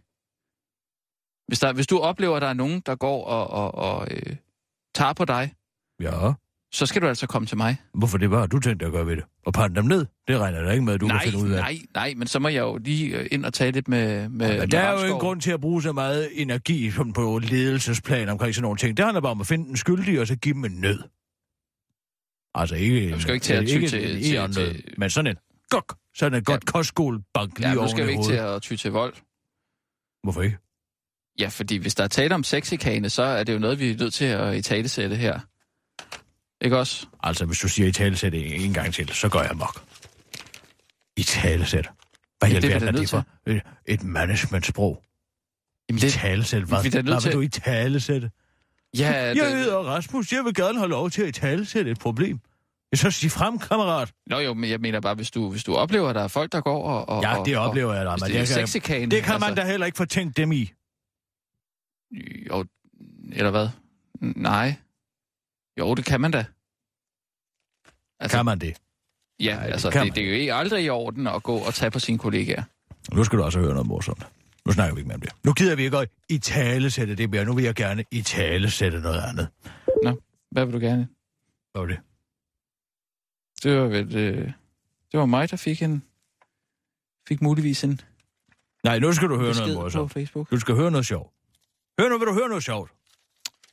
Hvis, 1.48 1.60
der, 1.60 1.74
hvis 1.74 1.88
du 1.88 2.00
oplever, 2.00 2.36
at 2.36 2.42
der 2.42 2.48
er 2.48 2.54
nogen, 2.54 2.82
der 2.86 2.96
går 2.96 3.26
og, 3.26 3.48
og, 3.50 3.76
og 3.76 4.08
øh, 4.12 4.36
tager 4.96 5.14
på 5.14 5.26
dig, 5.26 5.54
Ja, 6.02 6.32
så 6.72 6.86
skal 6.86 7.02
du 7.02 7.08
altså 7.08 7.28
komme 7.28 7.46
til 7.46 7.58
mig. 7.58 7.78
hvorfor 7.94 8.18
det 8.18 8.32
var, 8.32 8.46
du 8.48 8.60
tænkte 8.60 8.86
at 8.86 8.92
gøre 8.92 9.06
ved 9.08 9.16
det? 9.16 9.24
Og 9.46 9.54
pande 9.54 9.76
dem 9.76 9.86
ned? 9.86 10.06
Det 10.28 10.40
regner 10.40 10.58
jeg 10.58 10.68
da 10.68 10.72
ikke 10.72 10.84
med, 10.86 10.94
at 10.94 11.02
du 11.02 11.08
nej, 11.08 11.24
kan 11.24 11.32
finde 11.32 11.46
ud 11.46 11.52
af. 11.52 11.60
nej, 11.62 11.78
nej, 11.94 12.14
men 12.18 12.28
så 12.28 12.40
må 12.40 12.48
jeg 12.48 12.60
jo 12.62 12.78
lige 12.78 13.18
øh, 13.20 13.28
ind 13.32 13.46
og 13.46 13.54
tale 13.54 13.72
lidt 13.72 13.88
med, 13.88 14.30
med, 14.30 14.30
Men 14.30 14.60
med 14.60 14.68
der 14.68 14.80
er 14.80 15.08
jo 15.08 15.14
en 15.14 15.20
grund 15.20 15.42
til 15.42 15.52
at 15.52 15.62
bruge 15.62 15.82
så 15.82 15.92
meget 15.94 16.30
energi 16.42 16.92
sådan 16.92 17.14
på 17.14 17.40
ledelsesplan 17.44 18.30
omkring 18.30 18.56
sådan 18.56 18.62
nogle 18.64 18.78
ting. 18.78 18.98
Det 18.98 19.06
handler 19.06 19.22
bare 19.22 19.32
om 19.32 19.42
at 19.42 19.48
finde 19.48 19.66
den 19.68 19.78
skyldige, 19.78 20.22
og 20.22 20.28
så 20.28 20.36
give 20.36 20.54
dem 20.54 20.66
en 20.66 20.72
nød. 20.82 21.00
Altså 22.54 22.76
ikke... 22.76 23.12
Du 23.14 23.20
skal 23.22 23.30
jo 23.32 23.34
ikke 23.34 23.44
til 23.44 23.54
at 23.54 23.68
ty 23.68 23.74
til- 23.74 23.84
en 23.84 23.90
til- 23.90 24.32
egernød, 24.34 24.54
til- 24.74 24.94
men 24.98 25.10
sådan 25.10 25.32
en 25.32 25.38
gok. 25.70 25.96
Sådan 26.16 26.38
en 26.38 26.44
godt 26.44 26.66
kostskolebank 26.66 27.60
lige 27.60 27.70
Ja, 27.70 27.76
nu 27.76 27.88
skal 27.88 28.06
vi 28.08 28.12
ikke 28.12 28.24
til 28.24 28.34
at 28.34 28.62
ty 28.62 28.76
til 28.76 28.92
vold. 28.92 29.14
Hvorfor 30.24 30.42
ikke? 30.42 30.58
Ja, 31.40 31.48
fordi 31.48 31.76
hvis 31.78 31.96
der 31.96 32.04
er 32.04 32.08
tale 32.08 32.36
om 32.36 32.44
sexikane, 32.44 33.10
så 33.10 33.24
er 33.24 33.44
det 33.44 33.54
jo 33.54 33.60
noget, 33.60 33.80
vi 33.80 33.92
er 33.92 33.98
nødt 33.98 34.14
til 34.14 34.26
at 34.26 34.56
i 34.56 34.62
talesætte 34.62 35.16
her. 35.16 35.40
Ikke 36.62 36.78
også? 36.78 37.06
Altså, 37.24 37.46
hvis 37.46 37.60
du 37.60 37.68
siger 37.68 37.88
i 37.88 37.92
talesæt 37.92 38.34
en 38.34 38.74
gang 38.74 38.94
til, 38.94 39.10
så 39.10 39.30
går 39.30 39.42
jeg 39.42 39.52
mok. 39.56 39.82
I 41.18 41.24
talesæt. 41.24 41.90
Hvad 42.40 42.50
i 42.50 42.54
Ja, 42.54 42.60
det 42.60 42.72
er 42.72 42.88
er 42.88 42.92
det 42.92 43.10
for 43.10 43.26
et, 43.48 43.62
et 43.86 44.04
managementsprog? 44.04 45.04
Jamen, 45.90 45.98
I 45.98 46.02
det? 46.02 46.14
Hvad, 46.68 46.84
vi 46.84 46.88
er 46.88 46.92
da 46.92 47.02
nødt 47.02 47.14
hvad 47.14 47.22
til- 47.22 47.32
du 47.34 47.42
i 47.42 47.48
talesætte? 47.48 48.32
ja, 48.98 49.12
Jeg 49.12 49.36
det, 49.36 49.58
hedder 49.58 49.78
Rasmus, 49.78 50.32
jeg 50.32 50.44
vil 50.46 50.54
gerne 50.54 50.78
have 50.78 50.90
lov 50.90 51.10
til 51.10 51.22
at 51.22 51.28
i 51.28 51.32
talesætte 51.32 51.92
et 51.92 52.00
problem. 52.00 52.40
Jeg 52.92 53.00
så 53.00 53.12
sig 53.12 53.32
frem, 53.32 53.60
kammerat. 53.60 54.12
Nå 54.28 54.40
jo, 54.40 54.54
men 54.54 54.70
jeg 54.70 54.80
mener 54.80 55.00
bare, 55.00 55.16
hvis 55.16 55.32
du, 55.32 55.50
hvis 55.52 55.64
du 55.64 55.76
oplever, 55.76 56.10
at 56.10 56.16
der 56.16 56.22
er 56.24 56.28
folk, 56.28 56.52
der 56.52 56.62
går 56.62 56.84
og... 56.84 57.10
og 57.10 57.24
Ja, 57.24 57.38
og, 57.40 57.46
det 57.46 57.58
oplever 57.58 57.94
jeg 57.94 58.06
da. 58.06 58.12
Men 58.12 58.20
det 58.20 58.52
er 58.52 58.66
det, 58.66 58.84
kan, 58.84 59.12
det 59.12 59.24
kan 59.24 59.40
man 59.40 59.56
da 59.56 59.66
heller 59.66 59.86
ikke 59.86 59.98
få 59.98 60.06
tænkt 60.06 60.38
dem 60.38 60.52
i. 60.52 60.72
Jo, 62.50 62.66
eller 63.34 63.52
hvad? 63.52 63.68
Nej. 64.22 64.76
Jo, 65.80 65.96
det 65.96 66.06
kan 66.06 66.22
man 66.22 66.32
da. 66.32 66.46
Altså, 68.20 68.38
Kan 68.38 68.46
man 68.46 68.60
det? 68.60 68.78
ja, 69.40 69.56
Nej, 69.56 69.66
det 69.66 69.72
altså, 69.72 69.90
det, 69.90 69.96
man. 69.96 70.08
det 70.10 70.24
er 70.24 70.28
jo 70.28 70.34
ikke 70.34 70.54
aldrig 70.54 70.84
i 70.86 70.90
orden 70.90 71.28
at 71.28 71.44
gå 71.44 71.58
og 71.58 71.74
tage 71.74 71.92
på 71.92 72.00
sine 72.00 72.18
kollegaer. 72.18 72.64
Nu 73.14 73.24
skal 73.24 73.40
du 73.40 73.44
også 73.44 73.60
høre 73.60 73.72
noget 73.74 73.88
morsomt. 73.88 74.28
Nu 74.66 74.72
snakker 74.72 74.96
vi 74.96 75.00
ikke 75.00 75.08
mere 75.08 75.16
om 75.16 75.22
det. 75.22 75.32
Nu 75.44 75.54
gider 75.54 75.76
vi 75.76 75.84
ikke 75.84 75.98
at 75.98 76.10
i 76.30 76.38
talesætte 76.38 77.16
det 77.16 77.30
mere. 77.30 77.46
Nu 77.46 77.54
vil 77.54 77.64
jeg 77.64 77.76
gerne 77.76 78.06
i 78.12 78.22
talesætte 78.22 79.00
noget 79.00 79.22
andet. 79.22 79.48
Hvad 80.52 80.66
vil 80.66 80.74
du 80.74 80.80
gerne? 80.80 81.08
Hvad 81.72 81.82
var 81.82 81.86
det? 81.86 82.00
Det 83.64 83.78
var 83.82 83.88
vel... 83.88 84.16
Øh, 84.16 84.52
det 85.12 85.20
var 85.20 85.26
mig, 85.26 85.52
der 85.52 85.58
fik 85.58 85.82
en... 85.82 86.04
Fik 87.28 87.42
muligvis 87.42 87.84
en 87.84 88.02
Nej, 88.84 89.00
nu 89.00 89.14
skal 89.14 89.28
du 89.30 89.38
høre 89.38 89.54
noget 89.56 89.74
morsomt. 89.76 90.12
Facebook. 90.14 90.52
Du 90.52 90.60
skal 90.60 90.76
høre 90.76 90.92
noget 90.92 91.06
sjovt. 91.06 91.34
Hør 92.00 92.10
nu, 92.10 92.18
vil 92.18 92.28
du 92.28 92.34
høre 92.34 92.48
noget 92.50 92.64
sjovt? 92.64 92.92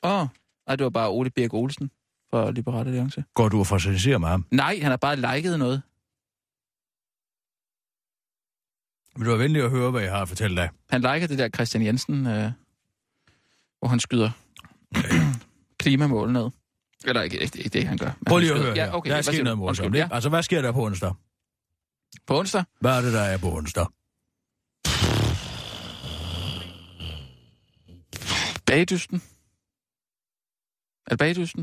Åh, 0.02 0.20
oh, 0.20 0.26
nej, 0.66 0.76
det 0.76 0.84
var 0.84 0.90
bare 0.90 1.08
Ole 1.10 1.30
Birk 1.30 1.54
Olsen 1.54 1.90
fra 2.30 2.50
Liberale 2.50 2.86
Alliance. 2.86 3.24
Går 3.34 3.48
du 3.48 3.58
og 3.58 3.66
frasaliserer 3.66 4.18
med 4.18 4.28
ham? 4.28 4.46
Nej, 4.50 4.78
han 4.82 4.90
har 4.90 4.96
bare 4.96 5.16
liket 5.16 5.58
noget. 5.58 5.82
Vil 9.16 9.26
du 9.26 9.30
være 9.30 9.38
venlig 9.38 9.62
at 9.62 9.70
høre, 9.70 9.90
hvad 9.90 10.02
jeg 10.02 10.12
har 10.12 10.22
at 10.22 10.28
fortælle 10.28 10.56
dig? 10.56 10.70
Han 10.90 11.00
liker 11.00 11.26
det 11.26 11.38
der 11.38 11.48
Christian 11.48 11.84
Jensen, 11.84 12.26
øh, 12.26 12.50
hvor 13.78 13.88
han 13.88 14.00
skyder 14.00 14.30
klimamål 15.82 16.32
ned. 16.32 16.50
Eller 17.04 17.22
ikke, 17.22 17.40
ikke, 17.40 17.58
ikke 17.58 17.68
det, 17.70 17.86
han 17.88 17.98
gør. 17.98 18.10
Prøv 18.26 18.38
lige 18.38 18.52
at 18.52 18.60
høre. 18.62 18.74
Ja, 18.74 18.96
okay, 18.96 19.10
der 19.10 19.16
er 19.16 19.22
sket 19.22 19.44
noget 19.44 19.58
morsomt. 19.58 19.96
Ja. 19.96 20.08
Altså, 20.12 20.28
hvad 20.28 20.42
sker 20.42 20.62
der 20.62 20.72
på 20.72 20.84
onsdag? 20.84 21.12
På 22.26 22.38
onsdag? 22.38 22.64
Hvad 22.80 22.96
er 22.98 23.00
det, 23.00 23.12
der 23.12 23.20
er 23.20 23.38
på 23.38 23.56
onsdag? 23.56 23.86
Bagdysten. 28.74 29.22
Er 31.06 31.10
det 31.10 31.18
bagdysten? 31.18 31.62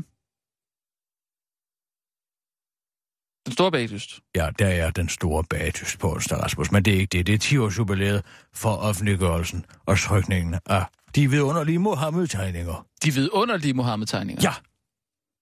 Den 3.46 3.52
store 3.52 3.70
bagdyst. 3.70 4.20
Ja, 4.34 4.50
der 4.58 4.66
er 4.66 4.90
den 4.90 5.08
store 5.08 5.44
bagdyst 5.44 5.98
på 5.98 6.12
onsdag, 6.12 6.38
Rasmus. 6.38 6.72
Men 6.72 6.84
det 6.84 6.94
er 6.94 6.98
ikke 6.98 7.10
det. 7.18 7.26
Det 7.26 7.34
er 7.34 7.38
10 7.38 7.58
års 7.58 7.78
jubilæet 7.78 8.24
for 8.52 8.76
offentliggørelsen 8.76 9.64
og 9.86 9.98
trykningen 9.98 10.54
af 10.66 10.84
de 11.14 11.30
vidunderlige 11.30 11.78
Mohammed-tegninger. 11.78 12.86
De 13.04 13.14
vidunderlige 13.14 13.74
Mohammed-tegninger. 13.74 14.42
Ja, 14.42 14.54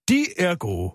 de 0.09 0.25
er 0.37 0.55
gode. 0.55 0.93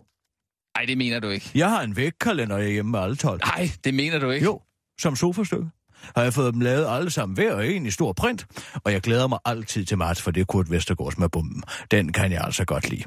Nej, 0.77 0.85
det 0.85 0.99
mener 0.99 1.21
du 1.21 1.29
ikke. 1.29 1.51
Jeg 1.55 1.71
har 1.71 1.83
en 1.83 1.97
vægkalender 1.97 2.59
hjemme 2.63 2.91
med 2.91 3.01
alle 3.01 3.17
12. 3.17 3.41
Nej, 3.41 3.71
det 3.85 3.95
mener 3.95 4.19
du 4.19 4.31
ikke. 4.31 4.45
Jo, 4.45 4.61
som 5.01 5.17
sofastykke. 5.17 5.71
Har 6.17 6.23
jeg 6.23 6.35
fået 6.35 6.53
dem 6.55 6.61
lavet 6.61 6.87
alle 6.89 7.11
sammen 7.11 7.35
hver 7.35 7.53
og 7.55 7.67
en 7.69 7.87
i 7.87 7.91
stor 7.91 8.13
print, 8.13 8.47
og 8.85 8.93
jeg 8.93 9.01
glæder 9.01 9.27
mig 9.27 9.39
altid 9.45 9.85
til 9.85 9.99
marts, 9.99 10.23
for 10.23 10.31
det 10.31 10.41
er 10.41 10.45
Kurt 10.45 10.71
Vestergaards 10.71 11.19
med 11.19 11.29
bomben. 11.29 11.63
Den 11.91 12.13
kan 12.13 12.33
jeg 12.33 12.41
altså 12.45 12.65
godt 12.65 12.91
lide. 12.91 13.03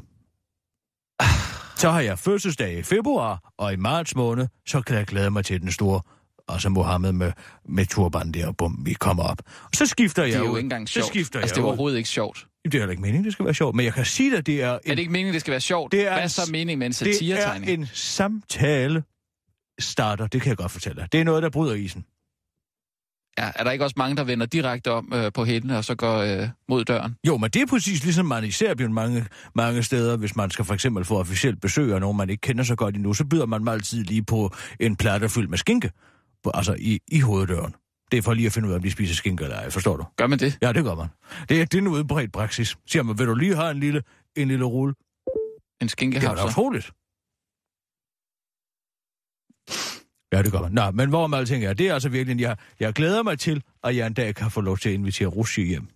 Så 1.75 1.89
har 1.89 1.99
jeg 2.01 2.19
fødselsdag 2.19 2.77
i 2.77 2.83
februar, 2.83 3.51
og 3.57 3.73
i 3.73 3.75
marts 3.75 4.15
måned, 4.15 4.47
så 4.67 4.81
kan 4.81 4.97
jeg 4.97 5.05
glæde 5.05 5.31
mig 5.31 5.45
til 5.45 5.61
den 5.61 5.71
store, 5.71 6.01
altså 6.47 6.69
Mohammed 6.69 7.11
med, 7.11 7.31
med 7.69 7.85
turban 7.85 8.31
der, 8.31 8.51
bum, 8.51 8.81
vi 8.85 8.93
kommer 8.93 9.23
op. 9.23 9.41
Og 9.63 9.69
så 9.73 9.85
skifter 9.85 10.23
Det 10.23 10.31
jeg 10.31 10.39
er 10.39 10.43
jo 10.43 10.51
ud. 10.51 10.57
ikke 10.57 10.65
engang 10.65 10.87
Så 10.89 10.93
sjovt. 10.93 11.07
skifter 11.07 11.39
altså, 11.39 11.53
jeg 11.53 11.55
det 11.55 11.61
er 11.61 11.63
ud. 11.63 11.67
overhovedet 11.67 11.97
ikke 11.97 12.09
sjovt. 12.09 12.45
Det 12.65 12.73
er 12.75 12.79
heller 12.79 12.91
ikke 12.91 13.01
meningen, 13.01 13.23
det 13.25 13.33
skal 13.33 13.45
være 13.45 13.53
sjovt, 13.53 13.75
men 13.75 13.85
jeg 13.85 13.93
kan 13.93 14.05
sige 14.05 14.35
dig, 14.35 14.45
det 14.45 14.63
er 14.63 14.73
en, 14.73 14.79
Er 14.85 14.95
det 14.95 14.99
ikke 14.99 15.11
meningen, 15.11 15.33
det 15.33 15.41
skal 15.41 15.51
være 15.51 15.61
sjovt? 15.61 15.91
Det 15.91 16.07
er 16.07 16.13
Hvad 16.13 16.23
er 16.23 16.27
så 16.27 16.41
meningen 16.51 16.79
med 16.79 16.87
en 16.87 16.91
det 16.93 17.01
er 17.01 17.13
satiretegning? 17.13 17.71
en 17.71 17.87
samtale 17.93 19.03
starter, 19.79 20.27
det 20.27 20.41
kan 20.41 20.49
jeg 20.49 20.57
godt 20.57 20.71
fortælle 20.71 21.01
dig. 21.01 21.11
Det 21.11 21.19
er 21.19 21.23
noget, 21.23 21.43
der 21.43 21.49
bryder 21.49 21.73
isen. 21.75 22.05
Ja, 23.37 23.51
er 23.55 23.63
der 23.63 23.71
ikke 23.71 23.83
også 23.85 23.93
mange, 23.97 24.15
der 24.17 24.23
vender 24.23 24.45
direkte 24.45 24.91
om 24.91 25.11
øh, 25.15 25.31
på 25.33 25.45
hændene 25.45 25.77
og 25.77 25.85
så 25.85 25.95
går 25.95 26.17
øh, 26.17 26.47
mod 26.69 26.85
døren? 26.85 27.15
Jo, 27.27 27.37
men 27.37 27.49
det 27.49 27.61
er 27.61 27.65
præcis 27.65 28.03
ligesom 28.03 28.25
man 28.25 28.43
i 28.43 28.51
Serbien 28.51 28.93
mange, 28.93 29.25
mange 29.55 29.83
steder, 29.83 30.17
hvis 30.17 30.35
man 30.35 30.51
skal 30.51 30.65
for 30.65 30.73
eksempel 30.73 31.05
få 31.05 31.19
officielt 31.19 31.61
besøg 31.61 31.93
af 31.93 31.99
nogen, 31.99 32.17
man 32.17 32.29
ikke 32.29 32.41
kender 32.41 32.63
så 32.63 32.75
godt 32.75 32.95
endnu, 32.95 33.13
så 33.13 33.25
byder 33.25 33.45
man 33.45 33.59
dem 33.59 33.67
altid 33.67 34.03
lige 34.03 34.23
på 34.23 34.53
en 34.79 34.95
platte 34.95 35.29
fyldt 35.29 35.49
med 35.49 35.57
skinke, 35.57 35.91
på, 36.43 36.51
altså 36.53 36.75
i, 36.79 36.99
i 37.07 37.19
hoveddøren. 37.19 37.75
Det 38.11 38.17
er 38.17 38.21
for 38.21 38.33
lige 38.33 38.45
at 38.45 38.51
finde 38.53 38.67
ud 38.67 38.73
af, 38.73 38.77
om 38.77 38.83
de 38.83 38.91
spiser 38.91 39.15
skinke 39.15 39.43
eller 39.43 39.57
ej, 39.57 39.69
forstår 39.69 39.97
du? 39.97 40.05
Gør 40.17 40.27
man 40.27 40.39
det? 40.39 40.57
Ja, 40.61 40.71
det 40.71 40.83
gør 40.83 40.95
man. 40.95 41.07
Det 41.49 41.61
er, 41.61 41.65
det 41.65 41.73
er 41.73 41.81
en 41.81 41.87
udbredt 41.87 42.33
praksis. 42.33 42.77
Siger 42.87 43.03
man, 43.03 43.19
vil 43.19 43.27
du 43.27 43.35
lige 43.35 43.55
have 43.55 43.71
en 43.71 43.79
lille, 43.79 44.01
en 44.37 44.47
lille 44.47 44.65
rulle? 44.65 44.93
En 44.93 44.95
Det 45.79 45.85
er 45.85 45.87
skinkehavser? 45.87 46.43
da 46.43 46.49
utroligt. 46.49 46.91
Ja, 50.33 50.41
det 50.41 50.51
gør 50.51 50.61
man. 50.61 50.71
Nå, 50.71 50.91
men 50.91 51.09
hvor 51.09 51.27
med 51.27 51.37
alting 51.37 51.65
er, 51.65 51.73
det 51.73 51.87
er 51.87 51.93
altså 51.93 52.09
virkelig, 52.09 52.41
jeg, 52.41 52.57
jeg 52.79 52.93
glæder 52.93 53.23
mig 53.23 53.39
til, 53.39 53.63
at 53.83 53.95
jeg 53.95 54.07
en 54.07 54.13
dag 54.13 54.35
kan 54.35 54.51
få 54.51 54.61
lov 54.61 54.77
til 54.77 54.89
at 54.89 54.95
invitere 54.95 55.27
Russi 55.27 55.63
hjem, 55.63 55.87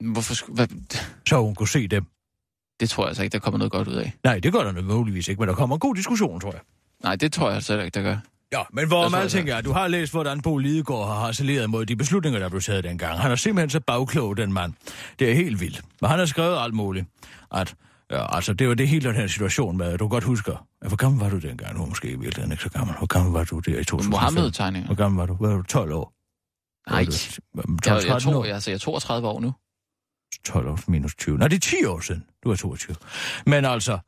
Hvorfor. 0.00 0.52
Hvad? 0.52 0.66
så 1.28 1.42
hun 1.42 1.54
kunne 1.54 1.68
se 1.68 1.88
dem. 1.88 2.04
Det 2.80 2.90
tror 2.90 3.02
jeg 3.02 3.08
altså 3.08 3.22
ikke, 3.22 3.32
der 3.32 3.38
kommer 3.38 3.58
noget 3.58 3.72
godt 3.72 3.88
ud 3.88 3.94
af. 3.94 4.12
Nej, 4.24 4.38
det 4.38 4.52
gør 4.52 4.62
der 4.64 4.72
nødvendigvis 4.72 5.28
ikke, 5.28 5.40
men 5.40 5.48
der 5.48 5.54
kommer 5.54 5.76
en 5.76 5.80
god 5.80 5.94
diskussion, 5.94 6.40
tror 6.40 6.52
jeg. 6.52 6.60
Nej, 7.02 7.16
det 7.16 7.32
tror 7.32 7.46
jeg 7.46 7.54
altså 7.54 7.80
ikke, 7.80 7.94
der 7.94 8.02
gør. 8.02 8.16
Ja, 8.52 8.62
men 8.72 8.88
hvor 8.88 9.02
Jeg 9.02 9.10
med 9.10 9.18
tror, 9.18 9.22
alting 9.22 9.46
det 9.46 9.54
er, 9.54 9.60
du 9.60 9.72
har 9.72 9.88
læst, 9.88 10.12
hvordan 10.12 10.40
Bo 10.40 10.56
Lidegaard 10.58 11.06
har 11.06 11.14
harceleret 11.20 11.70
mod 11.70 11.86
de 11.86 11.96
beslutninger, 11.96 12.40
der 12.40 12.48
blev 12.48 12.60
taget 12.60 12.84
dengang. 12.84 13.18
Han 13.18 13.30
er 13.30 13.36
simpelthen 13.36 13.70
så 13.70 13.80
bagklog, 13.80 14.36
den 14.36 14.52
mand. 14.52 14.72
Det 15.18 15.30
er 15.30 15.34
helt 15.34 15.60
vildt. 15.60 15.82
Men 16.00 16.10
han 16.10 16.18
har 16.18 16.26
skrevet 16.26 16.58
alt 16.60 16.74
muligt. 16.74 17.06
At, 17.54 17.74
ja, 18.10 18.36
altså, 18.36 18.52
det 18.52 18.68
var 18.68 18.74
det 18.74 18.88
hele 18.88 19.08
den 19.08 19.16
her 19.16 19.26
situation 19.26 19.76
med, 19.76 19.86
at 19.86 20.00
du 20.00 20.08
godt 20.08 20.24
husker. 20.24 20.66
Hvor 20.88 20.96
gammel 20.96 21.20
var 21.20 21.30
du 21.30 21.38
dengang? 21.38 21.78
Nu 21.78 21.86
måske 21.86 22.08
i 22.10 22.16
virkeligheden 22.16 22.52
ikke 22.52 22.62
så 22.62 22.70
gammel. 22.70 22.96
Hvor 22.96 23.06
gammel 23.06 23.32
var 23.32 23.44
du 23.44 23.58
der 23.58 23.78
i 23.80 23.84
2005? 23.84 24.10
Mohammed-tegninger? 24.10 24.86
Hvor 24.86 24.94
gammel 24.94 25.18
var 25.18 25.26
du? 25.26 25.36
Var 25.40 25.56
du 25.56 25.62
12 25.62 25.92
år? 25.92 26.12
Nej, 26.90 27.06
Var 27.54 27.62
du 27.62 27.76
12, 27.76 27.94
jeg, 27.96 28.04
jeg, 28.04 28.10
13 28.10 28.32
tror, 28.32 28.40
år? 28.40 28.44
jeg, 28.44 28.54
altså, 28.54 28.70
jeg 28.70 28.74
er 28.74 28.78
32 28.78 29.28
år 29.28 29.40
nu. 29.40 29.52
12 30.44 30.68
år 30.68 30.78
minus 30.88 31.14
20. 31.14 31.38
Nej, 31.38 31.48
det 31.48 31.56
er 31.56 31.60
10 31.60 31.84
år 31.84 32.00
siden. 32.00 32.24
Du 32.44 32.50
er 32.50 32.56
22. 32.56 32.96
Men 33.46 33.64
altså, 33.64 33.98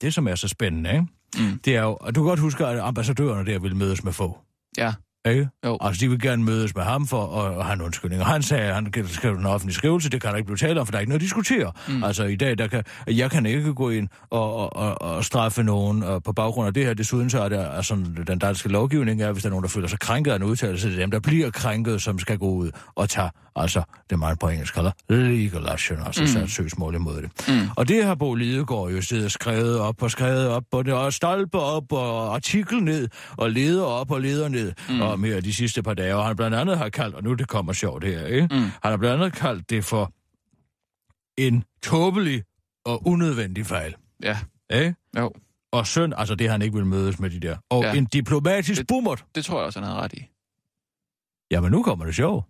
det 0.00 0.14
som 0.14 0.28
er 0.28 0.34
så 0.34 0.48
spændende, 0.48 0.90
ikke? 0.92 1.06
Mm. 1.38 1.58
det 1.64 1.76
er 1.76 1.82
jo, 1.82 1.94
at 1.94 2.14
du 2.14 2.20
kan 2.22 2.28
godt 2.28 2.40
huske, 2.40 2.66
at 2.66 2.78
ambassadørerne 2.78 3.52
der 3.52 3.58
ville 3.58 3.76
mødes 3.76 4.04
med 4.04 4.12
få. 4.12 4.38
Ja, 4.76 4.94
Ikke? 5.28 5.48
Jo. 5.66 5.78
Altså, 5.80 6.00
de 6.00 6.10
vil 6.10 6.20
gerne 6.20 6.44
mødes 6.44 6.74
med 6.74 6.82
ham 6.82 7.06
for 7.06 7.42
at, 7.42 7.64
have 7.64 7.74
en 7.74 7.80
undskyldning. 7.80 8.22
Og 8.22 8.28
han 8.28 8.42
sagde, 8.42 8.64
at 8.64 8.74
han 8.74 8.92
skrive 9.06 9.38
en 9.38 9.46
offentlig 9.46 9.74
skrivelse, 9.74 10.10
det 10.10 10.20
kan 10.20 10.30
der 10.30 10.36
ikke 10.36 10.46
blive 10.46 10.56
talt 10.56 10.78
om, 10.78 10.86
for 10.86 10.90
der 10.90 10.98
er 10.98 11.00
ikke 11.00 11.10
noget 11.10 11.20
at 11.20 11.22
diskutere. 11.22 11.72
Mm. 11.88 12.04
Altså, 12.04 12.24
i 12.24 12.36
dag, 12.36 12.58
der 12.58 12.66
kan, 12.66 12.84
jeg 13.06 13.30
kan 13.30 13.46
ikke 13.46 13.74
gå 13.74 13.90
ind 13.90 14.08
og, 14.30 14.56
og, 14.56 14.76
og, 14.76 15.02
og 15.02 15.24
straffe 15.24 15.62
nogen 15.62 16.02
uh, 16.02 16.22
på 16.24 16.32
baggrund 16.32 16.66
af 16.66 16.74
det 16.74 16.86
her. 16.86 16.94
Desuden 16.94 17.30
så 17.30 17.42
er 17.42 17.48
der 17.48 17.70
altså, 17.70 17.94
den 18.26 18.38
danske 18.38 18.68
lovgivning, 18.68 19.22
er, 19.22 19.32
hvis 19.32 19.42
der 19.42 19.48
er 19.48 19.50
nogen, 19.50 19.62
der 19.62 19.68
føler 19.68 19.88
sig 19.88 19.98
krænket 20.00 20.30
af 20.30 20.36
en 20.36 20.42
udtalelse, 20.42 20.88
det 20.88 20.96
er 20.96 21.00
dem, 21.00 21.10
der 21.10 21.20
bliver 21.20 21.50
krænket, 21.50 22.02
som 22.02 22.18
skal 22.18 22.38
gå 22.38 22.50
ud 22.50 22.70
og 22.94 23.08
tage, 23.08 23.30
altså, 23.56 23.82
det 24.10 24.18
man 24.18 24.36
på 24.36 24.48
engelsk 24.48 24.74
kalder 24.74 24.90
legal 25.08 25.68
action, 25.68 25.98
altså 26.06 26.22
mm. 26.22 26.26
sat 26.26 26.50
søgsmål 26.50 26.94
imod 26.94 27.16
det. 27.22 27.48
Mm. 27.48 27.68
Og 27.76 27.88
det 27.88 28.04
har 28.04 28.14
Bo 28.14 28.34
Lidegaard 28.34 28.90
jo 28.90 29.02
siddet 29.02 29.24
og 29.24 29.30
skrevet 29.30 29.78
op 29.78 30.02
og 30.02 30.10
skrevet 30.10 30.48
op, 30.48 30.64
og, 30.72 30.84
det, 30.84 30.94
og 30.94 31.12
stolpe 31.12 31.58
op 31.58 31.92
og 31.92 32.34
artikel 32.34 32.82
ned, 32.82 33.08
og 33.36 33.50
leder 33.50 33.84
op 33.84 34.10
og 34.10 34.20
leder 34.20 34.48
ned, 34.48 34.72
mm. 34.88 35.09
Om 35.12 35.24
her 35.24 35.40
de 35.40 35.54
sidste 35.54 35.82
par 35.82 35.94
dage. 35.94 36.16
Og 36.16 36.26
han 36.26 36.36
blandt 36.36 36.56
andet 36.56 36.78
har 36.78 36.88
kaldt, 36.88 37.14
og 37.14 37.22
nu 37.22 37.34
det 37.34 37.48
kommer 37.48 37.72
sjovt 37.72 38.04
her, 38.04 38.26
ikke? 38.26 38.48
Mm. 38.50 38.56
Han 38.60 38.70
har 38.82 38.96
blandt 38.96 39.22
andet 39.22 39.38
kaldt 39.38 39.70
det 39.70 39.84
for 39.84 40.12
en 41.38 41.64
tåbelig 41.82 42.44
og 42.84 43.06
unødvendig 43.06 43.66
fejl. 43.66 43.94
ja, 44.22 44.38
Ikke? 44.72 44.94
jo. 45.18 45.32
Og 45.72 45.86
synd, 45.86 46.12
altså 46.16 46.34
det 46.34 46.50
han 46.50 46.62
ikke 46.62 46.74
vil 46.76 46.86
mødes 46.86 47.18
med 47.18 47.30
de 47.30 47.40
der. 47.40 47.56
Og 47.70 47.82
ja. 47.82 47.94
En 47.94 48.04
diplomatisk 48.04 48.80
Det-. 48.88 49.24
Det 49.34 49.44
tror 49.44 49.58
jeg 49.58 49.66
også, 49.66 49.80
han 49.80 49.88
havde 49.88 50.00
ret 50.00 50.12
i. 50.12 50.26
Jamen 51.50 51.72
nu 51.72 51.82
kommer 51.82 52.04
det 52.04 52.14
sjov. 52.14 52.46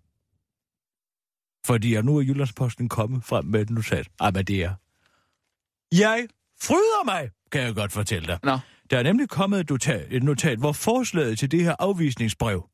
Fordi 1.65 1.93
at 1.95 2.05
nu 2.05 2.17
er 2.17 2.21
Jyllandsposten 2.21 2.89
kommet 2.89 3.23
frem 3.23 3.45
med 3.45 3.61
et 3.61 3.69
notat. 3.69 4.07
Ej, 4.19 4.31
men 4.31 4.45
det 4.45 4.63
er... 4.63 4.73
Jeg 5.95 6.27
fryder 6.61 7.05
mig, 7.05 7.29
kan 7.51 7.61
jeg 7.61 7.75
godt 7.75 7.91
fortælle 7.91 8.27
dig. 8.27 8.39
Nå, 8.43 8.59
Der 8.91 8.97
er 8.97 9.03
nemlig 9.03 9.29
kommet 9.29 9.59
et 9.59 9.69
notat, 9.69 10.07
et 10.11 10.23
notat 10.23 10.59
hvor 10.59 10.71
forslaget 10.71 11.39
til 11.39 11.51
det 11.51 11.63
her 11.63 11.75
afvisningsbrev 11.79 12.69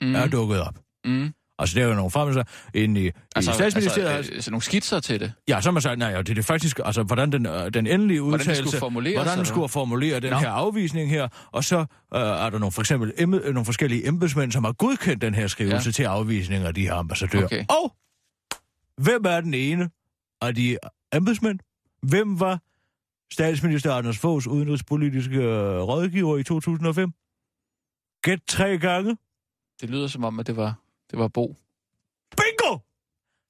mm, 0.00 0.14
er 0.14 0.26
dukket 0.26 0.60
op. 0.60 0.78
mm. 1.04 1.32
Altså, 1.58 1.78
der 1.78 1.84
er 1.84 1.88
jo 1.88 1.94
nogle 1.94 2.10
fremmelser 2.10 2.42
inde 2.74 3.06
i, 3.06 3.10
altså, 3.36 3.50
i 3.50 3.54
statsministeriet. 3.54 4.08
Altså, 4.08 4.32
øh, 4.32 4.42
så 4.42 4.50
nogle 4.50 4.62
skitser 4.62 5.00
til 5.00 5.20
det. 5.20 5.32
Ja, 5.48 5.60
så 5.60 5.70
man 5.70 5.82
sagt, 5.82 5.98
nej, 5.98 6.22
det 6.22 6.30
er 6.30 6.34
det 6.34 6.44
faktisk, 6.44 6.80
altså, 6.84 7.02
hvordan 7.02 7.32
den, 7.32 7.46
øh, 7.46 7.74
den 7.74 7.86
endelige 7.86 8.20
Hvordan 8.20 8.38
det 8.38 8.40
udtalelse, 8.40 8.62
skulle 8.62 8.78
formuleres, 8.78 9.16
hvordan 9.16 9.38
den 9.38 9.46
skulle 9.46 9.68
formulere 9.68 10.20
den 10.20 10.30
Nå. 10.30 10.36
her 10.38 10.50
afvisning 10.50 11.10
her, 11.10 11.28
og 11.52 11.64
så 11.64 11.78
øh, 11.78 12.20
er 12.20 12.50
der 12.50 12.58
nogle, 12.58 12.72
for 12.72 12.82
eksempel 12.82 13.12
embe, 13.18 13.36
øh, 13.36 13.54
nogle 13.54 13.64
forskellige 13.64 14.08
embedsmænd, 14.08 14.52
som 14.52 14.64
har 14.64 14.72
godkendt 14.72 15.22
den 15.22 15.34
her 15.34 15.46
skrivelse. 15.46 15.88
Ja. 15.88 15.92
til 15.92 16.02
afvisning 16.02 16.64
af 16.64 16.74
de 16.74 16.80
her 16.82 16.94
ambassadører. 16.94 17.44
Okay. 17.44 17.64
Og 17.68 17.96
hvem 19.02 19.24
er 19.24 19.40
den 19.40 19.54
ene 19.54 19.90
af 20.42 20.54
de 20.54 20.76
embedsmænd? 21.14 21.58
Hvem 22.02 22.40
var 22.40 22.60
statsminister 23.32 23.92
Anders 23.92 24.18
Foghs 24.18 24.46
udenrigspolitiske 24.46 25.36
øh, 25.36 25.80
rådgiver 25.80 26.38
i 26.38 26.42
2005? 26.42 27.12
Gæt 28.22 28.40
tre 28.48 28.78
gange. 28.78 29.16
Det 29.80 29.90
lyder 29.90 30.06
som 30.06 30.24
om, 30.24 30.40
at 30.40 30.46
det 30.46 30.56
var, 30.56 30.74
det 31.10 31.18
var 31.18 31.28
Bo. 31.28 31.56
Bingo! 32.36 32.78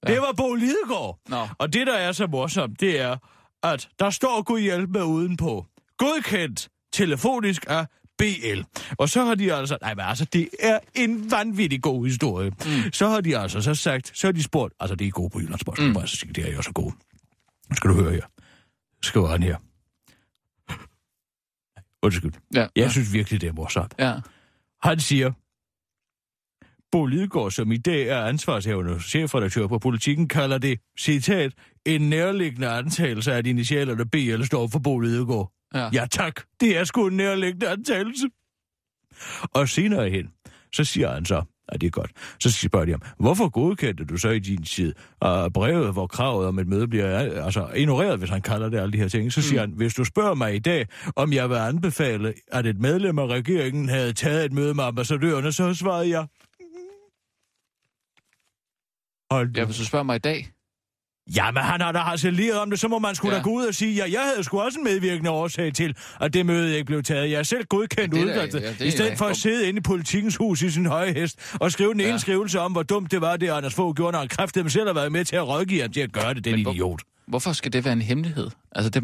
Ja. 0.02 0.10
Ja. 0.10 0.14
Det 0.14 0.20
var 0.20 0.32
Bo 0.36 0.54
Lidegaard. 0.54 1.18
Nå, 1.28 1.48
Og 1.58 1.72
det, 1.72 1.86
der 1.86 1.94
er 1.94 2.12
så 2.12 2.26
morsomt, 2.26 2.80
det 2.80 3.00
er, 3.00 3.16
at 3.62 3.88
der 3.98 4.10
står 4.10 4.42
Gud 4.42 4.60
hjælp 4.60 4.90
med 4.90 5.02
udenpå. 5.02 5.66
Godkendt 5.96 6.68
telefonisk 6.92 7.64
af 7.68 7.86
BL. 8.18 8.60
Og 8.98 9.08
så 9.08 9.24
har 9.24 9.34
de 9.34 9.54
altså... 9.54 9.78
Nej, 9.82 9.94
men 9.94 10.04
altså, 10.04 10.24
det 10.24 10.48
er 10.60 10.78
en 10.94 11.30
vanvittig 11.30 11.82
god 11.82 12.06
historie. 12.06 12.50
Mm. 12.50 12.92
Så 12.92 13.08
har 13.08 13.20
de 13.20 13.38
altså 13.38 13.60
så 13.60 13.74
sagt... 13.74 14.18
Så 14.18 14.26
har 14.26 14.32
de 14.32 14.42
spurgt... 14.42 14.74
Altså, 14.80 14.94
det 14.94 15.06
er 15.06 15.10
gode 15.10 15.30
på 15.30 15.40
Jyllandsposten. 15.40 15.88
Mm. 15.88 15.96
Altså, 15.96 16.26
det 16.34 16.48
er 16.48 16.52
jo 16.52 16.62
så 16.62 16.72
gode. 16.72 16.94
Nu 17.70 17.76
skal 17.76 17.90
du 17.90 17.94
høre 17.94 18.12
her. 18.12 18.22
Skriver 19.02 19.28
han 19.28 19.42
her. 19.42 19.56
Undskyld. 22.02 22.32
ja. 22.54 22.60
Jeg 22.60 22.70
ja. 22.76 22.88
synes 22.88 23.12
virkelig, 23.12 23.40
det 23.40 23.48
er 23.48 23.52
morsomt. 23.52 23.94
ja. 23.98 24.14
Han 24.82 25.00
siger, 25.00 25.32
Bo 26.92 27.06
Lidegaard, 27.06 27.50
som 27.50 27.72
i 27.72 27.76
dag 27.76 28.08
er 28.08 28.24
ansvarshavende 28.24 29.00
chefredaktør 29.00 29.66
på 29.66 29.78
politikken, 29.78 30.28
kalder 30.28 30.58
det, 30.58 30.80
citat, 30.98 31.52
en 31.86 32.00
nærliggende 32.00 32.68
antagelse 32.68 33.32
af, 33.32 33.38
at 33.38 33.46
initialerne 33.46 34.06
BL 34.06 34.42
står 34.42 34.68
for 34.68 34.78
Bo 34.78 34.98
Lidegaard. 34.98 35.52
Ja. 35.74 35.88
ja 35.92 36.06
tak, 36.10 36.40
det 36.60 36.76
er 36.78 36.84
sgu 36.84 37.06
en 37.06 37.16
nærliggende 37.16 37.68
antagelse. 37.68 38.26
Og 39.42 39.68
senere 39.68 40.10
hen, 40.10 40.28
så 40.72 40.84
siger 40.84 41.12
han 41.12 41.24
så, 41.24 41.42
at 41.72 41.80
det 41.80 41.86
er 41.86 41.90
godt, 41.90 42.10
så 42.40 42.52
spørger 42.52 42.86
de 42.86 42.92
ham, 42.92 43.02
hvorfor 43.18 43.48
godkendte 43.48 44.04
du 44.04 44.16
så 44.16 44.28
i 44.28 44.38
din 44.38 44.62
tid 44.62 44.94
uh, 45.24 45.52
brevet, 45.54 45.92
hvor 45.92 46.06
kravet 46.06 46.46
om 46.46 46.58
et 46.58 46.66
møde 46.66 46.88
bliver 46.88 47.18
altså, 47.44 47.68
ignoreret, 47.76 48.18
hvis 48.18 48.30
han 48.30 48.42
kalder 48.42 48.68
det 48.68 48.78
alle 48.78 48.92
de 48.92 48.98
her 48.98 49.08
ting? 49.08 49.32
Så 49.32 49.42
siger 49.42 49.66
mm. 49.66 49.70
han, 49.70 49.76
hvis 49.76 49.94
du 49.94 50.04
spørger 50.04 50.34
mig 50.34 50.54
i 50.54 50.58
dag, 50.58 50.86
om 51.16 51.32
jeg 51.32 51.50
vil 51.50 51.56
anbefale, 51.56 52.34
at 52.52 52.66
et 52.66 52.80
medlem 52.80 53.18
af 53.18 53.26
regeringen 53.26 53.88
havde 53.88 54.12
taget 54.12 54.44
et 54.44 54.52
møde 54.52 54.74
med 54.74 54.84
ambassadørerne, 54.84 55.52
så 55.52 55.74
svarede 55.74 56.10
jeg, 56.10 56.26
Hold 59.30 59.56
Ja, 59.56 59.64
hvis 59.64 59.76
du 59.76 59.84
spørger 59.84 60.02
mig 60.04 60.16
i 60.16 60.18
dag. 60.18 60.48
Jamen, 61.36 61.62
han 61.62 61.80
har 61.80 61.92
da 61.92 61.98
harceleret 61.98 62.58
om 62.58 62.70
det, 62.70 62.80
så 62.80 62.88
må 62.88 62.98
man 62.98 63.14
skulle 63.14 63.32
ja. 63.32 63.36
Ja. 63.36 63.42
da 63.42 63.48
gå 63.48 63.50
ud 63.50 63.64
og 63.66 63.74
sige, 63.74 63.94
ja, 63.94 64.12
jeg 64.12 64.30
havde 64.30 64.44
sgu 64.44 64.60
også 64.60 64.78
en 64.78 64.84
medvirkende 64.84 65.30
årsag 65.30 65.74
til, 65.74 65.96
at 66.20 66.34
det 66.34 66.46
møde 66.46 66.74
ikke 66.74 66.84
blev 66.86 67.02
taget. 67.02 67.30
Jeg 67.30 67.38
er 67.38 67.42
selv 67.42 67.64
godkendt 67.64 68.16
Ja, 68.16 68.22
udvalget, 68.22 68.74
ja, 68.80 68.84
i 68.84 68.90
stedet 68.90 69.18
for 69.18 69.24
at 69.24 69.36
sidde 69.36 69.68
inde 69.68 69.78
i 69.78 69.80
politikens 69.80 70.36
hus 70.36 70.62
i 70.62 70.70
sin 70.70 70.86
høje 70.86 71.12
hest 71.12 71.38
og 71.60 71.72
skrive 71.72 71.92
den 71.92 72.00
ene 72.00 72.10
Ja. 72.10 72.18
skrivelse 72.18 72.60
om, 72.60 72.72
hvor 72.72 72.82
dumt 72.82 73.10
det 73.10 73.20
var, 73.20 73.36
det 73.36 73.48
Anders 73.48 73.74
Fogh 73.74 73.94
gjorde, 73.96 74.12
når 74.12 74.18
han 74.18 74.28
kræftede 74.28 74.70
selv 74.70 74.86
har 74.86 74.94
været 74.94 75.12
med 75.12 75.24
til 75.24 75.36
at 75.36 75.48
rådgive 75.48 75.82
ham 75.82 75.92
til 75.92 76.00
at 76.00 76.12
gøre 76.12 76.34
det, 76.34 76.44
den 76.44 76.54
Men 76.54 76.62
hvor- 76.62 76.72
idiot. 76.72 77.02
Hvorfor 77.28 77.52
skal 77.52 77.72
det 77.72 77.84
være 77.84 77.92
en 77.92 78.02
hemmelighed? 78.02 78.50
Altså, 78.72 78.90
det, 78.90 79.02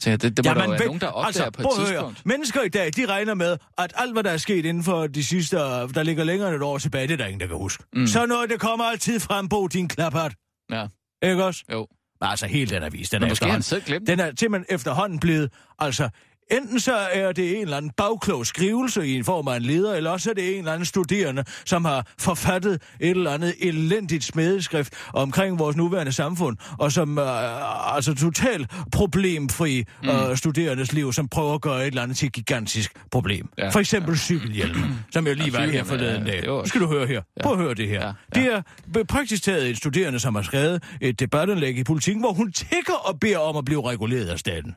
så 0.00 0.10
det, 0.10 0.22
det 0.22 0.44
må 0.44 0.48
Jamen, 0.50 0.60
der 0.60 0.64
jo 0.64 0.70
være 0.70 0.86
nogen, 0.86 1.00
der 1.00 1.06
opdager 1.06 1.26
altså, 1.26 1.50
på 1.50 1.62
et 1.62 1.66
at 1.66 1.76
høre. 1.78 1.86
tidspunkt. 1.88 2.26
Mennesker 2.26 2.62
i 2.62 2.68
dag, 2.68 2.90
de 2.96 3.06
regner 3.06 3.34
med, 3.34 3.56
at 3.78 3.92
alt, 3.96 4.12
hvad 4.12 4.22
der 4.24 4.30
er 4.30 4.36
sket 4.36 4.64
inden 4.64 4.84
for 4.84 5.06
de 5.06 5.24
sidste, 5.24 5.56
der 5.56 6.02
ligger 6.02 6.24
længere 6.24 6.48
end 6.48 6.56
et 6.56 6.62
år 6.62 6.78
tilbage, 6.78 7.06
det 7.06 7.12
er 7.12 7.16
der 7.16 7.26
ingen, 7.26 7.40
der 7.40 7.46
kan 7.46 7.56
huske. 7.56 7.84
Mm. 7.96 8.06
Så 8.06 8.26
noget, 8.26 8.50
det 8.50 8.60
kommer 8.60 8.84
altid 8.84 9.20
frem 9.20 9.48
på 9.48 9.68
din 9.72 9.88
klaphat. 9.88 10.32
Ja, 10.70 10.86
Ikke 11.22 11.44
også? 11.44 11.64
jo. 11.72 11.86
Altså, 12.20 12.46
helt 12.46 12.70
den 12.70 12.82
avis, 12.82 13.10
den 13.10 13.20
Men 13.20 13.26
er 13.26 13.30
måske 13.30 13.46
han 13.46 13.62
selv 13.62 13.82
glemt 13.82 14.06
Den 14.06 14.20
er 14.20 14.32
simpelthen 14.38 14.74
efterhånden 14.74 15.20
blevet, 15.20 15.52
altså, 15.78 16.08
enten 16.50 16.80
så 16.80 16.94
er 16.96 17.32
det 17.32 17.56
en 17.56 17.62
eller 17.62 17.76
anden 17.76 17.90
bagklog 17.96 18.46
skrivelse 18.46 19.06
i 19.06 19.14
en 19.14 19.24
form 19.24 19.48
af 19.48 19.56
en 19.56 19.62
leder, 19.62 19.94
eller 19.94 20.10
også 20.10 20.30
er 20.30 20.34
det 20.34 20.52
en 20.52 20.58
eller 20.58 20.72
anden 20.72 20.86
studerende, 20.86 21.44
som 21.64 21.84
har 21.84 22.06
forfattet 22.18 22.82
et 23.00 23.10
eller 23.10 23.30
andet 23.30 23.54
elendigt 23.60 24.24
smedeskrift 24.24 24.94
omkring 25.14 25.58
vores 25.58 25.76
nuværende 25.76 26.12
samfund, 26.12 26.56
og 26.78 26.92
som 26.92 27.18
er 27.18 27.94
altså 27.94 28.14
totalt 28.14 28.70
problemfri 28.92 29.84
mm. 30.02 30.08
uh, 30.08 30.36
studerendes 30.36 30.92
liv, 30.92 31.12
som 31.12 31.28
prøver 31.28 31.54
at 31.54 31.60
gøre 31.60 31.80
et 31.80 31.86
eller 31.86 32.02
andet 32.02 32.16
til 32.16 32.26
et 32.26 32.32
gigantisk 32.32 32.92
problem. 33.10 33.48
Ja. 33.58 33.64
Ja. 33.64 33.70
For 33.70 33.80
eksempel 33.80 34.18
cykelhjelm, 34.18 34.80
som 35.12 35.26
jeg 35.26 35.36
lige 35.36 35.50
Ja, 35.52 35.60
var 35.60 35.66
her 35.72 35.84
forleden 35.84 36.26
ja, 36.26 36.32
dag. 36.32 36.48
også- 36.48 36.68
skal 36.68 36.80
du 36.80 36.86
høre 36.86 37.06
her. 37.06 37.22
Prøv 37.42 37.52
at 37.52 37.58
høre 37.58 37.74
det 37.74 37.88
her. 37.88 38.12
Ja, 38.36 38.40
Det 38.40 38.62
er 38.96 39.04
praktisk 39.08 39.42
taget 39.42 39.70
et 39.70 39.76
studerende, 39.76 40.18
som 40.18 40.34
har 40.34 40.42
skrevet 40.42 40.82
et 41.00 41.20
debatindlæg 41.20 41.78
i 41.78 41.84
politikken, 41.84 42.22
hvor 42.22 42.32
hun 42.32 42.52
tigger 42.52 42.94
og 42.94 43.20
beder 43.20 43.38
om 43.38 43.56
at 43.56 43.64
blive 43.64 43.88
reguleret 43.90 44.26
af 44.26 44.38
staten. 44.38 44.74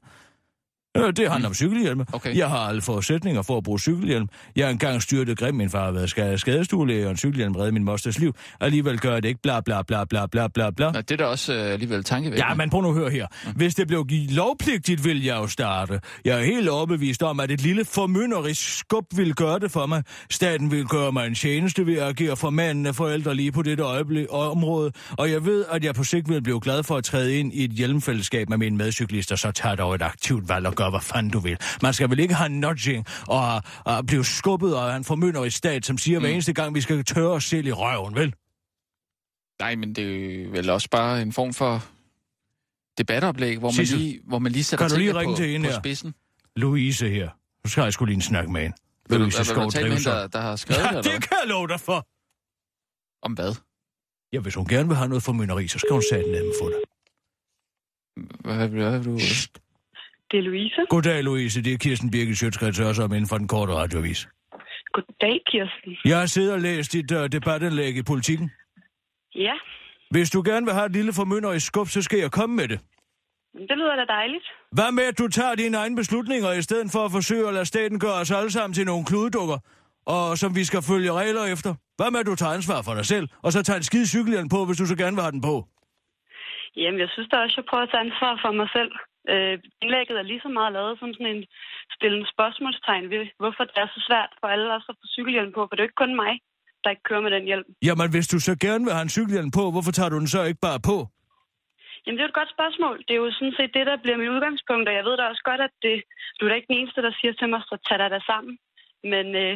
Øh, 0.97 1.13
Det 1.17 1.31
handler 1.31 1.49
om 1.49 1.53
cykelhjelme. 1.55 2.05
Okay. 2.13 2.37
Jeg 2.37 2.49
har 2.49 2.57
alle 2.57 2.81
forudsætninger 2.81 3.41
for 3.41 3.57
at 3.57 3.63
bruge 3.63 3.79
cykelhjelm. 3.79 4.27
Jeg 4.55 4.65
har 4.65 4.71
engang 4.71 5.01
styrtet 5.01 5.37
grim. 5.37 5.55
Min 5.55 5.69
far 5.69 5.85
har 5.85 5.91
været 5.91 6.09
skade- 6.09 6.37
skadestuelæge, 6.37 7.05
og 7.05 7.11
en 7.11 7.17
cykelhjelm 7.17 7.55
redde 7.55 7.71
min 7.71 7.83
mosters 7.83 8.19
liv. 8.19 8.35
Alligevel 8.61 8.99
gør 8.99 9.15
det 9.19 9.25
ikke. 9.25 9.39
Bla, 9.43 9.61
bla, 9.61 9.81
bla, 9.81 10.05
bla, 10.05 10.25
bla, 10.25 10.47
bla, 10.47 10.69
bla. 10.69 10.91
Nå, 10.91 11.01
det 11.01 11.11
er 11.11 11.17
da 11.17 11.25
også 11.25 11.53
øh, 11.53 11.73
alligevel 11.73 12.03
tankevækkende. 12.03 12.47
Ja, 12.49 12.53
men 12.55 12.69
prøv 12.69 12.81
nu 12.81 12.89
at 12.89 12.95
høre 12.95 13.09
her. 13.09 13.27
Hvis 13.55 13.75
det 13.75 13.87
blev 13.87 14.05
lovpligtigt, 14.29 15.05
vil 15.05 15.23
jeg 15.23 15.35
jo 15.35 15.47
starte. 15.47 15.99
Jeg 16.25 16.39
er 16.39 16.43
helt 16.45 16.69
overbevist 16.69 17.23
om, 17.23 17.39
at 17.39 17.51
et 17.51 17.61
lille 17.61 17.85
formynderisk 17.85 18.77
skub 18.77 19.05
vil 19.15 19.33
gøre 19.35 19.59
det 19.59 19.71
for 19.71 19.85
mig. 19.85 20.03
Staten 20.31 20.71
vil 20.71 20.85
gøre 20.85 21.11
mig 21.11 21.27
en 21.27 21.35
tjeneste 21.35 21.85
ved 21.85 21.97
at 21.97 22.07
agere 22.07 22.35
for 22.37 22.49
manden 22.49 22.85
af 22.85 22.95
forældre 22.95 23.35
lige 23.35 23.51
på 23.51 23.61
dette 23.61 23.83
øjeblik 23.83 24.25
område. 24.29 24.91
Og 25.17 25.31
jeg 25.31 25.45
ved, 25.45 25.65
at 25.71 25.83
jeg 25.83 25.95
på 25.95 26.03
sigt 26.03 26.29
vil 26.29 26.41
blive 26.43 26.59
glad 26.59 26.83
for 26.83 26.97
at 26.97 27.03
træde 27.03 27.35
ind 27.35 27.53
i 27.53 27.63
et 27.63 27.71
hjelmfællesskab 27.71 28.49
med 28.49 28.57
mine 28.57 28.77
medcyklister, 28.77 29.35
så 29.35 29.51
tager 29.51 29.75
dog 29.75 29.95
et 29.95 30.01
aktivt 30.01 30.49
valg 30.49 30.67
og 30.67 30.75
gør, 30.79 30.89
hvad 30.89 31.01
fanden 31.01 31.31
du 31.31 31.39
vil. 31.39 31.57
Man 31.81 31.93
skal 31.93 32.09
vel 32.09 32.19
ikke 32.19 32.33
have 32.33 32.49
nudging 32.49 33.05
og, 33.27 33.61
og 33.85 34.05
blive 34.05 34.25
skubbet 34.25 34.75
og 34.77 34.95
en 34.95 35.03
formynderisk 35.03 35.57
stat, 35.57 35.85
som 35.85 35.97
siger 35.97 36.19
mm. 36.19 36.23
hver 36.23 36.31
eneste 36.31 36.53
gang, 36.53 36.75
vi 36.75 36.81
skal 36.81 37.03
tørre 37.03 37.31
os 37.31 37.43
selv 37.43 37.67
i 37.67 37.71
røven, 37.71 38.15
vel? 38.15 38.33
Nej, 39.59 39.75
men 39.75 39.95
det 39.95 40.05
er 40.43 40.49
vel 40.49 40.69
også 40.69 40.89
bare 40.89 41.21
en 41.21 41.33
form 41.33 41.53
for 41.53 41.85
debatoplæg, 42.97 43.57
hvor 43.57 43.71
man 43.77 43.85
lige, 43.85 44.21
hvor 44.27 44.39
man 44.39 44.51
lige 44.51 44.63
sætter 44.63 44.87
kan 44.87 44.95
du 44.95 44.99
lige 44.99 45.13
ringe 45.19 45.33
på, 45.33 45.37
til 45.37 45.49
hende 45.51 45.67
på 45.67 45.71
her? 45.71 45.79
spidsen. 45.79 46.13
Louise 46.55 47.09
her. 47.09 47.29
Nu 47.63 47.69
skal 47.69 47.83
jeg 47.83 47.93
sgu 47.93 48.05
lige 48.05 48.15
en 48.15 48.21
snak 48.21 48.49
med 48.49 48.61
hende. 48.61 48.77
Vil 49.09 49.17
du, 49.17 49.23
Louise 49.23 49.37
vil 49.37 49.45
Skov 49.45 49.63
med 49.63 50.03
der, 50.03 50.27
der 50.27 50.41
har 50.41 50.55
skrevet 50.55 50.79
Ja, 50.79 50.83
det, 50.83 50.89
eller 50.89 51.01
det 51.01 51.21
kan 51.21 51.37
jeg 51.41 51.49
love 51.49 51.67
dig 51.67 51.79
for. 51.79 52.07
Om 53.21 53.33
hvad? 53.33 53.55
Ja, 54.33 54.39
hvis 54.39 54.55
hun 54.55 54.67
gerne 54.67 54.87
vil 54.87 54.97
have 54.97 55.09
noget 55.09 55.23
formynderi, 55.23 55.67
så 55.67 55.79
skal 55.79 55.91
hun 55.91 56.03
sætte 56.11 56.25
den 56.25 56.31
nemme 56.31 56.53
for 56.61 56.69
dig. 56.69 56.79
Hvad, 58.39 58.67
hvad, 58.67 58.89
hvad, 58.89 59.03
du... 59.03 59.19
Det 60.31 60.37
er 60.39 60.43
Louise. 60.43 60.81
Goddag, 60.89 61.23
Louise. 61.23 61.63
Det 61.63 61.73
er 61.73 61.77
Kirsten 61.77 62.11
Birgit 62.11 62.37
Sjøtskrets, 62.37 62.79
også 62.79 63.03
om 63.03 63.11
inden 63.13 63.29
for 63.29 63.37
den 63.37 63.47
korte 63.47 63.73
radiovis. 63.73 64.27
Goddag, 64.93 65.41
Kirsten. 65.51 65.97
Jeg 66.05 66.19
har 66.19 66.25
siddet 66.25 66.53
og 66.53 66.59
læst 66.59 66.93
dit 66.93 67.11
uh, 67.11 67.25
debatindlæg 67.25 67.95
i 67.97 68.03
politikken. 68.03 68.51
Ja, 69.35 69.53
Hvis 70.11 70.29
du 70.29 70.41
gerne 70.45 70.65
vil 70.65 70.73
have 70.73 70.85
et 70.85 70.91
lille 70.91 71.13
formynderisk 71.13 71.65
skub, 71.67 71.87
så 71.87 72.01
skal 72.01 72.19
jeg 72.19 72.31
komme 72.31 72.55
med 72.55 72.67
det. 72.67 72.79
det 73.69 73.77
lyder 73.77 73.95
da 73.95 74.05
dejligt. 74.05 74.45
Hvad 74.71 74.91
med, 74.91 75.03
at 75.03 75.17
du 75.19 75.27
tager 75.27 75.55
dine 75.55 75.77
egne 75.77 75.95
beslutninger, 75.95 76.51
i 76.51 76.61
stedet 76.61 76.87
for 76.91 77.05
at 77.05 77.11
forsøge 77.11 77.47
at 77.47 77.53
lade 77.53 77.65
staten 77.65 77.99
gøre 77.99 78.13
os 78.21 78.31
alle 78.31 78.51
sammen 78.51 78.73
til 78.73 78.85
nogle 78.85 79.05
kludedukker, 79.05 79.57
og 80.05 80.37
som 80.37 80.55
vi 80.55 80.63
skal 80.63 80.81
følge 80.81 81.11
regler 81.13 81.45
efter? 81.53 81.71
Hvad 81.97 82.11
med, 82.11 82.19
at 82.19 82.25
du 82.25 82.35
tager 82.35 82.53
ansvar 82.53 82.81
for 82.81 82.93
dig 82.93 83.05
selv, 83.05 83.27
og 83.43 83.51
så 83.51 83.63
tager 83.63 83.77
en 83.77 83.83
skide 83.83 84.07
cykelhjelm 84.07 84.49
på, 84.49 84.65
hvis 84.65 84.77
du 84.77 84.85
så 84.85 84.95
gerne 84.97 85.15
vil 85.15 85.21
have 85.27 85.31
den 85.31 85.41
på? 85.41 85.55
Jamen, 86.75 86.99
jeg 86.99 87.09
synes 87.13 87.29
da 87.31 87.35
også, 87.37 87.53
jeg 87.57 87.65
prøver 87.69 87.83
at 87.83 87.89
tage 87.91 88.03
ansvar 88.07 88.39
for 88.43 88.51
mig 88.51 88.69
selv. 88.77 88.91
Øh, 89.33 89.55
indlægget 89.81 90.15
er 90.17 90.29
lige 90.31 90.45
så 90.45 90.51
meget 90.57 90.73
lavet 90.73 90.99
som 90.99 91.13
sådan 91.13 91.35
en 91.35 91.43
stillende 91.95 92.27
spørgsmålstegn 92.33 93.05
ved, 93.13 93.23
hvorfor 93.41 93.63
det 93.69 93.77
er 93.83 93.87
så 93.95 94.01
svært 94.07 94.31
for 94.39 94.47
alle 94.53 94.73
os 94.77 94.89
at 94.91 94.95
få 94.99 95.05
cykelhjelm 95.15 95.51
på, 95.53 95.61
for 95.61 95.73
det 95.73 95.79
er 95.79 95.85
jo 95.85 95.91
ikke 95.91 96.03
kun 96.03 96.15
mig, 96.23 96.33
der 96.83 96.89
ikke 96.89 97.07
kører 97.09 97.25
med 97.25 97.31
den 97.35 97.45
hjelm. 97.49 97.67
Jamen, 97.87 98.09
hvis 98.13 98.27
du 98.33 98.37
så 98.39 98.53
gerne 98.65 98.83
vil 98.85 98.93
have 98.97 99.07
en 99.07 99.15
cykelhjelm 99.17 99.51
på, 99.59 99.63
hvorfor 99.73 99.91
tager 99.91 100.11
du 100.11 100.19
den 100.21 100.33
så 100.35 100.41
ikke 100.49 100.65
bare 100.69 100.81
på? 100.91 100.97
Jamen, 102.01 102.15
det 102.17 102.23
er 102.23 102.27
jo 102.27 102.33
et 102.33 102.41
godt 102.41 102.55
spørgsmål. 102.57 102.95
Det 103.05 103.13
er 103.13 103.21
jo 103.23 103.31
sådan 103.37 103.57
set 103.57 103.71
det, 103.77 103.85
der 103.89 104.03
bliver 104.03 104.17
mit 104.21 104.33
udgangspunkt, 104.35 104.89
og 104.89 104.95
jeg 104.95 105.05
ved 105.07 105.15
da 105.17 105.23
også 105.31 105.43
godt, 105.49 105.61
at 105.67 105.73
det, 105.85 105.95
du 106.37 106.41
er 106.43 106.49
da 106.49 106.55
ikke 106.55 106.71
den 106.71 106.79
eneste, 106.79 107.01
der 107.07 107.13
siger 107.19 107.33
til 107.33 107.49
mig, 107.49 107.61
så 107.69 107.75
tag 107.87 107.97
dig 107.99 108.09
da 108.15 108.19
sammen. 108.31 108.53
Men 109.11 109.25
øh, 109.43 109.55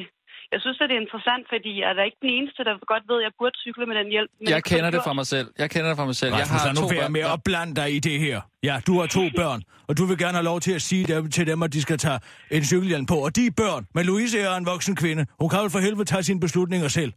jeg 0.54 0.62
synes, 0.64 0.78
at 0.82 0.90
det 0.90 0.96
er 0.98 1.02
interessant, 1.06 1.44
fordi 1.54 1.72
jeg 1.82 1.88
er 1.90 1.96
da 2.00 2.02
ikke 2.10 2.18
den 2.26 2.32
eneste, 2.38 2.60
der 2.68 2.74
godt 2.94 3.04
ved, 3.12 3.18
at 3.22 3.24
jeg 3.28 3.34
burde 3.40 3.56
cykle 3.66 3.86
med 3.90 3.96
den 4.00 4.08
hjælp. 4.16 4.32
Men 4.40 4.50
Jeg 4.56 4.64
kender 4.72 4.90
det 4.94 5.00
jeg 5.00 5.04
fra 5.08 5.14
mig 5.22 5.28
selv. 5.34 5.48
Jeg 5.64 5.70
kender 5.74 5.88
det 5.92 5.98
fra 6.00 6.06
mig 6.12 6.16
selv. 6.22 6.32
Jeg 6.32 6.42
Rasmus, 6.42 6.62
har 6.62 6.68
lad 6.68 6.76
nu 6.80 6.82
to 6.82 6.88
være 6.96 7.04
børn. 7.04 7.14
med 7.18 7.24
at 7.36 7.40
blande 7.48 7.74
dig 7.82 7.88
i 7.98 8.00
det 8.08 8.18
her. 8.26 8.38
Ja, 8.70 8.76
du 8.88 8.94
har 9.00 9.08
to 9.18 9.24
børn, 9.42 9.60
og 9.88 9.94
du 10.00 10.04
vil 10.10 10.18
gerne 10.24 10.38
have 10.40 10.48
lov 10.52 10.60
til 10.66 10.74
at 10.80 10.84
sige 10.90 11.04
dem, 11.12 11.22
til 11.38 11.44
dem, 11.52 11.58
at 11.66 11.74
de 11.76 11.82
skal 11.88 11.98
tage 12.06 12.20
en 12.58 12.64
cykelhjelm 12.72 13.06
på. 13.14 13.18
Og 13.26 13.30
de 13.38 13.42
er 13.52 13.54
børn, 13.64 13.84
men 13.96 14.04
Louise 14.10 14.36
er 14.40 14.56
en 14.62 14.66
voksen 14.74 14.96
kvinde. 15.04 15.24
Hun 15.42 15.50
kan 15.50 15.60
vel 15.64 15.72
for 15.76 15.82
helvede 15.88 16.06
tage 16.14 16.24
sine 16.30 16.40
beslutninger 16.46 16.88
selv. 17.00 17.12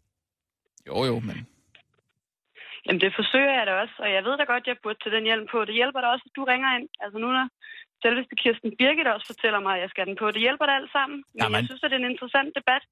Jo, 0.89 0.99
jo, 1.11 1.17
men... 1.29 1.37
Jamen, 2.87 3.01
det 3.05 3.13
forsøger 3.21 3.53
jeg 3.59 3.67
da 3.69 3.73
også, 3.83 3.95
og 4.05 4.09
jeg 4.17 4.23
ved 4.27 4.35
da 4.41 4.45
godt, 4.53 4.63
at 4.65 4.71
jeg 4.73 4.77
burde 4.85 4.99
tage 5.01 5.17
den 5.17 5.25
hjelm 5.31 5.47
på. 5.53 5.59
Det 5.69 5.75
hjælper 5.81 6.01
da 6.03 6.07
også, 6.15 6.25
at 6.29 6.37
du 6.39 6.43
ringer 6.53 6.71
ind. 6.77 6.89
Altså 7.05 7.17
nu, 7.23 7.29
når 7.37 7.47
selveste 8.05 8.35
Kirsten 8.43 8.71
Birgit 8.79 9.09
også 9.15 9.27
fortæller 9.33 9.61
mig, 9.67 9.73
at 9.77 9.83
jeg 9.85 9.91
skal 9.91 10.01
have 10.03 10.11
den 10.13 10.21
på. 10.23 10.27
Det 10.35 10.45
hjælper 10.47 10.67
da 10.67 10.73
alt 10.81 10.93
sammen. 10.97 11.19
Men 11.33 11.39
Jamen. 11.41 11.57
jeg 11.59 11.65
synes, 11.69 11.83
at 11.85 11.91
det 11.91 11.97
er 11.97 12.03
en 12.05 12.13
interessant 12.15 12.51
debat. 12.61 12.85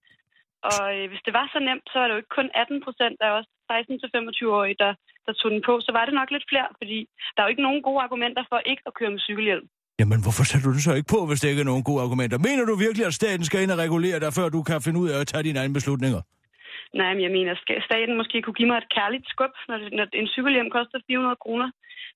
Og 0.72 0.84
øh, 0.96 1.04
hvis 1.10 1.22
det 1.26 1.32
var 1.38 1.46
så 1.54 1.58
nemt, 1.68 1.86
så 1.92 1.96
er 2.02 2.06
det 2.06 2.14
jo 2.14 2.20
ikke 2.22 2.36
kun 2.38 2.48
18 2.62 2.84
procent 2.86 3.16
af 3.26 3.30
os 3.38 3.46
16-25-årige, 3.72 4.76
der, 4.82 4.92
der 5.26 5.32
tog 5.40 5.50
den 5.54 5.62
på. 5.68 5.72
Så 5.86 5.90
var 5.96 6.04
det 6.06 6.14
nok 6.20 6.30
lidt 6.34 6.46
flere, 6.52 6.68
fordi 6.80 6.98
der 7.34 7.38
er 7.40 7.46
jo 7.46 7.52
ikke 7.54 7.66
nogen 7.68 7.82
gode 7.88 8.00
argumenter 8.06 8.42
for 8.50 8.58
ikke 8.70 8.82
at 8.88 8.94
køre 8.98 9.10
med 9.14 9.22
cykelhjelm. 9.28 9.66
Jamen, 10.00 10.20
hvorfor 10.24 10.44
sætter 10.50 10.68
du 10.68 10.74
det 10.76 10.84
så 10.88 10.94
ikke 10.98 11.12
på, 11.16 11.20
hvis 11.28 11.40
det 11.42 11.48
ikke 11.52 11.64
er 11.66 11.70
nogen 11.72 11.84
gode 11.90 12.00
argumenter? 12.06 12.38
Mener 12.48 12.64
du 12.70 12.74
virkelig, 12.86 13.04
at 13.10 13.14
staten 13.20 13.44
skal 13.48 13.62
ind 13.62 13.72
og 13.76 13.78
regulere 13.84 14.18
dig, 14.24 14.30
før 14.38 14.46
du 14.56 14.60
kan 14.68 14.78
finde 14.86 14.98
ud 15.02 15.08
af 15.12 15.16
at 15.22 15.26
tage 15.32 15.42
dine 15.48 15.58
egne 15.62 15.74
beslutninger? 15.78 16.20
Nej, 17.00 17.10
men 17.14 17.22
jeg 17.26 17.32
mener, 17.38 17.52
skal 17.64 17.76
staten 17.88 18.14
måske 18.20 18.36
kunne 18.42 18.58
give 18.60 18.70
mig 18.72 18.78
et 18.84 18.88
kærligt 18.96 19.24
skub, 19.32 19.52
når, 19.68 19.76
det, 19.82 19.88
når 19.98 20.06
en 20.22 20.28
cykelhjelm 20.34 20.70
koster 20.76 20.98
400 21.06 21.36
kroner. 21.44 21.68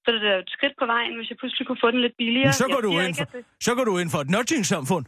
Så 0.02 0.06
er 0.10 0.14
det 0.16 0.22
da 0.28 0.32
et 0.44 0.50
skridt 0.56 0.74
på 0.82 0.86
vejen, 0.94 1.12
hvis 1.18 1.28
jeg 1.30 1.36
pludselig 1.42 1.64
kunne 1.66 1.82
få 1.84 1.90
den 1.94 2.00
lidt 2.06 2.16
billigere. 2.22 2.50
Men 2.52 2.60
så 2.62 2.66
går, 2.74 2.80
Jeg 2.80 2.86
du 2.88 2.92
ind 3.06 3.14
for, 3.20 3.26
at 3.28 3.32
det- 3.32 3.44
så 3.66 3.72
går 3.76 3.84
du 3.90 3.94
ind 4.02 4.10
for 4.14 4.20
et 4.24 4.30
nudging-samfund. 4.34 5.04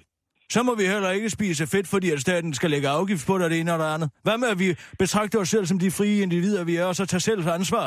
Så 0.54 0.60
må 0.66 0.72
vi 0.80 0.84
heller 0.94 1.10
ikke 1.10 1.30
spise 1.30 1.62
fedt, 1.74 1.88
fordi 1.94 2.08
at 2.14 2.20
staten 2.26 2.50
skal 2.58 2.70
lægge 2.74 2.88
afgift 2.98 3.24
på 3.26 3.34
dig 3.38 3.50
det 3.50 3.58
ene 3.60 3.72
og 3.74 3.78
det 3.82 3.88
andet. 3.94 4.08
Hvad 4.26 4.36
med, 4.42 4.48
at 4.54 4.58
vi 4.64 4.68
betragter 5.02 5.38
os 5.42 5.48
selv 5.54 5.66
som 5.66 5.78
de 5.84 5.90
frie 5.98 6.18
individer, 6.26 6.62
vi 6.70 6.74
er, 6.82 6.86
og 6.90 6.94
så 7.00 7.04
tager 7.06 7.24
selv 7.30 7.40
ansvar? 7.60 7.86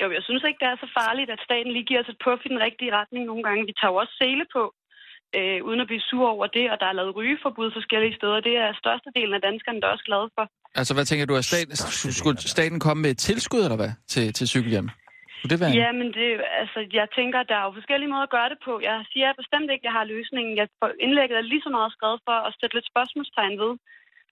Jo, 0.00 0.06
jeg 0.16 0.22
synes 0.28 0.42
ikke, 0.48 0.60
det 0.62 0.68
er 0.72 0.76
så 0.84 0.88
farligt, 1.00 1.28
at 1.34 1.40
staten 1.48 1.72
lige 1.72 1.88
giver 1.90 2.00
os 2.04 2.12
et 2.14 2.18
puff 2.24 2.40
i 2.46 2.48
den 2.52 2.60
rigtige 2.66 2.94
retning 2.98 3.22
nogle 3.30 3.42
gange. 3.46 3.66
Vi 3.70 3.74
tager 3.80 3.92
jo 3.92 3.96
også 4.02 4.14
sele 4.22 4.44
på, 4.56 4.62
øh, 5.38 5.58
uden 5.68 5.80
at 5.84 5.88
blive 5.90 6.04
sur 6.10 6.26
over 6.34 6.46
det, 6.56 6.66
og 6.72 6.76
der 6.80 6.86
er 6.90 6.96
lavet 6.98 7.16
rygeforbud 7.18 7.68
forskellige 7.78 8.14
steder. 8.18 8.38
Det 8.48 8.54
er 8.64 8.68
størstedelen 8.82 9.34
af 9.38 9.42
danskerne, 9.48 9.80
der 9.80 9.86
er 9.86 9.94
også 9.96 10.08
glade 10.10 10.28
for. 10.36 10.44
Altså, 10.80 10.92
hvad 10.94 11.04
tænker 11.10 11.26
du, 11.26 11.34
at 11.40 11.44
staten, 11.50 11.72
skulle 12.20 12.38
staten 12.56 12.78
komme 12.86 13.00
med 13.04 13.10
et 13.14 13.20
tilskud, 13.28 13.62
eller 13.66 13.78
hvad, 13.82 13.92
til, 14.12 14.24
til 14.38 14.46
cykelhjelm? 14.54 14.90
Skulle 15.44 15.56
det 15.56 15.64
være 15.64 15.72
en... 15.72 15.80
Ja, 15.82 15.90
men 16.00 16.08
det, 16.18 16.28
altså, 16.60 16.78
jeg 17.00 17.06
tænker, 17.18 17.38
der 17.50 17.56
er 17.60 17.64
jo 17.68 17.72
forskellige 17.80 18.10
måder 18.12 18.26
at 18.28 18.34
gøre 18.36 18.48
det 18.52 18.58
på. 18.66 18.72
Jeg 18.88 18.96
siger 19.12 19.28
bestemt 19.42 19.68
ikke, 19.72 19.84
at 19.84 19.88
jeg 19.88 19.94
har 19.98 20.04
løsningen. 20.14 20.52
Jeg 20.60 20.66
indlægget 21.06 21.36
er 21.40 21.44
lige 21.52 21.62
så 21.66 21.70
meget 21.76 21.90
skrevet 21.96 22.18
for 22.26 22.36
at 22.48 22.52
sætte 22.58 22.74
lidt 22.76 22.88
spørgsmålstegn 22.92 23.54
ved. 23.62 23.72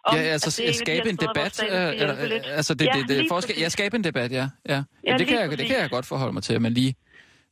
om, 0.07 0.13
Ja, 0.17 0.23
altså 0.37 0.51
at 0.51 0.67
det 0.69 0.77
skabe 0.87 1.07
en 1.15 1.19
debat. 1.27 1.55
øh, 1.75 2.59
altså, 2.59 2.73
det, 2.79 2.87
Ja, 2.87 2.93
det, 2.97 3.03
det, 3.09 3.17
forskel, 3.35 3.55
præcis. 3.55 3.65
ja, 3.65 3.69
skabe 3.79 3.95
en 4.01 4.05
debat, 4.09 4.31
ja. 4.41 4.47
ja. 4.73 4.79
Ja, 5.07 5.13
det, 5.19 5.25
kan 5.29 5.37
jeg, 5.41 5.47
det 5.61 5.67
kan 5.71 5.79
jeg 5.85 5.91
godt 5.97 6.07
forholde 6.13 6.35
mig 6.37 6.43
til, 6.49 6.55
at 6.59 6.63
man 6.67 6.73
lige 6.81 6.93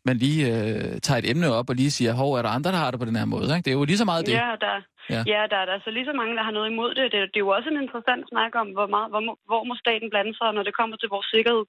man 0.04 0.16
lige 0.16 0.40
øh, 0.52 1.00
tager 1.06 1.18
et 1.18 1.30
emne 1.30 1.48
op 1.58 1.70
og 1.70 1.76
lige 1.76 1.90
siger, 1.90 2.12
hov, 2.12 2.30
er 2.34 2.42
der 2.42 2.48
andre, 2.48 2.70
der 2.72 2.76
har 2.84 2.90
det 2.90 3.00
på 3.00 3.06
den 3.10 3.16
her 3.16 3.24
måde? 3.24 3.44
Ikke? 3.56 3.64
Det 3.64 3.70
er 3.74 3.78
jo 3.80 3.84
lige 3.84 3.98
så 3.98 4.04
meget 4.04 4.26
det. 4.26 4.32
Ja, 4.32 4.50
der, 4.64 4.74
Ja. 5.16 5.22
ja. 5.34 5.40
der, 5.52 5.58
er 5.62 5.66
der 5.68 5.74
er 5.78 5.82
så 5.86 5.90
lige 5.96 6.06
så 6.10 6.14
mange, 6.20 6.32
der 6.38 6.44
har 6.48 6.54
noget 6.58 6.68
imod 6.74 6.90
det. 6.98 7.06
det. 7.14 7.20
Det 7.32 7.38
er 7.40 7.44
jo 7.48 7.52
også 7.58 7.68
en 7.72 7.78
interessant 7.84 8.22
snak 8.32 8.52
om, 8.62 8.68
hvor, 8.76 8.88
meget, 8.94 9.08
hvor, 9.12 9.22
må- 9.26 9.40
hvor 9.50 9.60
må 9.68 9.74
staten 9.84 10.08
blande 10.12 10.32
sig, 10.38 10.48
når 10.56 10.64
det 10.68 10.74
kommer 10.80 10.96
til 11.02 11.08
vores 11.14 11.28
sikkerhed. 11.34 11.64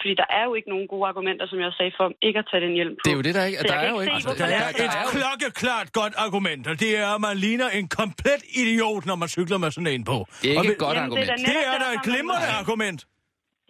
Fordi 0.00 0.12
der 0.22 0.28
er 0.38 0.44
jo 0.48 0.52
ikke 0.58 0.68
nogen 0.74 0.86
gode 0.92 1.04
argumenter, 1.10 1.44
som 1.52 1.58
jeg 1.66 1.72
sagde, 1.78 1.92
for 1.98 2.06
ikke 2.28 2.38
at 2.42 2.46
tage 2.50 2.62
den 2.66 2.72
hjelm 2.78 2.94
på. 2.98 3.02
Det 3.06 3.12
er 3.14 3.18
jo 3.20 3.24
det, 3.28 3.34
der 3.38 3.44
ikke... 3.48 3.58
Der 3.72 3.78
er 3.86 3.90
jo 3.94 3.98
ikke 4.04 4.14
se, 4.20 4.26
hvorfor 4.26 4.38
Der 4.42 4.46
det 4.50 4.56
er 4.60 4.68
er, 4.68 4.72
der 4.80 4.84
et 4.88 4.94
er 4.98 5.02
jo- 5.06 5.12
klokkeklart 5.18 5.86
godt 6.00 6.14
argument, 6.26 6.62
og 6.70 6.74
det 6.82 6.90
er, 7.02 7.08
at 7.16 7.20
man 7.28 7.34
ligner 7.46 7.68
en 7.78 7.86
komplet 8.00 8.42
idiot, 8.60 9.02
når 9.10 9.16
man 9.22 9.28
cykler 9.36 9.58
med 9.64 9.70
sådan 9.76 9.90
en 9.96 10.02
på. 10.12 10.16
Det 10.42 10.48
er 10.52 10.58
Og 10.58 10.64
ikke 10.64 10.72
vi- 10.72 10.78
et 10.78 10.82
godt 10.86 10.96
Jamen, 10.96 11.06
argument. 11.18 11.46
Det 11.50 11.58
er 11.72 11.78
da 11.84 11.86
et 11.98 12.02
glimrende 12.10 12.48
argument. 12.62 13.00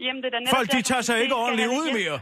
Jamen, 0.07 0.21
det 0.23 0.29
er 0.31 0.35
da 0.37 0.39
netop 0.41 0.57
Folk, 0.57 0.69
de 0.77 0.83
tager 0.91 1.05
sig 1.09 1.17
ikke 1.25 1.35
ordentligt 1.43 1.69
ud 1.79 1.87
mere. 2.01 2.17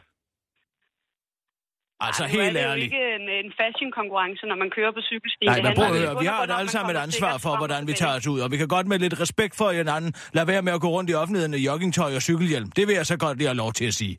Altså, 2.06 2.22
Ej, 2.24 2.30
helt 2.36 2.42
er 2.42 2.52
det 2.52 2.62
jo 2.62 2.70
ærligt. 2.70 2.84
ikke 2.84 3.02
en, 3.18 3.26
en 3.42 3.50
fashion-konkurrence, 3.60 4.42
når 4.50 4.58
man 4.62 4.70
kører 4.76 4.92
på 4.98 5.02
cykelstien. 5.10 5.48
Nej, 5.50 5.60
men 5.66 5.72
prøv 5.78 5.88
at 5.92 6.00
høre, 6.02 6.14
vi 6.24 6.28
har 6.34 6.42
da 6.50 6.52
alle 6.60 6.72
sammen 6.76 6.90
et 6.96 7.00
ansvar 7.06 7.34
for, 7.44 7.52
hvordan 7.62 7.82
vi 7.90 7.94
tager 8.02 8.16
os 8.18 8.26
ud, 8.32 8.40
og 8.44 8.48
vi 8.52 8.56
kan 8.62 8.68
godt 8.76 8.86
med 8.92 8.98
lidt 9.04 9.16
respekt 9.24 9.54
for 9.60 9.68
hinanden 9.80 10.10
lade 10.36 10.46
være 10.52 10.62
med 10.66 10.72
at 10.76 10.80
gå 10.84 10.88
rundt 10.96 11.08
i 11.12 11.14
offentligheden 11.22 11.54
i 11.60 11.62
joggingtøj 11.68 12.10
og 12.18 12.22
cykelhjelm. 12.28 12.68
Det 12.78 12.84
vil 12.88 12.94
jeg 13.00 13.06
så 13.12 13.16
godt 13.24 13.36
lige 13.38 13.48
have 13.52 13.62
lov 13.64 13.72
til 13.78 13.86
at 13.92 13.96
sige. 14.00 14.14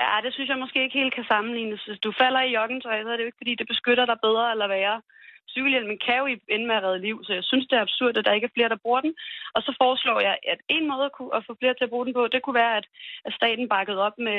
Ja, 0.00 0.12
det 0.24 0.30
synes 0.34 0.48
jeg 0.52 0.58
måske 0.64 0.78
ikke 0.84 0.98
helt 1.00 1.14
kan 1.18 1.26
sammenlignes. 1.32 1.80
Hvis 1.88 2.00
du 2.06 2.10
falder 2.22 2.42
i 2.48 2.54
joggingtøj, 2.58 2.96
så 3.02 3.08
er 3.12 3.16
det 3.16 3.24
jo 3.24 3.30
ikke, 3.30 3.42
fordi 3.42 3.54
det 3.60 3.66
beskytter 3.72 4.04
dig 4.10 4.18
bedre 4.26 4.46
eller 4.54 4.68
værre. 4.76 4.98
Cykelhjelmen 5.54 5.98
kan 6.06 6.18
jo 6.20 6.26
ende 6.54 6.66
med 6.68 6.76
at 6.78 6.84
redde 6.86 7.04
liv, 7.08 7.16
så 7.26 7.32
jeg 7.38 7.44
synes, 7.50 7.66
det 7.66 7.76
er 7.76 7.86
absurd, 7.86 8.18
at 8.18 8.24
der 8.26 8.36
ikke 8.36 8.48
er 8.50 8.56
flere, 8.56 8.72
der 8.74 8.84
bruger 8.84 9.00
den. 9.06 9.12
Og 9.56 9.60
så 9.66 9.70
foreslår 9.82 10.18
jeg, 10.28 10.34
at 10.52 10.60
en 10.76 10.84
måde 10.90 11.04
at, 11.08 11.14
kunne, 11.16 11.32
at 11.36 11.42
få 11.46 11.52
flere 11.60 11.74
til 11.76 11.86
at 11.86 11.92
bruge 11.92 12.06
den 12.06 12.14
på, 12.18 12.22
det 12.32 12.42
kunne 12.42 12.60
være, 12.62 12.76
at, 12.80 12.86
at 13.26 13.32
staten 13.38 13.66
bakkede 13.74 14.00
op 14.06 14.16
med, 14.28 14.38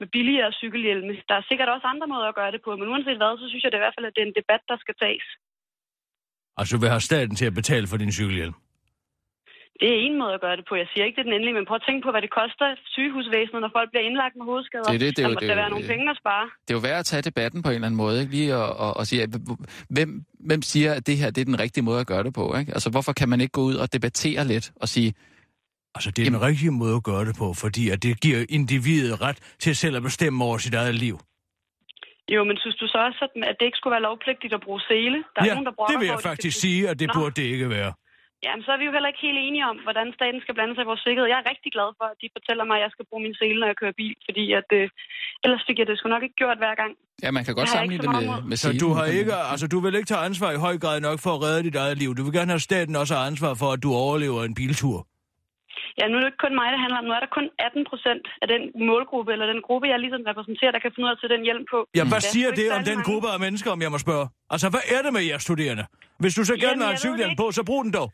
med 0.00 0.08
billigere 0.16 0.50
cykelhjelme. 0.60 1.12
Der 1.28 1.34
er 1.40 1.44
sikkert 1.50 1.68
også 1.74 1.86
andre 1.94 2.06
måder 2.12 2.28
at 2.30 2.38
gøre 2.40 2.52
det 2.54 2.60
på, 2.64 2.70
men 2.80 2.88
uanset 2.92 3.18
hvad, 3.20 3.32
så 3.42 3.46
synes 3.48 3.62
jeg 3.64 3.72
det 3.72 3.78
i 3.80 3.84
hvert 3.84 3.96
fald, 3.98 4.06
at 4.08 4.14
det 4.16 4.22
er 4.22 4.28
en 4.30 4.38
debat, 4.40 4.62
der 4.70 4.76
skal 4.84 4.94
tages. 5.04 5.26
Altså, 6.60 6.74
vil 6.80 6.88
have 6.94 7.00
staten 7.10 7.34
til 7.36 7.46
at 7.50 7.54
betale 7.60 7.86
for 7.90 7.96
din 8.02 8.12
cykelhjelm. 8.18 8.56
Det 9.80 9.88
er 9.94 9.98
en 10.08 10.18
måde 10.22 10.32
at 10.38 10.40
gøre 10.46 10.56
det 10.60 10.64
på. 10.68 10.74
Jeg 10.82 10.88
siger 10.92 11.04
ikke, 11.06 11.16
det 11.16 11.22
er 11.22 11.28
den 11.30 11.36
endelige, 11.38 11.54
men 11.58 11.66
prøv 11.68 11.78
at 11.80 11.86
tænke 11.88 12.02
på, 12.06 12.10
hvad 12.14 12.22
det 12.26 12.32
koster 12.40 12.66
sygehusvæsenet, 12.96 13.60
når 13.64 13.70
folk 13.78 13.88
bliver 13.92 14.04
indlagt 14.08 14.34
med 14.38 14.44
hovedskader. 14.50 14.84
Det 14.92 14.94
er 14.94 15.04
det, 15.06 15.16
det 15.16 15.22
er 15.24 15.28
der 15.28 15.34
må 15.34 15.40
det 15.40 15.48
er 15.50 15.54
jo- 15.54 15.60
være 15.62 15.70
nogle 15.74 15.86
penge 15.92 16.04
at 16.14 16.16
spare. 16.22 16.44
Det 16.64 16.70
er 16.74 16.78
jo 16.78 16.84
værd 16.88 16.98
at 17.02 17.06
tage 17.12 17.22
debatten 17.30 17.58
på 17.62 17.68
en 17.68 17.74
eller 17.74 17.86
anden 17.88 18.00
måde, 18.04 18.16
ikke? 18.20 18.32
Lige 18.36 18.50
at, 18.62 18.70
at, 18.86 18.92
at 19.00 19.04
sige, 19.08 19.20
hvem, 19.94 20.10
hvem 20.50 20.62
siger, 20.72 20.90
at 20.98 21.02
det 21.08 21.14
her 21.20 21.28
det 21.34 21.40
er 21.40 21.48
den 21.52 21.60
rigtige 21.64 21.84
måde 21.88 22.00
at 22.04 22.06
gøre 22.12 22.24
det 22.26 22.34
på, 22.40 22.44
ikke? 22.60 22.70
Altså, 22.76 22.88
hvorfor 22.94 23.12
kan 23.20 23.28
man 23.32 23.40
ikke 23.40 23.52
gå 23.58 23.62
ud 23.70 23.74
og 23.82 23.86
debattere 23.96 24.42
lidt 24.52 24.66
og 24.82 24.88
sige, 24.94 25.10
Altså, 25.96 26.10
det 26.14 26.20
er 26.26 26.30
den 26.36 26.42
rigtige 26.48 26.70
måde 26.82 26.94
at 27.00 27.04
gøre 27.10 27.24
det 27.28 27.34
på, 27.42 27.48
fordi 27.64 27.84
at 27.94 27.98
det 28.04 28.12
giver 28.24 28.38
individet 28.58 29.14
ret 29.26 29.38
til 29.64 29.72
selv 29.82 29.94
at 30.00 30.02
bestemme 30.08 30.38
over 30.46 30.58
sit 30.66 30.74
eget 30.82 30.94
liv. 31.06 31.16
Jo, 32.34 32.40
men 32.48 32.56
synes 32.62 32.76
du 32.82 32.86
så 32.94 32.98
også, 33.08 33.20
at 33.26 33.30
at 33.50 33.56
det 33.58 33.64
ikke 33.68 33.78
skulle 33.80 33.94
være 33.96 34.06
lovpligtigt 34.10 34.52
at 34.58 34.62
bruge 34.66 34.80
sele? 34.90 35.18
Der 35.34 35.40
er 35.42 35.46
ja, 35.48 35.54
nogen, 35.54 35.68
der 35.70 35.74
brokker 35.76 35.92
det 35.92 36.00
vil 36.02 36.08
jeg 36.12 36.18
de 36.22 36.28
faktisk 36.30 36.54
skal- 36.56 36.68
sige, 36.70 36.80
at 36.90 36.96
det 37.00 37.08
Nå. 37.08 37.14
burde 37.16 37.34
det 37.40 37.46
ikke 37.54 37.68
være. 37.78 37.92
Jamen, 38.46 38.62
så 38.66 38.70
er 38.74 38.78
vi 38.80 38.84
jo 38.88 38.92
heller 38.96 39.10
ikke 39.12 39.24
helt 39.28 39.40
enige 39.46 39.64
om, 39.72 39.76
hvordan 39.86 40.06
staten 40.18 40.40
skal 40.44 40.54
blande 40.56 40.72
sig 40.74 40.82
i 40.86 40.88
vores 40.90 41.02
sikkerhed. 41.06 41.26
Jeg 41.32 41.38
er 41.42 41.46
rigtig 41.52 41.70
glad 41.76 41.88
for, 41.98 42.06
at 42.12 42.16
de 42.22 42.28
fortæller 42.36 42.64
mig, 42.68 42.76
at 42.78 42.82
jeg 42.84 42.90
skal 42.94 43.04
bruge 43.10 43.22
min 43.26 43.36
sele, 43.42 43.56
når 43.62 43.68
jeg 43.72 43.78
kører 43.82 43.94
bil, 44.02 44.14
fordi 44.28 44.44
at, 44.60 44.68
øh, 44.78 44.84
ellers 45.44 45.62
fik 45.68 45.76
jeg 45.80 45.86
det 45.90 45.94
sgu 45.98 46.06
nok 46.14 46.24
ikke 46.26 46.38
gjort 46.42 46.58
hver 46.62 46.74
gang. 46.82 46.92
ja, 47.24 47.28
man 47.36 47.42
kan 47.46 47.52
godt 47.58 47.66
Det 47.68 47.74
sammenligne 47.76 48.04
det 48.06 48.10
så 48.14 48.20
med, 48.20 48.42
med 48.50 48.56
Så 48.62 48.66
selen, 48.66 48.80
du 48.84 48.88
har 48.98 49.06
ikke, 49.18 49.32
altså 49.52 49.66
du 49.74 49.78
vil 49.84 49.94
ikke 49.98 50.10
tage 50.12 50.24
ansvar 50.30 50.50
i 50.56 50.60
høj 50.66 50.74
grad 50.84 50.96
nok 51.08 51.18
for 51.24 51.32
at 51.36 51.40
redde 51.46 51.62
dit 51.68 51.76
eget 51.84 51.96
liv. 52.02 52.10
Du 52.18 52.22
vil 52.26 52.34
gerne 52.38 52.50
have 52.54 52.64
staten 52.70 52.94
også 53.02 53.12
har 53.18 53.24
ansvar 53.32 53.52
for, 53.62 53.68
at 53.76 53.80
du 53.86 53.90
overlever 54.04 54.40
en 54.50 54.54
biltur. 54.60 54.98
Ja, 55.98 56.04
nu 56.08 56.14
er 56.16 56.20
det 56.22 56.30
ikke 56.32 56.44
kun 56.46 56.54
mig, 56.60 56.68
det 56.74 56.80
handler 56.84 56.98
om. 57.02 57.06
Nu 57.08 57.12
er 57.18 57.22
der 57.24 57.30
kun 57.38 57.46
18 57.58 57.84
procent 57.90 58.24
af 58.42 58.46
den 58.52 58.62
målgruppe, 58.90 59.30
eller 59.34 59.46
den 59.52 59.60
gruppe, 59.66 59.84
jeg 59.92 59.98
ligesom 60.04 60.22
repræsenterer, 60.30 60.72
der 60.76 60.82
kan 60.84 60.92
finde 60.92 61.04
ud 61.06 61.10
af 61.12 61.16
at 61.16 61.20
tage 61.22 61.32
den 61.36 61.42
hjelm 61.48 61.64
på. 61.72 61.78
Ja, 61.98 62.02
hvad 62.10 62.20
Det 62.20 62.28
er 62.28 62.32
siger 62.34 62.50
det 62.60 62.66
om 62.76 62.82
den 62.90 62.98
mange. 62.98 63.08
gruppe 63.08 63.28
af 63.34 63.38
mennesker, 63.46 63.68
om 63.76 63.80
jeg 63.84 63.90
må 63.94 63.98
spørge? 64.06 64.26
Altså, 64.54 64.66
hvad 64.74 64.84
er 64.96 65.00
det 65.04 65.12
med 65.16 65.24
jer 65.30 65.38
studerende? 65.46 65.84
Hvis 66.22 66.34
du 66.38 66.42
så 66.50 66.54
gerne 66.64 66.78
vil 66.80 66.86
have 66.90 67.02
cykelhjelm 67.04 67.34
det 67.34 67.40
på, 67.42 67.46
så 67.58 67.62
brug 67.70 67.80
den 67.86 67.92
dog. 68.00 68.08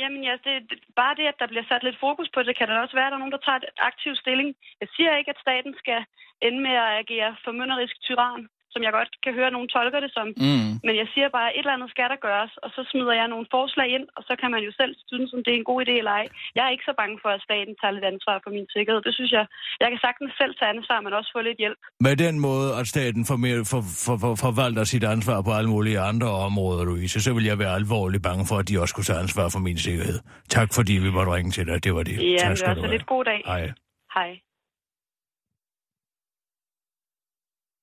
Jamen 0.00 0.20
ja, 0.28 0.34
det, 0.46 0.54
det, 0.70 0.78
bare 1.00 1.14
det, 1.18 1.26
at 1.32 1.38
der 1.40 1.48
bliver 1.52 1.66
sat 1.70 1.82
lidt 1.86 1.98
fokus 2.06 2.28
på 2.34 2.40
det, 2.46 2.52
kan 2.58 2.68
der 2.68 2.84
også 2.84 2.96
være, 2.98 3.06
at 3.08 3.12
der 3.12 3.18
er 3.18 3.22
nogen, 3.24 3.36
der 3.36 3.44
tager 3.46 3.60
et 3.60 3.68
aktiv 3.90 4.12
stilling. 4.22 4.48
Jeg 4.82 4.88
siger 4.96 5.10
ikke, 5.18 5.30
at 5.34 5.42
staten 5.46 5.72
skal 5.82 6.00
ende 6.46 6.60
med 6.66 6.74
at 6.84 6.90
agere 7.02 7.30
formynderisk 7.44 7.96
tyran, 8.06 8.42
som 8.74 8.82
jeg 8.86 8.92
godt 8.98 9.10
kan 9.24 9.32
høre, 9.38 9.48
at 9.50 9.56
nogen 9.56 9.72
tolker 9.76 10.00
det 10.04 10.12
som. 10.16 10.28
Mm. 10.44 10.70
Men 10.86 10.94
jeg 11.00 11.08
siger 11.14 11.28
bare, 11.36 11.48
at 11.50 11.54
et 11.54 11.64
eller 11.64 11.76
andet 11.76 11.90
skal 11.94 12.08
der 12.12 12.24
gøres, 12.26 12.52
og 12.64 12.68
så 12.74 12.80
smider 12.90 13.14
jeg 13.20 13.28
nogle 13.34 13.46
forslag 13.56 13.88
ind, 13.96 14.06
og 14.16 14.22
så 14.28 14.32
kan 14.40 14.50
man 14.54 14.62
jo 14.66 14.72
selv 14.80 14.92
synes, 15.12 15.30
om 15.36 15.40
det 15.44 15.52
er 15.52 15.58
en 15.60 15.70
god 15.70 15.78
idé 15.84 15.94
eller 16.00 16.14
ej. 16.20 16.26
Jeg 16.56 16.62
er 16.66 16.72
ikke 16.74 16.88
så 16.90 16.94
bange 17.00 17.16
for, 17.22 17.30
at 17.36 17.40
staten 17.48 17.74
tager 17.80 17.94
lidt 17.96 18.06
ansvar 18.12 18.36
for 18.44 18.50
min 18.56 18.66
sikkerhed. 18.76 19.00
Det 19.08 19.14
synes 19.18 19.32
jeg, 19.38 19.44
jeg 19.82 19.88
kan 19.92 20.00
sagtens 20.06 20.32
selv 20.40 20.52
tage 20.58 20.72
ansvar, 20.76 20.98
men 21.04 21.12
også 21.18 21.30
få 21.36 21.40
lidt 21.48 21.58
hjælp. 21.64 21.80
Med 22.06 22.14
den 22.24 22.34
måde, 22.48 22.68
at 22.80 22.84
staten 22.94 23.22
for, 23.28 23.36
for, 23.72 23.80
for, 24.06 24.16
for, 24.22 24.32
forvalter 24.46 24.84
sit 24.92 25.04
ansvar 25.14 25.38
på 25.46 25.50
alle 25.58 25.70
mulige 25.76 25.98
andre 26.10 26.30
områder, 26.48 26.82
Louise, 26.90 27.18
så 27.26 27.30
vil 27.36 27.44
jeg 27.50 27.58
være 27.64 27.74
alvorligt 27.80 28.22
bange 28.28 28.44
for, 28.50 28.56
at 28.62 28.66
de 28.68 28.74
også 28.82 28.92
skulle 28.94 29.08
tage 29.10 29.20
ansvar 29.24 29.46
for 29.54 29.60
min 29.68 29.78
sikkerhed. 29.88 30.18
Tak 30.56 30.68
fordi 30.78 30.94
vi 31.06 31.10
måtte 31.16 31.32
ringe 31.36 31.50
til 31.56 31.64
dig. 31.66 31.84
Det 31.84 31.92
var 31.94 32.02
det. 32.02 32.16
Ja, 32.32 32.36
tak 32.38 32.50
det 32.50 32.50
også 32.50 32.66
have. 32.66 32.90
lidt 32.96 33.06
god 33.06 33.24
dag. 33.24 33.40
Hej. 33.46 33.64
Hej. 34.16 34.30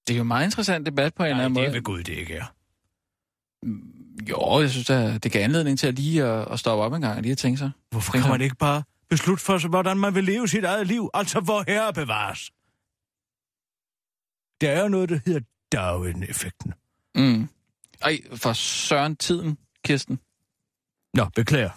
Det 0.08 0.14
er 0.14 0.18
jo 0.18 0.22
en 0.22 0.28
meget 0.28 0.46
interessant 0.46 0.86
debat 0.86 1.14
på 1.16 1.24
en 1.24 1.30
eller 1.30 1.44
anden 1.46 1.56
det 1.56 1.62
måde. 1.62 1.68
er 1.68 1.72
ved 1.72 1.82
Gud, 1.84 2.04
det 2.04 2.14
ikke 2.14 2.34
er. 2.36 2.46
Jo, 4.30 4.60
jeg 4.62 4.70
synes, 4.70 4.90
at 4.90 5.24
det 5.24 5.32
gav 5.32 5.44
anledning 5.44 5.80
til 5.80 5.88
at 5.88 5.94
lige 5.96 6.24
at, 6.24 6.52
at 6.52 6.60
stoppe 6.60 6.84
op 6.84 6.94
en 6.94 7.02
gang 7.02 7.16
og 7.16 7.22
lige 7.22 7.32
at 7.32 7.38
tænke 7.38 7.58
sig. 7.58 7.72
Hvorfor 7.90 8.12
Tænk 8.12 8.24
kan 8.24 8.32
man 8.32 8.42
ikke 8.42 8.56
bare 8.56 8.84
beslutte 9.10 9.44
for 9.44 9.58
sig, 9.58 9.70
hvordan 9.70 9.98
man 9.98 10.16
vil 10.16 10.24
leve 10.24 10.48
sit 10.48 10.64
eget 10.64 10.88
liv? 10.88 11.10
Altså, 11.14 11.40
hvor 11.40 11.64
herre 11.68 11.94
bevares. 11.94 12.52
Der 14.62 14.72
er 14.72 14.82
jo 14.82 14.88
noget, 14.88 15.10
der 15.10 15.20
hedder 15.26 15.42
Darwin-effekten. 15.72 16.74
Mm. 17.16 17.50
Ej, 18.02 18.20
for 18.36 18.54
søren 18.54 19.16
tiden, 19.16 19.58
Kirsten. 19.86 20.20
Nå, 21.14 21.26
beklager. 21.36 21.70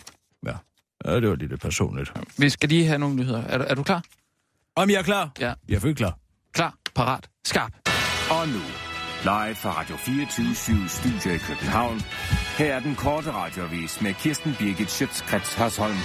Ja. 0.47 0.57
ja, 1.05 1.21
det 1.21 1.29
var 1.29 1.35
lidt 1.37 1.61
personligt. 1.61 2.13
Vi 2.39 2.51
skal 2.51 2.69
lige 2.69 2.87
have 2.87 2.99
nogle 2.99 3.17
nyheder. 3.17 3.43
Er, 3.43 3.59
du- 3.59 3.65
er 3.69 3.75
du 3.75 3.83
klar? 3.83 4.05
Om 4.77 4.91
jeg 4.91 4.99
er 4.99 5.03
klar? 5.03 5.33
Ja. 5.41 5.55
Jeg 5.69 5.85
er 5.89 5.95
klar. 5.95 6.19
Klar, 6.53 6.79
parat, 6.95 7.31
skarp. 7.47 7.73
Og 8.31 8.49
nu, 8.49 8.61
live 9.23 9.55
fra 9.55 9.81
Radio 9.81 9.97
24 9.97 10.89
Studio 10.89 11.35
i 11.35 11.39
København. 11.39 12.01
Her 12.59 12.75
er 12.75 12.81
den 12.81 12.95
korte 12.95 13.33
radiovis 13.33 14.01
med 14.01 14.15
Kirsten 14.15 14.55
Birgit 14.59 14.91
Schøtzgrads 14.91 15.55
Hasholm. 15.55 15.97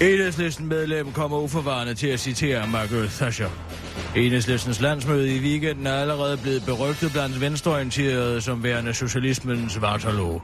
Enhedslisten 0.00 0.66
medlem 0.66 1.12
kommer 1.12 1.38
uforvarende 1.38 1.94
til 1.94 2.06
at 2.06 2.20
citere 2.20 2.68
Margaret 2.68 3.10
Thatcher. 3.10 3.50
Enhedslistens 4.16 4.80
landsmøde 4.80 5.36
i 5.36 5.40
weekenden 5.40 5.86
er 5.86 5.94
allerede 5.94 6.36
blevet 6.36 6.62
berygtet 6.66 7.12
blandt 7.12 7.40
venstreorienterede 7.40 8.40
som 8.40 8.62
værende 8.62 8.94
socialismens 8.94 9.78
Waterloo. 9.80 10.40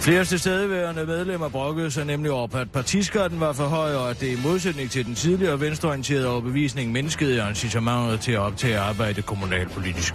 Flere 0.00 0.24
tilstedeværende 0.24 1.06
medlemmer 1.06 1.48
brokkede 1.48 1.90
sig 1.90 2.04
nemlig 2.04 2.30
over, 2.30 2.56
at 2.56 2.70
partiskatten 2.70 3.40
var 3.40 3.52
for 3.52 3.64
høj, 3.64 3.94
og 3.94 4.10
at 4.10 4.20
det 4.20 4.26
i 4.26 4.40
modsætning 4.42 4.90
til 4.90 5.06
den 5.06 5.14
tidligere 5.14 5.60
venstreorienterede 5.60 6.28
overbevisning 6.28 6.92
mindskede 6.92 7.46
incitamentet 7.48 8.20
til 8.20 8.32
at 8.32 8.38
optage 8.38 8.78
arbejde 8.78 9.22
kommunalpolitisk. 9.22 10.14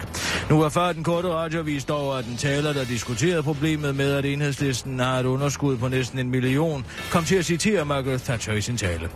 Nu 0.50 0.62
erfarer 0.62 0.92
den 0.92 1.04
korte 1.04 1.28
radiovis 1.28 1.84
dog, 1.84 2.18
at 2.18 2.24
den 2.24 2.36
taler, 2.36 2.72
der 2.72 2.84
diskuterede 2.84 3.42
problemet 3.42 3.96
med, 3.96 4.12
at 4.12 4.24
enhedslisten 4.24 5.00
har 5.00 5.20
et 5.20 5.26
underskud 5.26 5.76
på 5.76 5.88
næsten 5.88 6.18
en 6.18 6.30
million, 6.30 6.86
kom 7.10 7.24
til 7.24 7.36
at 7.36 7.44
citere 7.44 7.84
Margaret 7.84 8.22
Thatcher 8.22 8.54
i 8.54 8.60
sin 8.60 8.76
tale. 8.76 9.08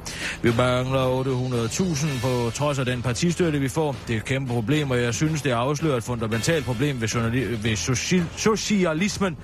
Vi 0.43 0.53
mangler 0.57 1.23
800.000 1.25 2.21
på 2.23 2.51
trods 2.55 2.79
af 2.79 2.85
den 2.85 3.03
partistøtte, 3.03 3.54
vi 3.61 3.69
får. 3.69 3.97
Det 4.09 4.15
er 4.15 4.19
et 4.19 4.25
kæmpe 4.25 4.53
problem, 4.53 4.91
og 4.91 5.03
jeg 5.03 5.15
synes, 5.15 5.43
det 5.43 5.51
afslører 5.51 5.97
et 5.97 6.05
fundamentalt 6.05 6.65
problem 6.65 7.01
ved, 7.01 7.09
journali- 7.09 7.63
ved 7.69 7.77
social- 7.77 8.27
socialismen, 8.37 9.37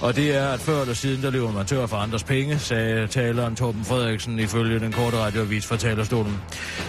og 0.00 0.16
det 0.16 0.36
er, 0.36 0.48
at 0.48 0.60
før 0.60 0.80
eller 0.80 0.94
siden, 0.94 1.22
der 1.22 1.30
lever 1.30 1.52
man 1.52 1.66
tør 1.66 1.86
for 1.86 1.96
andres 1.96 2.24
penge, 2.24 2.58
sagde 2.58 3.06
taleren 3.06 3.56
Torben 3.56 3.84
Frederiksen 3.84 4.38
ifølge 4.38 4.80
den 4.80 4.92
korte 4.92 5.16
radioavis 5.18 5.66
fra 5.66 5.76
talerstolen. 5.76 6.40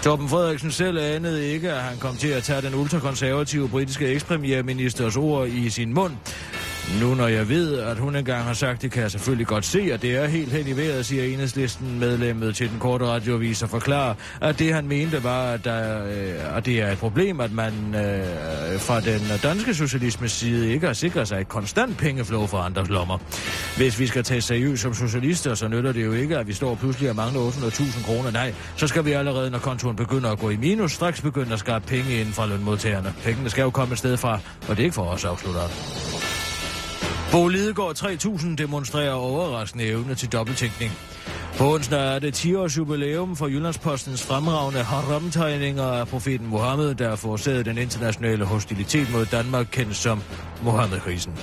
Torben 0.04 0.30
Frederiksen 0.30 0.72
selv 0.72 0.98
anede 1.00 1.48
ikke, 1.54 1.72
at 1.72 1.82
han 1.82 1.98
kom 1.98 2.16
til 2.16 2.28
at 2.28 2.44
tage 2.44 2.62
den 2.62 2.76
ultrakonservative 2.76 3.70
britiske 3.70 4.08
ekspremierministers 4.08 5.18
ord 5.18 5.48
i 5.48 5.70
sin 5.70 5.94
mund. 5.94 6.14
Nu 7.02 7.16
når 7.16 7.28
jeg 7.28 7.50
ved, 7.50 7.80
at 7.80 7.98
hun 7.98 8.16
engang 8.16 8.44
har 8.44 8.54
sagt 8.54 8.82
det, 8.82 8.92
kan 8.92 9.02
jeg 9.02 9.12
selvfølgelig 9.12 9.48
godt 9.48 9.66
se, 9.66 9.80
at 9.94 10.02
det 10.02 10.16
er 10.16 10.28
helt 10.28 10.52
hen 10.52 10.68
i 10.68 10.78
vejret, 10.78 11.06
siger 11.06 11.24
enhedslisten 11.24 12.00
medlemmet 12.00 12.56
til 12.56 12.70
den 12.70 12.80
korte 12.80 13.06
radioavis 13.06 13.64
og 13.64 13.70
forklarer, 13.70 14.14
at 14.42 14.60
det 14.60 14.74
han 14.74 14.88
mente 14.88 15.24
var, 15.24 15.52
at, 15.52 15.66
der, 15.66 16.06
øh, 16.06 16.58
at 16.58 16.66
det 16.66 16.82
er 16.82 16.92
et 16.92 16.98
problem, 16.98 17.40
at 17.40 17.52
man 17.52 17.74
øh, 17.96 18.80
fra 18.80 19.00
den 19.00 19.22
danske 19.44 19.74
socialismes 19.74 20.32
side 20.32 20.74
ikke 20.74 20.88
har 20.88 20.94
sikret 20.94 21.28
sig 21.28 21.42
et 21.42 21.48
konstant 21.48 21.98
pengeflow 21.98 22.46
fra 22.46 22.66
andres 22.66 22.90
lommer. 22.90 23.18
Hvis 23.78 24.00
vi 24.00 24.08
skal 24.08 24.24
tage 24.24 24.42
seriøst 24.42 24.82
som 24.82 24.94
socialister, 24.94 25.56
så 25.56 25.68
nytter 25.68 25.92
det 25.92 26.06
jo 26.06 26.14
ikke, 26.14 26.38
at 26.38 26.48
vi 26.48 26.54
står 26.54 26.76
pludselig 26.76 27.10
og 27.10 27.16
mangler 27.16 27.42
800.000 27.42 28.06
kroner. 28.06 28.32
Nej, 28.32 28.54
så 28.76 28.88
skal 28.88 29.06
vi 29.06 29.12
allerede, 29.12 29.52
når 29.52 29.60
kontoen 29.60 29.96
begynder 29.96 30.32
at 30.32 30.40
gå 30.40 30.50
i 30.50 30.58
minus, 30.58 30.92
straks 30.92 31.22
begynde 31.22 31.54
at 31.54 31.60
skabe 31.60 31.86
penge 31.88 32.20
ind 32.20 32.34
fra 32.34 32.48
lønmodtagerne. 32.48 33.14
Pengene 33.24 33.50
skal 33.50 33.62
jo 33.62 33.70
komme 33.70 33.92
et 33.92 34.00
sted 34.00 34.18
fra, 34.18 34.40
og 34.68 34.70
det 34.70 34.80
er 34.80 34.84
ikke 34.84 34.96
for 34.96 35.06
os, 35.06 35.26
afslutter. 35.26 36.35
Bo 37.32 37.48
Lidegaard 37.48 37.96
3000 37.96 38.58
demonstrerer 38.58 39.14
overraskende 39.14 39.86
evne 39.86 40.16
til 40.16 40.32
dobbelttænkning. 40.32 40.92
På 41.58 41.74
onsdag 41.74 42.16
er 42.16 42.20
det 42.20 42.34
10 42.34 42.56
års 42.56 42.78
jubilæum 42.78 43.36
for 43.36 43.48
Jyllandspostens 43.48 44.24
fremragende 44.24 44.80
haram-tegninger 44.80 45.84
af 45.84 46.08
profeten 46.08 46.48
Mohammed, 46.48 46.96
der 46.96 47.16
forårsagede 47.16 47.64
den 47.64 47.78
internationale 47.78 48.46
hostilitet 48.46 49.12
mod 49.14 49.26
Danmark, 49.26 49.68
kendt 49.72 49.96
som 49.96 50.22
Mohammed-krisen. 50.64 51.34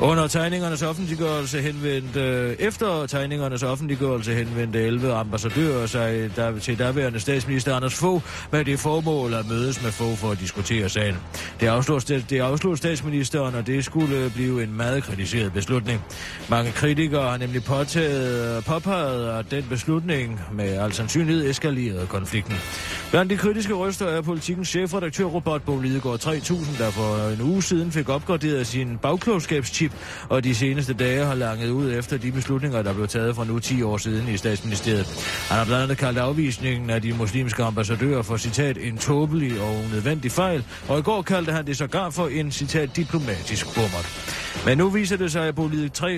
Under 0.00 0.26
tegningernes 0.26 0.82
offentliggørelse 0.82 1.60
henvendte, 1.60 2.56
efter 2.60 3.06
tegningernes 3.06 3.62
offentliggørelse 3.62 4.34
henvendte 4.34 4.80
11 4.80 5.12
ambassadører 5.12 5.86
sig 5.86 6.30
der, 6.36 6.58
til 6.58 6.78
daværende 6.78 7.20
statsminister 7.20 7.76
Anders 7.76 7.94
Fogh 7.94 8.22
med 8.52 8.64
det 8.64 8.78
formål 8.78 9.34
at 9.34 9.48
mødes 9.48 9.82
med 9.82 9.92
Fogh 9.92 10.16
for 10.16 10.30
at 10.30 10.40
diskutere 10.40 10.88
sagen. 10.88 11.16
Det 11.60 11.66
afslog, 11.66 12.08
det 12.08 12.40
afslog 12.40 12.78
statsministeren, 12.78 13.54
og 13.54 13.66
det 13.66 13.84
skulle 13.84 14.30
blive 14.34 14.62
en 14.62 14.76
meget 14.76 15.02
kritiseret 15.02 15.52
beslutning. 15.52 16.00
Mange 16.50 16.72
kritikere 16.72 17.30
har 17.30 17.36
nemlig 17.36 17.64
påtaget, 17.64 18.64
påpeget, 18.64 19.38
at 19.38 19.47
den 19.50 19.64
beslutning 19.68 20.40
med 20.52 20.78
al 20.78 20.92
sandsynlighed 20.92 21.50
eskalerede 21.50 22.06
konflikten. 22.06 22.54
Blandt 23.10 23.30
de 23.30 23.36
kritiske 23.36 23.74
røster 23.74 24.06
er 24.06 24.20
politikens 24.20 24.68
chefredaktør 24.68 25.24
Robert 25.24 25.62
Bo 25.62 25.78
Lidegaard 25.78 26.18
3000, 26.18 26.76
der 26.78 26.90
for 26.90 27.28
en 27.28 27.40
uge 27.42 27.62
siden 27.62 27.92
fik 27.92 28.08
opgraderet 28.08 28.66
sin 28.66 28.98
bagklogskabschip, 28.98 29.92
og 30.28 30.44
de 30.44 30.54
seneste 30.54 30.94
dage 30.94 31.24
har 31.24 31.34
langet 31.34 31.70
ud 31.70 31.92
efter 31.92 32.18
de 32.18 32.32
beslutninger, 32.32 32.82
der 32.82 32.92
blev 32.92 33.08
taget 33.08 33.34
for 33.34 33.44
nu 33.44 33.58
10 33.58 33.82
år 33.82 33.96
siden 33.96 34.28
i 34.28 34.36
statsministeriet. 34.36 35.06
Han 35.48 35.58
har 35.58 35.64
blandt 35.64 35.82
andet 35.82 35.98
kaldt 35.98 36.18
afvisningen 36.18 36.90
af 36.90 37.02
de 37.02 37.12
muslimske 37.12 37.64
ambassadører 37.64 38.22
for 38.22 38.36
citat 38.36 38.78
en 38.80 38.98
tåbelig 38.98 39.60
og 39.60 39.76
unødvendig 39.84 40.32
fejl, 40.32 40.64
og 40.88 40.98
i 40.98 41.02
går 41.02 41.22
kaldte 41.22 41.52
han 41.52 41.66
det 41.66 41.76
sågar 41.76 42.10
for 42.10 42.26
en 42.26 42.52
citat 42.52 42.96
diplomatisk 42.96 43.74
bummert. 43.74 44.34
Men 44.66 44.78
nu 44.78 44.88
viser 44.88 45.16
det 45.16 45.32
sig, 45.32 45.48
at 45.48 45.54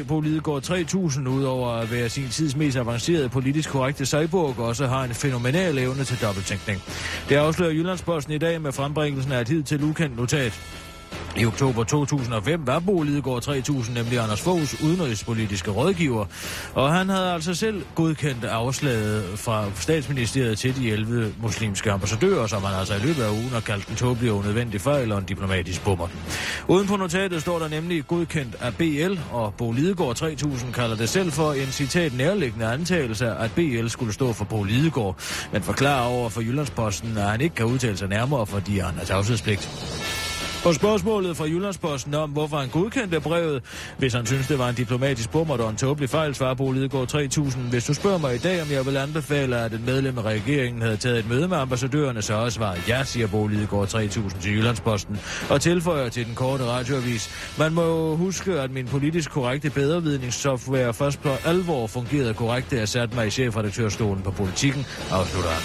Bo 0.06 0.20
Lidegaard 0.20 0.62
3000, 0.62 1.28
udover 1.28 1.70
at 1.70 1.92
være 1.92 2.08
sin 2.08 2.28
tids 2.28 2.56
mest 2.56 2.76
avancerede 2.76 3.19
politisk 3.28 3.70
korrekte 3.70 4.06
cyborg, 4.06 4.58
også 4.58 4.86
har 4.86 5.04
en 5.04 5.14
fænomenal 5.14 5.78
evne 5.78 6.04
til 6.04 6.22
dobbelttænkning. 6.22 6.82
Det 7.28 7.36
afslører 7.36 7.70
Jyllandsposten 7.70 8.32
i 8.32 8.38
dag 8.38 8.60
med 8.60 8.72
frembringelsen 8.72 9.32
af 9.32 9.40
et 9.40 9.48
hidtil 9.48 9.84
ukendt 9.84 10.16
notat. 10.16 10.60
I 11.36 11.46
oktober 11.46 11.84
2005 11.84 12.66
var 12.66 12.78
Bo 12.78 13.02
Lidegaard 13.02 13.42
3000 13.42 13.96
nemlig 13.96 14.18
Anders 14.18 14.40
Foghs 14.40 14.82
udenrigspolitiske 14.82 15.70
rådgiver, 15.70 16.24
og 16.74 16.92
han 16.92 17.08
havde 17.08 17.32
altså 17.32 17.54
selv 17.54 17.84
godkendt 17.94 18.44
afslaget 18.44 19.38
fra 19.38 19.64
statsministeriet 19.74 20.58
til 20.58 20.76
de 20.76 20.90
11 20.90 21.34
muslimske 21.42 21.92
ambassadører, 21.92 22.46
som 22.46 22.62
han 22.62 22.78
altså 22.78 22.94
i 22.94 22.98
løbet 22.98 23.22
af 23.22 23.30
ugen 23.30 23.48
har 23.48 23.60
kaldt 23.60 23.88
en 23.88 23.96
tåbelig 23.96 24.30
og 24.30 24.36
unødvendig 24.36 24.80
fejl 24.80 25.12
og 25.12 25.18
en 25.18 25.24
diplomatisk 25.24 25.84
bummer. 25.84 26.08
Uden 26.68 26.86
på 26.86 26.96
notatet 26.96 27.40
står 27.40 27.58
der 27.58 27.68
nemlig 27.68 28.06
godkendt 28.06 28.56
af 28.60 28.74
BL, 28.74 29.18
og 29.32 29.54
Bo 29.54 29.72
Lidegaard 29.72 30.14
3000 30.14 30.72
kalder 30.72 30.96
det 30.96 31.08
selv 31.08 31.32
for 31.32 31.52
en 31.52 31.66
citat 31.66 32.16
nærliggende 32.16 32.66
antagelse, 32.66 33.26
at 33.26 33.52
BL 33.52 33.88
skulle 33.88 34.12
stå 34.12 34.32
for 34.32 34.44
Bo 34.44 34.62
Lidegaard, 34.62 35.16
men 35.52 35.62
forklarer 35.62 36.06
over 36.06 36.28
for 36.28 36.40
Jyllandsposten, 36.40 37.16
at 37.16 37.30
han 37.30 37.40
ikke 37.40 37.54
kan 37.54 37.66
udtale 37.66 37.96
sig 37.96 38.08
nærmere, 38.08 38.46
fordi 38.46 38.78
han 38.78 38.94
har 38.98 39.04
tavshedspligt. 39.04 39.70
På 40.62 40.72
spørgsmålet 40.72 41.36
fra 41.36 41.44
Jyllandsposten 41.44 42.14
om, 42.14 42.30
hvorfor 42.30 42.56
han 42.56 42.68
godkendte 42.68 43.20
brevet, 43.20 43.62
hvis 43.98 44.12
han 44.12 44.26
synes, 44.26 44.46
det 44.46 44.58
var 44.58 44.68
en 44.68 44.74
diplomatisk 44.74 45.30
bummer 45.30 45.58
og 45.58 45.70
en 45.70 45.76
tåbelig 45.76 46.10
fejl, 46.10 46.34
svarer 46.34 46.54
Bo 46.54 46.72
Lidegaard 46.72 47.08
3000. 47.08 47.64
Hvis 47.70 47.84
du 47.84 47.94
spørger 47.94 48.18
mig 48.18 48.34
i 48.34 48.38
dag, 48.38 48.62
om 48.62 48.70
jeg 48.70 48.86
vil 48.86 48.96
anbefale, 48.96 49.58
at 49.58 49.72
et 49.72 49.86
medlem 49.86 50.18
af 50.18 50.22
regeringen 50.22 50.82
havde 50.82 50.96
taget 50.96 51.18
et 51.18 51.28
møde 51.28 51.48
med 51.48 51.56
ambassadørerne, 51.56 52.22
så 52.22 52.34
også 52.34 52.56
svaret 52.56 52.88
ja, 52.88 53.04
siger 53.04 53.26
Bo 53.26 53.46
Lidegaard 53.46 53.88
3000 53.88 54.40
til 54.40 54.52
Jyllandsposten, 54.52 55.20
og 55.50 55.60
tilføjer 55.60 56.08
til 56.08 56.26
den 56.26 56.34
korte 56.34 56.64
radioavis. 56.64 57.54
Man 57.58 57.72
må 57.72 58.16
huske, 58.16 58.60
at 58.60 58.70
min 58.70 58.86
politisk 58.86 59.30
korrekte 59.30 59.70
bedrevidningssoftware 59.70 60.94
først 60.94 61.22
på 61.22 61.30
alvor 61.44 61.86
fungerede 61.86 62.34
korrekt, 62.34 62.70
da 62.70 62.76
jeg 62.76 62.88
satte 62.88 63.14
mig 63.14 63.26
i 63.26 63.30
chefredaktørstolen 63.30 64.22
på 64.22 64.30
politikken, 64.30 64.86
afslutter 65.10 65.50
han. 65.50 65.62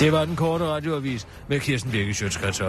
Det 0.00 0.12
var 0.12 0.24
den 0.24 0.36
korte 0.36 0.64
radioavis 0.64 1.26
med 1.48 1.60
Kirsten 1.60 1.90
Birke 1.90 2.14
Sjøtskrets 2.14 2.60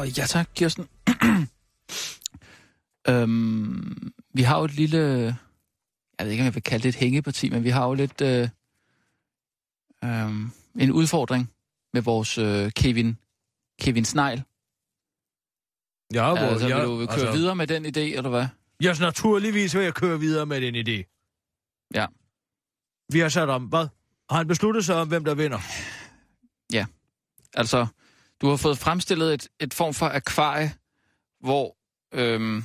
Åh, 0.00 0.18
ja 0.18 0.26
tak, 0.26 0.48
Kirsten. 0.54 0.88
øhm, 3.08 4.12
vi 4.34 4.42
har 4.42 4.58
jo 4.58 4.64
et 4.64 4.74
lille... 4.74 4.98
Jeg 6.18 6.26
ved 6.26 6.30
ikke, 6.30 6.42
om 6.42 6.44
jeg 6.44 6.54
vil 6.54 6.62
kalde 6.62 6.82
det 6.82 6.88
et 6.88 6.94
hængeparti, 6.94 7.50
men 7.50 7.64
vi 7.64 7.70
har 7.70 7.86
jo 7.86 7.94
lidt... 7.94 8.20
Øh, 8.20 8.48
øh, 10.04 10.30
en 10.78 10.92
udfordring 10.92 11.52
med 11.92 12.02
vores 12.02 12.38
øh, 12.38 12.70
Kevin, 12.76 13.16
Kevin 13.80 14.04
Snegl. 14.04 14.42
Ja, 16.14 16.28
hvor, 16.28 16.38
altså, 16.38 16.66
vil 16.66 16.76
du 16.76 16.96
køre 16.96 17.12
altså, 17.12 17.32
videre 17.32 17.56
med 17.56 17.66
den 17.66 17.86
idé, 17.86 18.16
eller 18.16 18.30
hvad? 18.30 18.46
Ja, 18.82 18.94
naturligvis 19.00 19.74
vil 19.74 19.82
jeg 19.82 19.94
køre 19.94 20.20
videre 20.20 20.46
med 20.46 20.60
den 20.60 20.74
idé. 20.74 21.04
Ja. 21.94 22.06
Vi 23.12 23.18
har 23.18 23.28
sat 23.28 23.48
om, 23.48 23.64
hvad? 23.64 23.88
Har 24.30 24.36
han 24.36 24.46
besluttet 24.46 24.84
sig 24.84 24.96
om, 24.96 25.08
hvem 25.08 25.24
der 25.24 25.34
vinder? 25.34 25.58
Ja. 26.72 26.86
Altså, 27.54 27.86
du 28.40 28.48
har 28.48 28.56
fået 28.56 28.78
fremstillet 28.78 29.34
et, 29.34 29.48
et 29.60 29.74
form 29.74 29.94
for 29.94 30.06
akvarie, 30.06 30.72
hvor 31.40 31.76
øhm, 32.14 32.64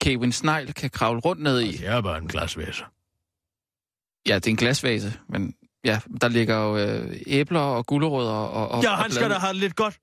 Kevin 0.00 0.32
Snegl 0.32 0.72
kan 0.72 0.90
kravle 0.90 1.20
rundt 1.20 1.42
ned 1.42 1.60
i. 1.60 1.72
Det 1.72 1.86
er 1.86 2.00
bare 2.00 2.18
en 2.18 2.28
glasvase. 2.28 2.84
Ja, 4.28 4.34
det 4.34 4.46
er 4.46 4.50
en 4.50 4.56
glasvase, 4.56 5.20
men 5.28 5.54
ja, 5.84 6.00
der 6.20 6.28
ligger 6.28 6.56
jo 6.56 6.76
øh, 6.76 7.16
æbler 7.26 7.60
og 7.60 7.86
gulerødder 7.86 8.32
og, 8.32 8.68
og 8.68 8.82
Ja, 8.82 8.94
han 8.94 9.12
skal 9.12 9.30
da 9.30 9.34
have 9.34 9.52
det 9.52 9.60
lidt 9.60 9.76
godt. 9.76 9.98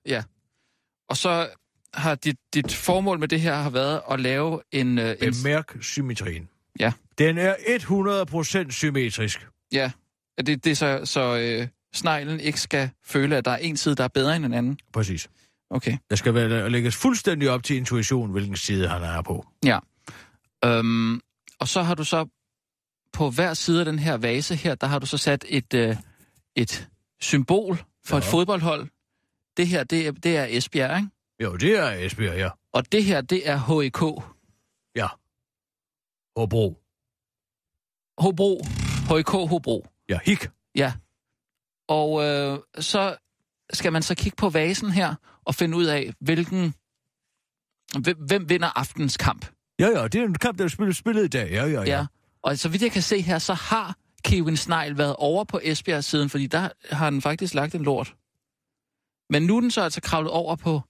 Og 1.09 1.17
så 1.17 1.49
har 1.93 2.15
dit, 2.15 2.37
dit 2.53 2.73
formål 2.73 3.19
med 3.19 3.27
det 3.27 3.41
her 3.41 3.55
har 3.55 3.69
været 3.69 4.01
at 4.11 4.19
lave 4.19 4.61
en... 4.71 4.97
Øh, 4.97 5.15
en 5.21 5.33
Bemærk 5.43 5.77
symmetrien. 5.81 6.49
Ja. 6.79 6.93
Den 7.17 7.37
er 7.37 7.55
100% 8.65 8.71
symmetrisk. 8.71 9.47
ja, 9.71 9.91
at 10.37 10.47
det, 10.47 10.63
det 10.63 10.71
er 10.71 10.75
så, 10.75 11.01
så 11.05 11.37
øh, 11.37 11.67
sneglen 11.93 12.39
ikke 12.39 12.59
skal 12.61 12.89
føle, 13.05 13.37
at 13.37 13.45
der 13.45 13.51
er 13.51 13.57
en 13.57 13.77
side, 13.77 13.95
der 13.95 14.03
er 14.03 14.07
bedre 14.07 14.35
end 14.35 14.45
en 14.45 14.53
anden. 14.53 14.79
Præcis. 14.93 15.29
Okay. 15.69 15.97
Der 16.09 16.15
skal 16.15 16.33
være, 16.33 16.69
lægges 16.69 16.95
fuldstændig 16.95 17.49
op 17.49 17.63
til 17.63 17.75
intuition, 17.77 18.31
hvilken 18.31 18.55
side 18.57 18.87
han 18.87 19.01
er 19.03 19.21
på. 19.21 19.45
Øhm, 20.65 21.21
og 21.59 21.67
så 21.67 21.81
har 21.81 21.95
du 21.95 22.03
så 22.03 22.27
på 23.13 23.29
hver 23.29 23.53
side 23.53 23.79
af 23.79 23.85
den 23.85 23.99
her 23.99 24.17
vase 24.17 24.55
her, 24.55 24.75
der 24.75 24.87
har 24.87 24.99
du 24.99 25.05
så 25.05 25.17
sat 25.17 25.45
et, 25.47 25.73
øh, 25.73 25.95
et 26.55 26.89
symbol 27.21 27.77
for 28.05 28.15
ja. 28.15 28.19
et 28.19 28.25
Ja. 28.25 28.31
fodboldhold. 28.31 28.87
Det 29.57 29.67
her, 29.67 29.83
det 29.83 30.07
er, 30.07 30.11
det 30.11 30.37
er 30.37 30.45
Esbjerg, 30.49 30.97
ikke? 30.97 31.09
Jo, 31.43 31.55
det 31.55 31.79
er 31.79 31.91
Esbjerg, 31.91 32.37
ja. 32.37 32.49
Og 32.73 32.91
det 32.91 33.03
her, 33.03 33.21
det 33.21 33.49
er 33.49 33.57
HEK. 33.81 34.23
Ja. 34.95 35.07
Hobro. 36.39 36.77
Hobro. 38.17 38.61
HEK 39.09 39.29
Hobro. 39.49 39.87
Ja, 40.09 40.19
hik. 40.25 40.47
Ja. 40.75 40.93
Og 41.89 42.23
øh, 42.23 42.59
så 42.79 43.17
skal 43.73 43.93
man 43.93 44.03
så 44.03 44.15
kigge 44.15 44.35
på 44.35 44.49
vasen 44.49 44.91
her 44.91 45.15
og 45.45 45.55
finde 45.55 45.77
ud 45.77 45.85
af, 45.85 46.13
hvilken... 46.21 46.73
Hvem, 48.17 48.49
vinder 48.49 48.77
aftens 48.79 49.17
kamp? 49.17 49.45
Ja, 49.79 49.87
ja, 49.87 50.07
det 50.07 50.21
er 50.21 50.25
en 50.25 50.33
kamp, 50.33 50.57
der 50.57 50.63
er 50.63 50.67
spillet, 50.67 50.95
spillet 50.95 51.23
i 51.23 51.27
dag. 51.27 51.51
Ja, 51.51 51.65
ja, 51.65 51.81
ja. 51.81 51.83
Ja. 51.83 52.05
Og 52.43 52.57
så 52.57 52.69
vidt 52.69 52.81
jeg 52.81 52.91
kan 52.91 53.01
se 53.01 53.21
her, 53.21 53.39
så 53.39 53.53
har 53.53 53.95
Kevin 54.23 54.57
Snegl 54.57 54.97
været 54.97 55.15
over 55.15 55.43
på 55.43 55.59
Esbjerg 55.63 56.03
siden, 56.03 56.29
fordi 56.29 56.47
der 56.47 56.69
har 56.91 57.09
den 57.09 57.21
faktisk 57.21 57.53
lagt 57.53 57.75
en 57.75 57.83
lort. 57.83 58.15
Men 59.29 59.43
nu 59.43 59.57
er 59.57 59.61
den 59.61 59.71
så 59.71 59.81
altså 59.81 60.01
kravlet 60.01 60.31
over 60.31 60.55
på 60.55 60.81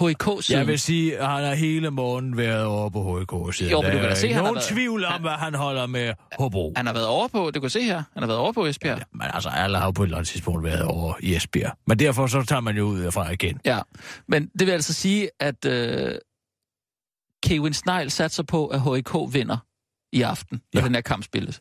HIK-siden. 0.00 0.58
Jeg 0.58 0.66
vil 0.66 0.78
sige, 0.78 1.18
at 1.18 1.26
han 1.28 1.44
har 1.44 1.54
hele 1.54 1.90
morgen 1.90 2.36
været 2.36 2.64
over 2.64 2.90
på 2.90 3.20
HK 3.20 3.54
siden. 3.54 3.72
Jo, 3.72 3.82
men 3.82 3.92
du 3.92 3.98
kan 3.98 4.08
da 4.08 4.14
se, 4.14 4.32
han 4.32 4.42
nogen 4.42 4.54
været- 4.54 4.66
tvivl 4.68 5.04
om, 5.04 5.26
at 5.26 5.32
han 5.32 5.54
holder 5.54 5.86
med 5.86 6.14
Hobro. 6.38 6.72
Han 6.76 6.86
har 6.86 6.92
været 6.92 7.06
over 7.06 7.28
på, 7.28 7.50
du 7.50 7.60
kan 7.60 7.70
se 7.70 7.82
her, 7.82 7.96
han 8.12 8.22
har 8.22 8.26
været 8.26 8.38
over 8.40 8.52
på 8.52 8.66
Esbjerg. 8.66 8.98
Ja, 8.98 9.04
men 9.12 9.26
altså, 9.34 9.48
alle 9.48 9.78
har 9.78 9.84
jo 9.84 9.90
på 9.90 10.02
et 10.02 10.06
eller 10.06 10.16
andet 10.16 10.28
tidspunkt 10.28 10.64
været 10.64 10.82
over 10.82 11.14
i 11.20 11.34
Esbjerg. 11.36 11.76
Men 11.86 11.98
derfor 11.98 12.26
så 12.26 12.42
tager 12.42 12.60
man 12.60 12.76
jo 12.76 12.84
ud 12.84 13.00
derfra 13.02 13.30
igen. 13.30 13.60
Ja, 13.64 13.80
men 14.28 14.46
det 14.58 14.66
vil 14.66 14.72
altså 14.72 14.94
sige, 14.94 15.30
at 15.40 15.64
øh, 15.64 16.14
Kevin 17.42 17.74
Snegl 17.74 18.10
satser 18.10 18.42
på, 18.42 18.66
at 18.66 18.80
HIK 18.82 19.14
vinder 19.32 19.56
i 20.12 20.22
aften, 20.22 20.60
når 20.74 20.80
Ja. 20.80 20.86
den 20.86 20.94
her 20.94 21.02
kamp 21.02 21.24
spilles. 21.24 21.60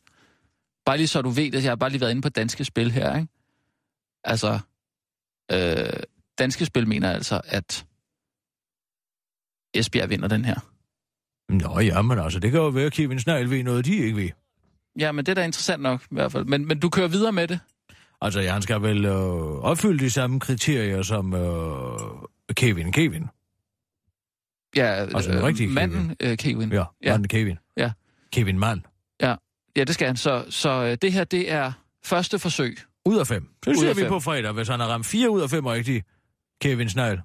Bare 0.86 0.98
lige 0.98 1.08
så 1.08 1.22
du 1.22 1.30
ved 1.30 1.52
det, 1.52 1.64
jeg 1.64 1.72
har 1.72 1.76
bare 1.76 1.90
lige 1.90 2.02
været 2.02 2.12
inde 2.12 2.22
på 2.22 2.30
danske 2.30 2.66
spil 2.66 2.92
her, 2.92 3.16
ikke? 3.16 3.28
Altså, 4.24 4.60
øh, 5.52 6.00
danske 6.40 6.66
spil 6.66 6.88
mener 6.88 7.12
altså, 7.12 7.42
at 7.46 7.86
Esbjerg 9.80 10.10
vinder 10.10 10.28
den 10.28 10.46
her. 10.46 10.56
Nå 11.50 11.80
ja, 11.80 12.02
men 12.02 12.20
altså, 12.20 12.40
det 12.40 12.52
kan 12.52 12.60
jo 12.60 12.68
være, 12.68 12.86
at 12.86 12.92
Kevin 12.94 13.20
Snegl 13.20 13.50
ved 13.50 13.64
noget, 13.64 13.86
de 13.86 13.96
ikke 13.96 14.16
ved. 14.18 14.30
Ja, 15.00 15.12
men 15.12 15.26
det 15.26 15.32
er 15.32 15.36
da 15.36 15.44
interessant 15.46 15.82
nok 15.84 16.02
i 16.02 16.06
hvert 16.12 16.32
fald. 16.32 16.46
Men, 16.46 16.68
men 16.68 16.80
du 16.80 16.90
kører 16.90 17.08
videre 17.08 17.32
med 17.32 17.48
det. 17.48 17.60
Altså, 18.22 18.40
ja, 18.42 18.52
han 18.54 18.62
skal 18.62 18.82
vel 18.82 19.06
øh, 19.06 19.14
opfylde 19.64 20.00
de 20.00 20.10
samme 20.10 20.40
kriterier 20.40 21.02
som 21.02 21.34
øh, 21.34 22.00
Kevin 22.56 22.92
Kevin. 22.92 23.24
Ja, 24.76 24.84
Altså, 24.84 25.32
den 25.32 25.44
rigtige 25.44 25.70
manden 25.70 26.16
øh, 26.20 26.38
Kevin. 26.38 26.72
Ja, 26.72 26.84
Ja. 27.04 27.12
ja. 27.12 27.28
Kevin. 27.30 27.58
Ja. 27.78 27.92
Kevin 28.32 28.60
Mann. 28.60 28.86
Ja, 29.78 29.84
det 29.84 29.94
skal 29.94 30.08
han. 30.08 30.18
Så, 30.18 30.46
så 30.50 30.70
øh, 30.70 30.98
det 31.02 31.14
her, 31.14 31.24
det 31.24 31.52
er 31.52 31.72
første 32.06 32.40
forsøg. 32.40 32.78
Ud 33.06 33.18
af 33.18 33.28
fem. 33.28 33.50
Så 33.66 33.74
ser 33.80 33.94
vi 33.94 34.02
fem. 34.02 34.10
på 34.10 34.20
fredag, 34.20 34.52
hvis 34.52 34.68
han 34.68 34.80
har 34.80 34.88
ramt 34.88 35.06
fire 35.06 35.30
ud 35.30 35.42
af 35.42 35.50
fem 35.50 35.66
rigtigt. 35.66 36.06
Kevin 36.62 36.90
Snegl. 36.90 37.22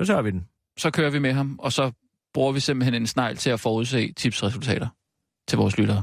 Så 0.00 0.06
tager 0.06 0.22
vi 0.22 0.30
den. 0.30 0.46
Så 0.78 0.90
kører 0.90 1.10
vi 1.10 1.18
med 1.18 1.32
ham, 1.32 1.58
og 1.58 1.72
så 1.72 1.92
bruger 2.34 2.52
vi 2.52 2.60
simpelthen 2.60 2.94
en 2.94 3.06
snegl 3.06 3.36
til 3.36 3.50
at 3.50 3.60
forudse 3.60 4.12
tipsresultater 4.12 4.88
til 5.48 5.58
vores 5.58 5.78
lyttere. 5.78 6.02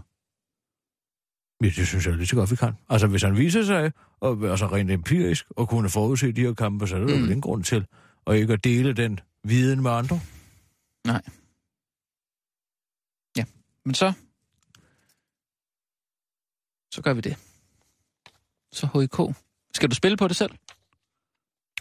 Ja, 1.62 1.66
det 1.66 1.88
synes 1.88 2.06
jeg 2.08 2.16
lige 2.16 2.28
så 2.28 2.36
godt, 2.36 2.52
vi 2.52 2.56
kan. 2.56 2.74
Altså, 2.90 3.08
hvis 3.08 3.24
han 3.24 3.38
viser 3.38 3.64
sig, 3.64 3.92
og 4.20 4.44
altså 4.44 4.68
rent 4.68 4.92
empirisk, 4.92 5.46
og 5.50 5.70
kunne 5.70 5.90
forudse 5.90 6.32
de 6.32 6.42
her 6.42 6.54
kampe, 6.54 6.88
så 6.88 6.96
er 6.96 7.00
der 7.00 7.08
mm. 7.08 7.24
ingen 7.24 7.42
grund 7.42 7.64
til, 7.64 7.86
og 8.26 8.38
ikke 8.38 8.54
at 8.54 8.64
dele 8.64 8.94
den 8.94 9.20
viden 9.44 9.82
med 9.82 9.92
andre. 9.92 10.20
Nej. 11.08 11.22
Ja, 13.38 13.46
men 13.86 13.96
så... 13.96 14.14
Så 16.92 17.02
gør 17.02 17.14
vi 17.14 17.22
det. 17.22 17.38
Så 18.72 18.88
HIK. 18.94 19.36
Skal 19.74 19.90
du 19.90 19.96
spille 19.96 20.18
på 20.18 20.28
det 20.28 20.36
selv? 20.36 20.52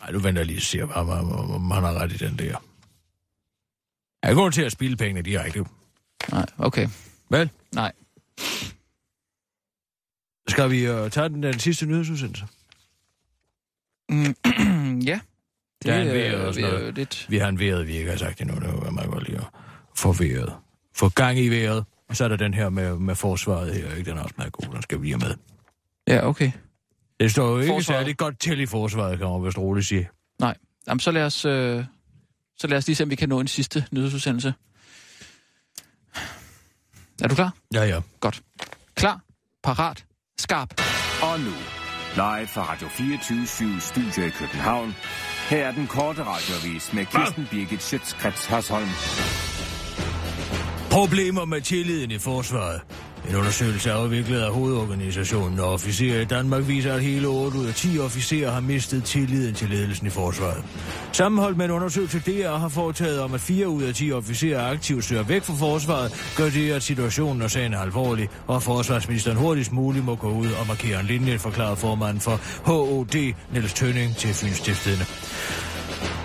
Nej, 0.00 0.12
nu 0.12 0.18
venter 0.18 0.44
lige 0.44 0.58
og 0.58 0.62
ser, 0.62 0.84
om, 0.84 1.70
han 1.70 1.82
har 1.82 1.94
ret 1.94 2.12
i 2.12 2.16
den 2.16 2.38
der. 2.38 2.73
Jeg 4.24 4.34
går 4.34 4.50
til 4.50 4.62
at 4.62 4.72
spille 4.72 4.96
pengene 4.96 5.22
direkte. 5.22 5.64
Nej, 6.32 6.46
okay. 6.58 6.88
Vel? 7.30 7.50
Nej. 7.74 7.92
Skal 10.48 10.70
vi 10.70 10.90
uh, 10.90 11.10
tage 11.10 11.28
den, 11.28 11.42
den 11.42 11.58
sidste 11.58 11.86
nyhedsudsendelse? 11.86 12.46
Mm, 14.08 14.34
ja. 15.10 15.20
Det 15.82 15.92
er 15.92 16.00
en 16.00 16.08
vejret 16.08 16.46
og 16.46 16.54
sådan 16.54 16.70
vi 16.70 16.76
noget. 16.76 16.94
lidt... 16.94 17.26
Vi 17.28 17.38
har 17.38 17.48
en 17.48 17.58
vejret, 17.58 17.86
vi 17.86 17.96
ikke 17.96 18.10
har 18.10 18.16
sagt 18.18 18.40
endnu. 18.40 18.54
Det 18.54 18.72
var 18.82 18.90
meget 18.90 19.10
godt 19.10 19.28
lige 19.28 19.38
at 19.38 19.46
få 19.96 20.12
vejret. 20.12 20.52
Få 20.94 21.08
gang 21.08 21.38
i 21.38 21.48
vejret. 21.48 21.84
Og 22.08 22.16
så 22.16 22.24
er 22.24 22.28
der 22.28 22.36
den 22.36 22.54
her 22.54 22.68
med, 22.68 22.96
med 22.96 23.14
forsvaret 23.14 23.74
her, 23.74 23.94
ikke? 23.94 24.10
Den 24.10 24.18
er 24.18 24.22
også 24.22 24.34
meget 24.38 24.52
god, 24.52 24.74
den 24.74 24.82
skal 24.82 25.02
vi 25.02 25.08
have 25.10 25.18
med. 25.18 25.34
Ja, 26.08 26.26
okay. 26.28 26.52
Det 27.20 27.30
står 27.30 27.48
jo 27.50 27.58
ikke 27.58 27.72
Forsvaret. 27.72 28.00
særlig 28.00 28.16
godt 28.16 28.40
til 28.40 28.60
i 28.60 28.66
forsvaret, 28.66 29.18
kan 29.18 29.28
man 29.28 29.44
vist 29.44 29.58
roligt 29.58 29.86
sige. 29.86 30.08
Nej. 30.40 30.56
Jamen, 30.88 31.00
så 31.00 31.10
lad 31.10 31.24
os, 31.24 31.44
øh, 31.44 31.84
så 32.58 32.66
lad 32.66 32.78
os 32.78 32.86
lige 32.86 32.96
se, 32.96 33.02
om 33.04 33.10
vi 33.10 33.16
kan 33.16 33.28
nå 33.28 33.40
en 33.40 33.48
sidste 33.48 33.84
nyhedsudsendelse. 33.92 34.54
Er 37.22 37.28
du 37.28 37.34
klar? 37.34 37.54
Ja, 37.74 37.84
ja. 37.84 38.00
Godt. 38.20 38.42
Klar, 38.94 39.20
parat, 39.62 40.04
skarp. 40.38 40.80
Og 41.22 41.40
nu, 41.40 41.54
live 42.14 42.46
fra 42.46 42.72
Radio 42.72 42.88
24 42.88 43.80
Studio 43.80 44.24
i 44.26 44.30
København. 44.30 44.94
Her 45.50 45.66
er 45.66 45.72
den 45.72 45.86
korte 45.86 46.24
radiovis 46.24 46.92
med 46.92 47.06
Kirsten 47.06 47.46
Birgit 47.50 47.82
Schøtzgrads 47.82 48.46
Hasholm. 48.46 48.88
Problemer 50.90 51.44
med 51.44 51.60
tilliden 51.60 52.10
i 52.10 52.18
forsvaret. 52.18 52.80
En 53.28 53.36
undersøgelse 53.36 53.92
afviklet 53.92 54.40
af 54.40 54.52
hovedorganisationen 54.52 55.60
og 55.60 55.72
officerer 55.72 56.20
i 56.20 56.24
Danmark 56.24 56.68
viser, 56.68 56.94
at 56.94 57.02
hele 57.02 57.26
8 57.28 57.58
ud 57.58 57.66
af 57.66 57.74
10 57.74 57.98
officerer 57.98 58.50
har 58.50 58.60
mistet 58.60 59.04
tilliden 59.04 59.54
til 59.54 59.68
ledelsen 59.68 60.06
i 60.06 60.10
forsvaret. 60.10 60.64
Sammenholdt 61.12 61.56
med 61.56 61.64
en 61.64 61.70
undersøgelse, 61.70 62.18
DR 62.18 62.56
har 62.56 62.68
foretaget 62.68 63.20
om, 63.20 63.34
at 63.34 63.40
4 63.40 63.68
ud 63.68 63.82
af 63.82 63.94
10 63.94 64.12
officerer 64.12 64.70
aktivt 64.70 65.04
søger 65.04 65.22
væk 65.22 65.42
fra 65.42 65.54
forsvaret, 65.54 66.32
gør 66.36 66.50
det, 66.50 66.72
at 66.72 66.82
situationen 66.82 67.42
og 67.42 67.50
sagen 67.50 67.74
er 67.74 67.78
alvorlig, 67.78 68.28
og 68.46 68.62
forsvarsministeren 68.62 69.36
hurtigst 69.36 69.72
muligt 69.72 70.04
må 70.04 70.14
gå 70.14 70.30
ud 70.30 70.48
og 70.60 70.66
markere 70.68 71.00
en 71.00 71.06
linje, 71.06 71.38
forklarede 71.38 71.76
formanden 71.76 72.20
for 72.20 72.40
HOD, 72.64 73.32
Niels 73.52 73.72
Tønning, 73.74 74.16
til 74.16 74.34
Fyns 74.34 74.60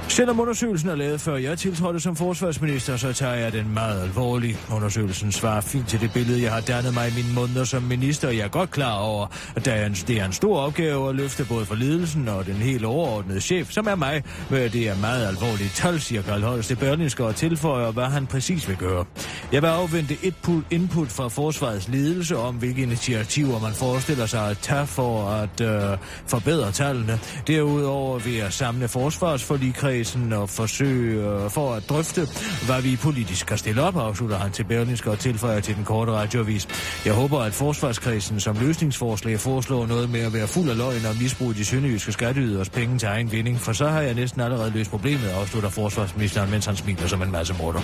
Selvom 0.10 0.40
undersøgelsen 0.40 0.90
er 0.90 0.96
lavet 0.96 1.22
før 1.22 1.36
jeg 1.36 1.58
tiltrådte 1.58 2.00
som 2.00 2.16
forsvarsminister, 2.16 2.98
så 2.98 3.14
tager 3.14 3.34
jeg 3.34 3.54
den 3.54 3.74
meget 3.74 4.04
alvorligt. 4.04 4.60
Undersøgelsen 4.76 5.32
svarer 5.32 5.62
fint 5.62 5.88
til 5.88 6.02
det 6.02 6.14
billede, 6.14 6.42
jeg 6.44 6.54
har 6.54 6.62
dannet 6.62 6.94
mig 6.94 7.08
i 7.08 7.12
mine 7.16 7.34
måneder 7.36 7.64
som 7.64 7.84
minister. 7.84 8.30
Jeg 8.30 8.40
er 8.40 8.48
godt 8.48 8.72
klar 8.72 8.98
over, 8.98 9.28
at 9.56 9.66
det 9.66 9.74
er 9.74 9.86
en, 9.86 9.94
det 9.94 10.20
er 10.20 10.26
en 10.26 10.34
stor 10.34 10.60
opgave 10.60 11.10
at 11.10 11.16
løfte 11.16 11.46
både 11.46 11.66
for 11.66 11.76
ledelsen 11.76 12.28
og 12.28 12.46
den 12.46 12.54
helt 12.54 12.86
overordnede 12.86 13.42
chef, 13.42 13.72
som 13.72 13.88
er 13.88 13.96
mig. 13.96 14.24
Men 14.50 14.72
det 14.72 14.90
er 14.90 14.98
meget 14.98 15.28
alvorligt 15.28 15.72
tal, 15.76 16.00
siger 16.00 16.22
Karl 16.22 16.42
Holst 16.42 16.68
til 16.68 16.76
Berlingske 16.76 17.26
og 17.26 17.36
tilføjer, 17.36 17.92
hvad 17.92 18.06
han 18.06 18.28
præcis 18.28 18.68
vil 18.68 18.78
gøre. 18.78 19.06
Jeg 19.52 19.62
vil 19.62 19.68
afvente 19.68 20.18
et 20.24 20.36
input 20.72 21.08
fra 21.08 21.28
forsvarets 21.28 21.88
ledelse 21.88 22.38
om, 22.38 22.56
hvilke 22.56 22.82
initiativer 22.82 23.60
man 23.60 23.74
forestiller 23.74 24.26
sig 24.26 24.50
at 24.50 24.58
tage 24.58 24.88
for 24.88 25.30
at 25.30 25.62
øh, 25.62 25.98
forbedre 26.28 26.72
tallene. 26.72 27.20
Derudover 27.48 28.20
vil 28.20 28.34
jeg 28.34 28.54
samle 28.54 28.88
forsvarsforligkredsen 30.00 30.34
og 30.34 30.50
forsøge 30.50 31.44
øh, 31.44 31.50
for 31.50 31.74
at 31.74 31.90
drøfte, 31.90 32.28
hvad 32.66 32.82
vi 32.82 32.96
politisk 32.96 33.46
kan 33.46 33.58
stille 33.58 33.82
op, 33.82 33.98
afslutter 33.98 34.38
han 34.38 34.52
til 34.52 34.64
Berlingske 34.64 35.12
og 35.12 35.20
tilføjer 35.20 35.60
til 35.60 35.76
den 35.76 35.84
korte 35.84 36.12
radioavis. 36.12 36.68
Jeg 37.06 37.14
håber, 37.14 37.40
at 37.40 37.54
forsvarskredsen 37.54 38.40
som 38.40 38.56
løsningsforslag 38.62 39.40
foreslår 39.40 39.86
noget 39.86 40.10
med 40.10 40.20
at 40.20 40.34
være 40.34 40.48
fuld 40.48 40.70
af 40.70 40.78
løgn 40.78 41.06
og 41.06 41.16
misbruge 41.22 41.54
de 41.54 41.66
sønderjyske 41.66 42.12
skatteyders 42.12 42.70
penge 42.70 43.00
til 43.00 43.08
egen 43.08 43.32
vinding, 43.32 43.60
for 43.60 43.74
så 43.74 43.88
har 43.88 44.02
jeg 44.02 44.14
næsten 44.14 44.42
allerede 44.42 44.72
løst 44.72 44.90
problemet, 44.90 45.30
afslutter 45.30 45.70
forsvarsministeren, 45.70 46.52
mens 46.52 46.66
han 46.66 46.76
smiler 46.76 47.08
som 47.08 47.22
en 47.22 47.32
masse 47.32 47.54
morter. 47.54 47.82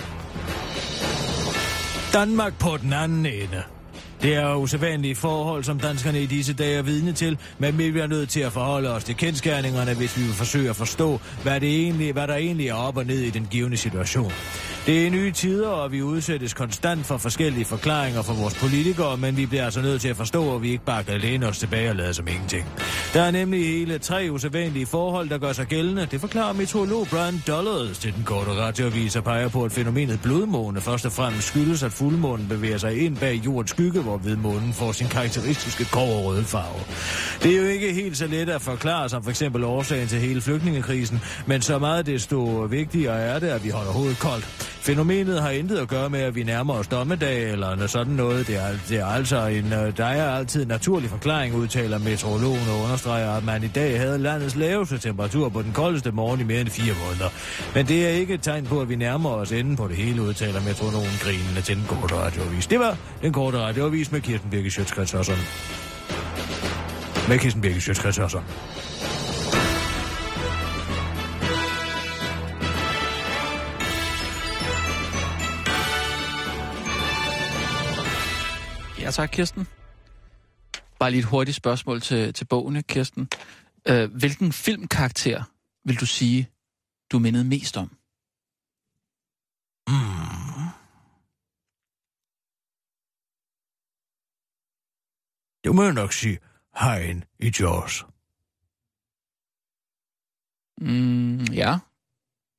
Danmark 2.12 2.58
på 2.58 2.76
den 2.82 2.92
anden 2.92 3.26
ende. 3.26 3.75
Det 4.22 4.34
er 4.34 4.54
usædvanlige 4.54 5.14
forhold, 5.14 5.64
som 5.64 5.80
danskerne 5.80 6.22
i 6.22 6.26
disse 6.26 6.54
dage 6.54 6.78
er 6.78 6.82
vidne 6.82 7.12
til, 7.12 7.38
men 7.58 7.78
vi 7.78 7.90
bliver 7.90 8.06
nødt 8.06 8.28
til 8.28 8.40
at 8.40 8.52
forholde 8.52 8.92
os 8.92 9.04
til 9.04 9.16
kendskærningerne, 9.16 9.94
hvis 9.94 10.18
vi 10.18 10.22
vil 10.22 10.34
forsøge 10.34 10.70
at 10.70 10.76
forstå, 10.76 11.20
hvad, 11.42 11.60
det 11.60 11.82
egentlig, 11.82 12.12
hvad 12.12 12.28
der 12.28 12.34
egentlig 12.34 12.68
er 12.68 12.74
op 12.74 12.96
og 12.96 13.04
ned 13.04 13.18
i 13.18 13.30
den 13.30 13.48
givende 13.50 13.76
situation. 13.76 14.32
Det 14.86 15.06
er 15.06 15.10
nye 15.10 15.32
tider, 15.32 15.68
og 15.68 15.92
vi 15.92 16.02
udsættes 16.02 16.54
konstant 16.54 17.06
for 17.06 17.16
forskellige 17.16 17.64
forklaringer 17.64 18.22
fra 18.22 18.34
vores 18.34 18.54
politikere, 18.54 19.16
men 19.16 19.36
vi 19.36 19.46
bliver 19.46 19.64
altså 19.64 19.80
nødt 19.80 20.00
til 20.00 20.08
at 20.08 20.16
forstå, 20.16 20.54
at 20.54 20.62
vi 20.62 20.70
ikke 20.70 20.84
bare 20.84 21.04
kan 21.04 21.20
læne 21.20 21.46
os 21.46 21.58
tilbage 21.58 21.90
og 21.90 21.96
lade 21.96 22.14
som 22.14 22.28
ingenting. 22.28 22.64
Der 23.14 23.22
er 23.22 23.30
nemlig 23.30 23.66
hele 23.66 23.98
tre 23.98 24.28
usædvanlige 24.30 24.86
forhold, 24.86 25.28
der 25.28 25.38
gør 25.38 25.52
sig 25.52 25.66
gældende. 25.66 26.08
Det 26.10 26.20
forklarer 26.20 26.52
meteorolog 26.52 27.06
Brian 27.10 27.42
Dollars 27.46 27.98
til 27.98 28.14
den 28.14 28.24
korte 28.24 28.50
radioavis 28.50 29.16
og 29.16 29.24
peger 29.24 29.48
på, 29.48 29.64
at 29.64 29.72
fænomenet 29.72 30.20
blodmåne 30.22 30.80
først 30.80 31.06
og 31.06 31.12
fremmest 31.12 31.48
skyldes, 31.48 31.82
at 31.82 31.92
fuldmånen 31.92 32.48
bevæger 32.48 32.78
sig 32.78 33.00
ind 33.04 33.16
bag 33.16 33.40
jordens 33.44 33.70
skygge, 33.70 34.02
hvor 34.02 34.20
månen 34.36 34.72
får 34.72 34.92
sin 34.92 35.08
karakteristiske 35.08 35.84
koverrøde 35.84 36.44
farve. 36.44 36.80
Det 37.42 37.52
er 37.52 37.62
jo 37.62 37.66
ikke 37.66 37.92
helt 37.92 38.16
så 38.16 38.26
let 38.26 38.48
at 38.48 38.62
forklare, 38.62 39.08
som 39.08 39.22
for 39.22 39.30
eksempel 39.30 39.64
årsagen 39.64 40.08
til 40.08 40.18
hele 40.18 40.40
flygtningekrisen, 40.40 41.20
men 41.46 41.62
så 41.62 41.78
meget 41.78 42.06
desto 42.06 42.38
vigtigere 42.70 43.18
er 43.18 43.38
det, 43.38 43.48
at 43.48 43.64
vi 43.64 43.68
holder 43.68 43.92
hovedet 43.92 44.18
koldt. 44.18 44.72
Fænomenet 44.86 45.42
har 45.42 45.50
intet 45.50 45.78
at 45.78 45.88
gøre 45.88 46.10
med, 46.10 46.20
at 46.20 46.34
vi 46.34 46.42
nærmer 46.42 46.74
os 46.74 46.86
dommedag 46.86 47.52
eller 47.52 47.74
noget 47.74 47.90
sådan 47.90 48.12
noget. 48.12 48.46
Det 48.46 48.56
er, 48.56 48.68
det 48.88 48.98
er 48.98 49.06
altså 49.06 49.46
en, 49.46 49.72
øh, 49.72 49.96
der 49.96 50.04
er 50.04 50.30
altid 50.30 50.62
en 50.62 50.68
naturlig 50.68 51.10
forklaring, 51.10 51.54
udtaler 51.54 51.98
meteorologen 51.98 52.68
og 52.70 52.84
understreger, 52.84 53.30
at 53.30 53.44
man 53.44 53.62
i 53.62 53.68
dag 53.68 54.00
havde 54.00 54.18
landets 54.18 54.56
laveste 54.56 54.98
temperatur 54.98 55.48
på 55.48 55.62
den 55.62 55.72
koldeste 55.72 56.12
morgen 56.12 56.40
i 56.40 56.44
mere 56.44 56.60
end 56.60 56.68
fire 56.68 56.94
måneder. 57.06 57.28
Men 57.74 57.86
det 57.86 58.06
er 58.06 58.10
ikke 58.10 58.34
et 58.34 58.42
tegn 58.42 58.64
på, 58.64 58.80
at 58.80 58.88
vi 58.88 58.96
nærmer 58.96 59.30
os 59.30 59.52
enden 59.52 59.76
på 59.76 59.88
det 59.88 59.96
hele, 59.96 60.22
udtaler 60.22 60.60
meteorologen 60.60 61.18
grinende 61.20 61.60
til 61.60 61.76
den 61.76 61.84
korte 61.88 62.14
radioavis. 62.14 62.66
Det 62.66 62.78
var 62.78 62.96
den 63.22 63.32
korte 63.32 63.58
radioavis 63.58 64.12
med 64.12 64.20
Kirsten 64.20 64.50
Birke 64.50 64.70
Sjøtskrets. 64.70 65.14
Med 67.28 67.38
Kirsten 67.38 67.62
Birke 67.62 67.80
Sjøtskrets 67.80 68.18
Ja, 79.06 79.10
tak, 79.10 79.28
Kirsten. 79.28 79.66
Bare 80.98 81.10
lige 81.10 81.18
et 81.18 81.26
hurtigt 81.26 81.56
spørgsmål 81.56 82.00
til, 82.00 82.34
til 82.34 82.44
bogen, 82.44 82.82
Kirsten. 82.82 83.28
Øh, 83.88 84.14
hvilken 84.14 84.52
filmkarakter 84.52 85.44
vil 85.84 86.00
du 86.00 86.06
sige, 86.06 86.50
du 87.12 87.18
mindede 87.18 87.44
mest 87.44 87.76
om? 87.76 87.88
Mm. 89.88 90.68
Det 95.64 95.74
må 95.74 95.82
jeg 95.82 95.92
nok 95.92 96.12
sige, 96.12 96.38
hajen 96.74 97.24
i 97.38 97.52
Jaws. 97.60 98.06
Mm, 100.80 101.44
ja. 101.54 101.78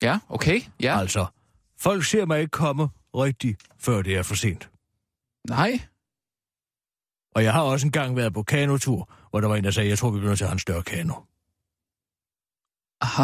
Ja, 0.02 0.20
okay. 0.30 0.62
Ja. 0.80 1.00
Altså, 1.00 1.26
folk 1.78 2.06
ser 2.06 2.26
mig 2.26 2.39
ikke 2.39 2.52
komme 2.52 2.89
rigtigt, 3.16 3.64
før 3.78 4.02
det 4.02 4.16
er 4.16 4.24
for 4.24 4.36
sent. 4.36 4.70
Nej. 5.50 5.80
Og 7.38 7.44
jeg 7.44 7.54
har 7.54 7.62
også 7.62 7.88
engang 7.88 8.16
været 8.16 8.34
på 8.34 8.44
kanotur, 8.44 9.14
hvor 9.30 9.42
der 9.42 9.48
var 9.48 9.56
en, 9.56 9.64
der 9.64 9.72
sagde, 9.72 9.90
jeg 9.90 9.98
tror, 9.98 10.10
vi 10.12 10.18
bliver 10.20 10.30
nødt 10.30 10.38
til 10.38 10.44
at 10.46 10.50
have 10.50 10.56
en 10.56 10.60
større 10.60 10.84
kano. 10.84 11.14
Aha. 13.02 13.24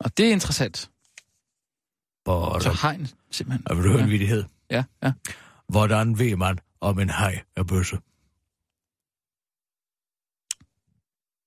Og 0.00 0.16
det 0.16 0.28
er 0.28 0.32
interessant. 0.32 0.90
Og 2.26 2.62
Så 2.62 2.78
hegn, 2.82 3.06
simpelthen. 3.30 3.68
og 3.68 3.76
vil 3.76 3.84
du 3.84 3.88
høre 3.90 4.00
en 4.00 4.06
Ja. 4.06 4.10
vidighed? 4.10 4.44
Ja, 4.70 4.84
ja. 5.02 5.12
Hvordan 5.68 6.18
ved 6.18 6.36
man, 6.36 6.58
om 6.80 6.98
en 6.98 7.10
haj 7.10 7.44
er 7.56 7.62
bøsse? 7.62 7.96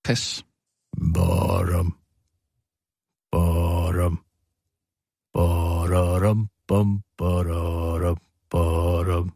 Pas. 0.04 0.44
Baram. 1.14 1.98
Baram. 3.32 4.24
Bararam. 5.34 6.48
Bam. 6.68 7.02
Bararam. 7.18 8.18
Baram. 8.50 9.32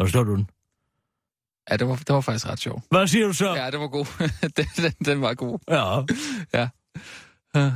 Forstår 0.00 0.24
du 0.24 0.34
den? 0.36 0.50
Ja, 1.70 1.76
det 1.76 1.88
var, 1.88 1.96
det 1.96 2.08
var 2.14 2.20
faktisk 2.20 2.46
ret 2.48 2.58
sjovt. 2.60 2.84
Hvad 2.90 3.06
siger 3.06 3.26
du 3.26 3.32
så? 3.32 3.54
Ja, 3.54 3.70
det 3.70 3.80
var 3.80 3.88
god. 3.88 4.06
den, 4.56 4.66
den, 4.76 4.92
den 5.06 5.20
var 5.20 5.34
god. 5.34 5.58
Ja. 5.68 6.00
Ja. 6.58 6.68
Uh, 7.56 7.72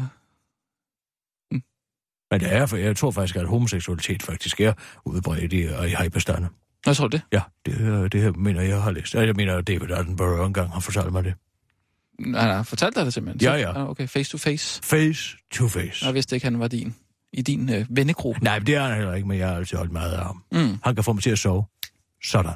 Men 2.30 2.40
det 2.40 2.52
er, 2.54 2.66
for 2.66 2.76
jeg 2.76 2.96
tror 2.96 3.10
faktisk, 3.10 3.36
at 3.36 3.46
homoseksualitet 3.48 4.22
faktisk 4.22 4.60
er 4.60 4.72
udbredt 5.04 5.52
i, 5.52 5.62
i 5.62 5.68
hejbestande. 5.68 6.48
hvad 6.84 6.94
tror 6.94 7.08
det? 7.08 7.22
Ja, 7.32 7.42
det, 7.66 8.12
det 8.12 8.22
her 8.22 8.32
mener 8.32 8.62
jeg 8.62 8.82
har 8.82 8.90
læst. 8.90 9.14
Jeg 9.14 9.34
mener, 9.34 9.56
at 9.56 9.66
David 9.66 9.90
Attenborough 9.90 10.46
engang 10.46 10.70
har 10.72 10.80
fortalt 10.80 11.12
mig 11.12 11.24
det. 11.24 11.34
Nej, 12.18 12.46
nej, 12.46 12.62
fortalte 12.62 12.98
dig 13.00 13.04
det 13.06 13.14
simpelthen? 13.14 13.50
Ja, 13.50 13.56
ja. 13.60 13.80
Ah, 13.82 13.88
Okay, 13.90 14.08
face 14.08 14.30
to 14.30 14.38
face. 14.38 14.82
Face 14.82 15.36
to 15.50 15.68
face. 15.68 16.06
Jeg 16.06 16.14
vidste 16.14 16.36
ikke, 16.36 16.46
han 16.46 16.58
var 16.58 16.68
din, 16.68 16.94
i 17.32 17.42
din 17.42 17.74
øh, 17.74 17.86
vennegruppe. 17.90 18.44
Nej, 18.44 18.58
det 18.58 18.74
er 18.74 18.82
han 18.82 18.96
heller 18.96 19.14
ikke, 19.14 19.28
men 19.28 19.38
jeg 19.38 19.48
har 19.48 19.56
altid 19.56 19.76
holdt 19.76 19.92
meget 19.92 20.12
af 20.12 20.24
ham. 20.24 20.42
Mm. 20.52 20.78
Han 20.84 20.94
kan 20.94 21.04
få 21.04 21.12
mig 21.12 21.22
til 21.22 21.30
at 21.30 21.38
sove. 21.38 21.64
Sådan. 22.24 22.52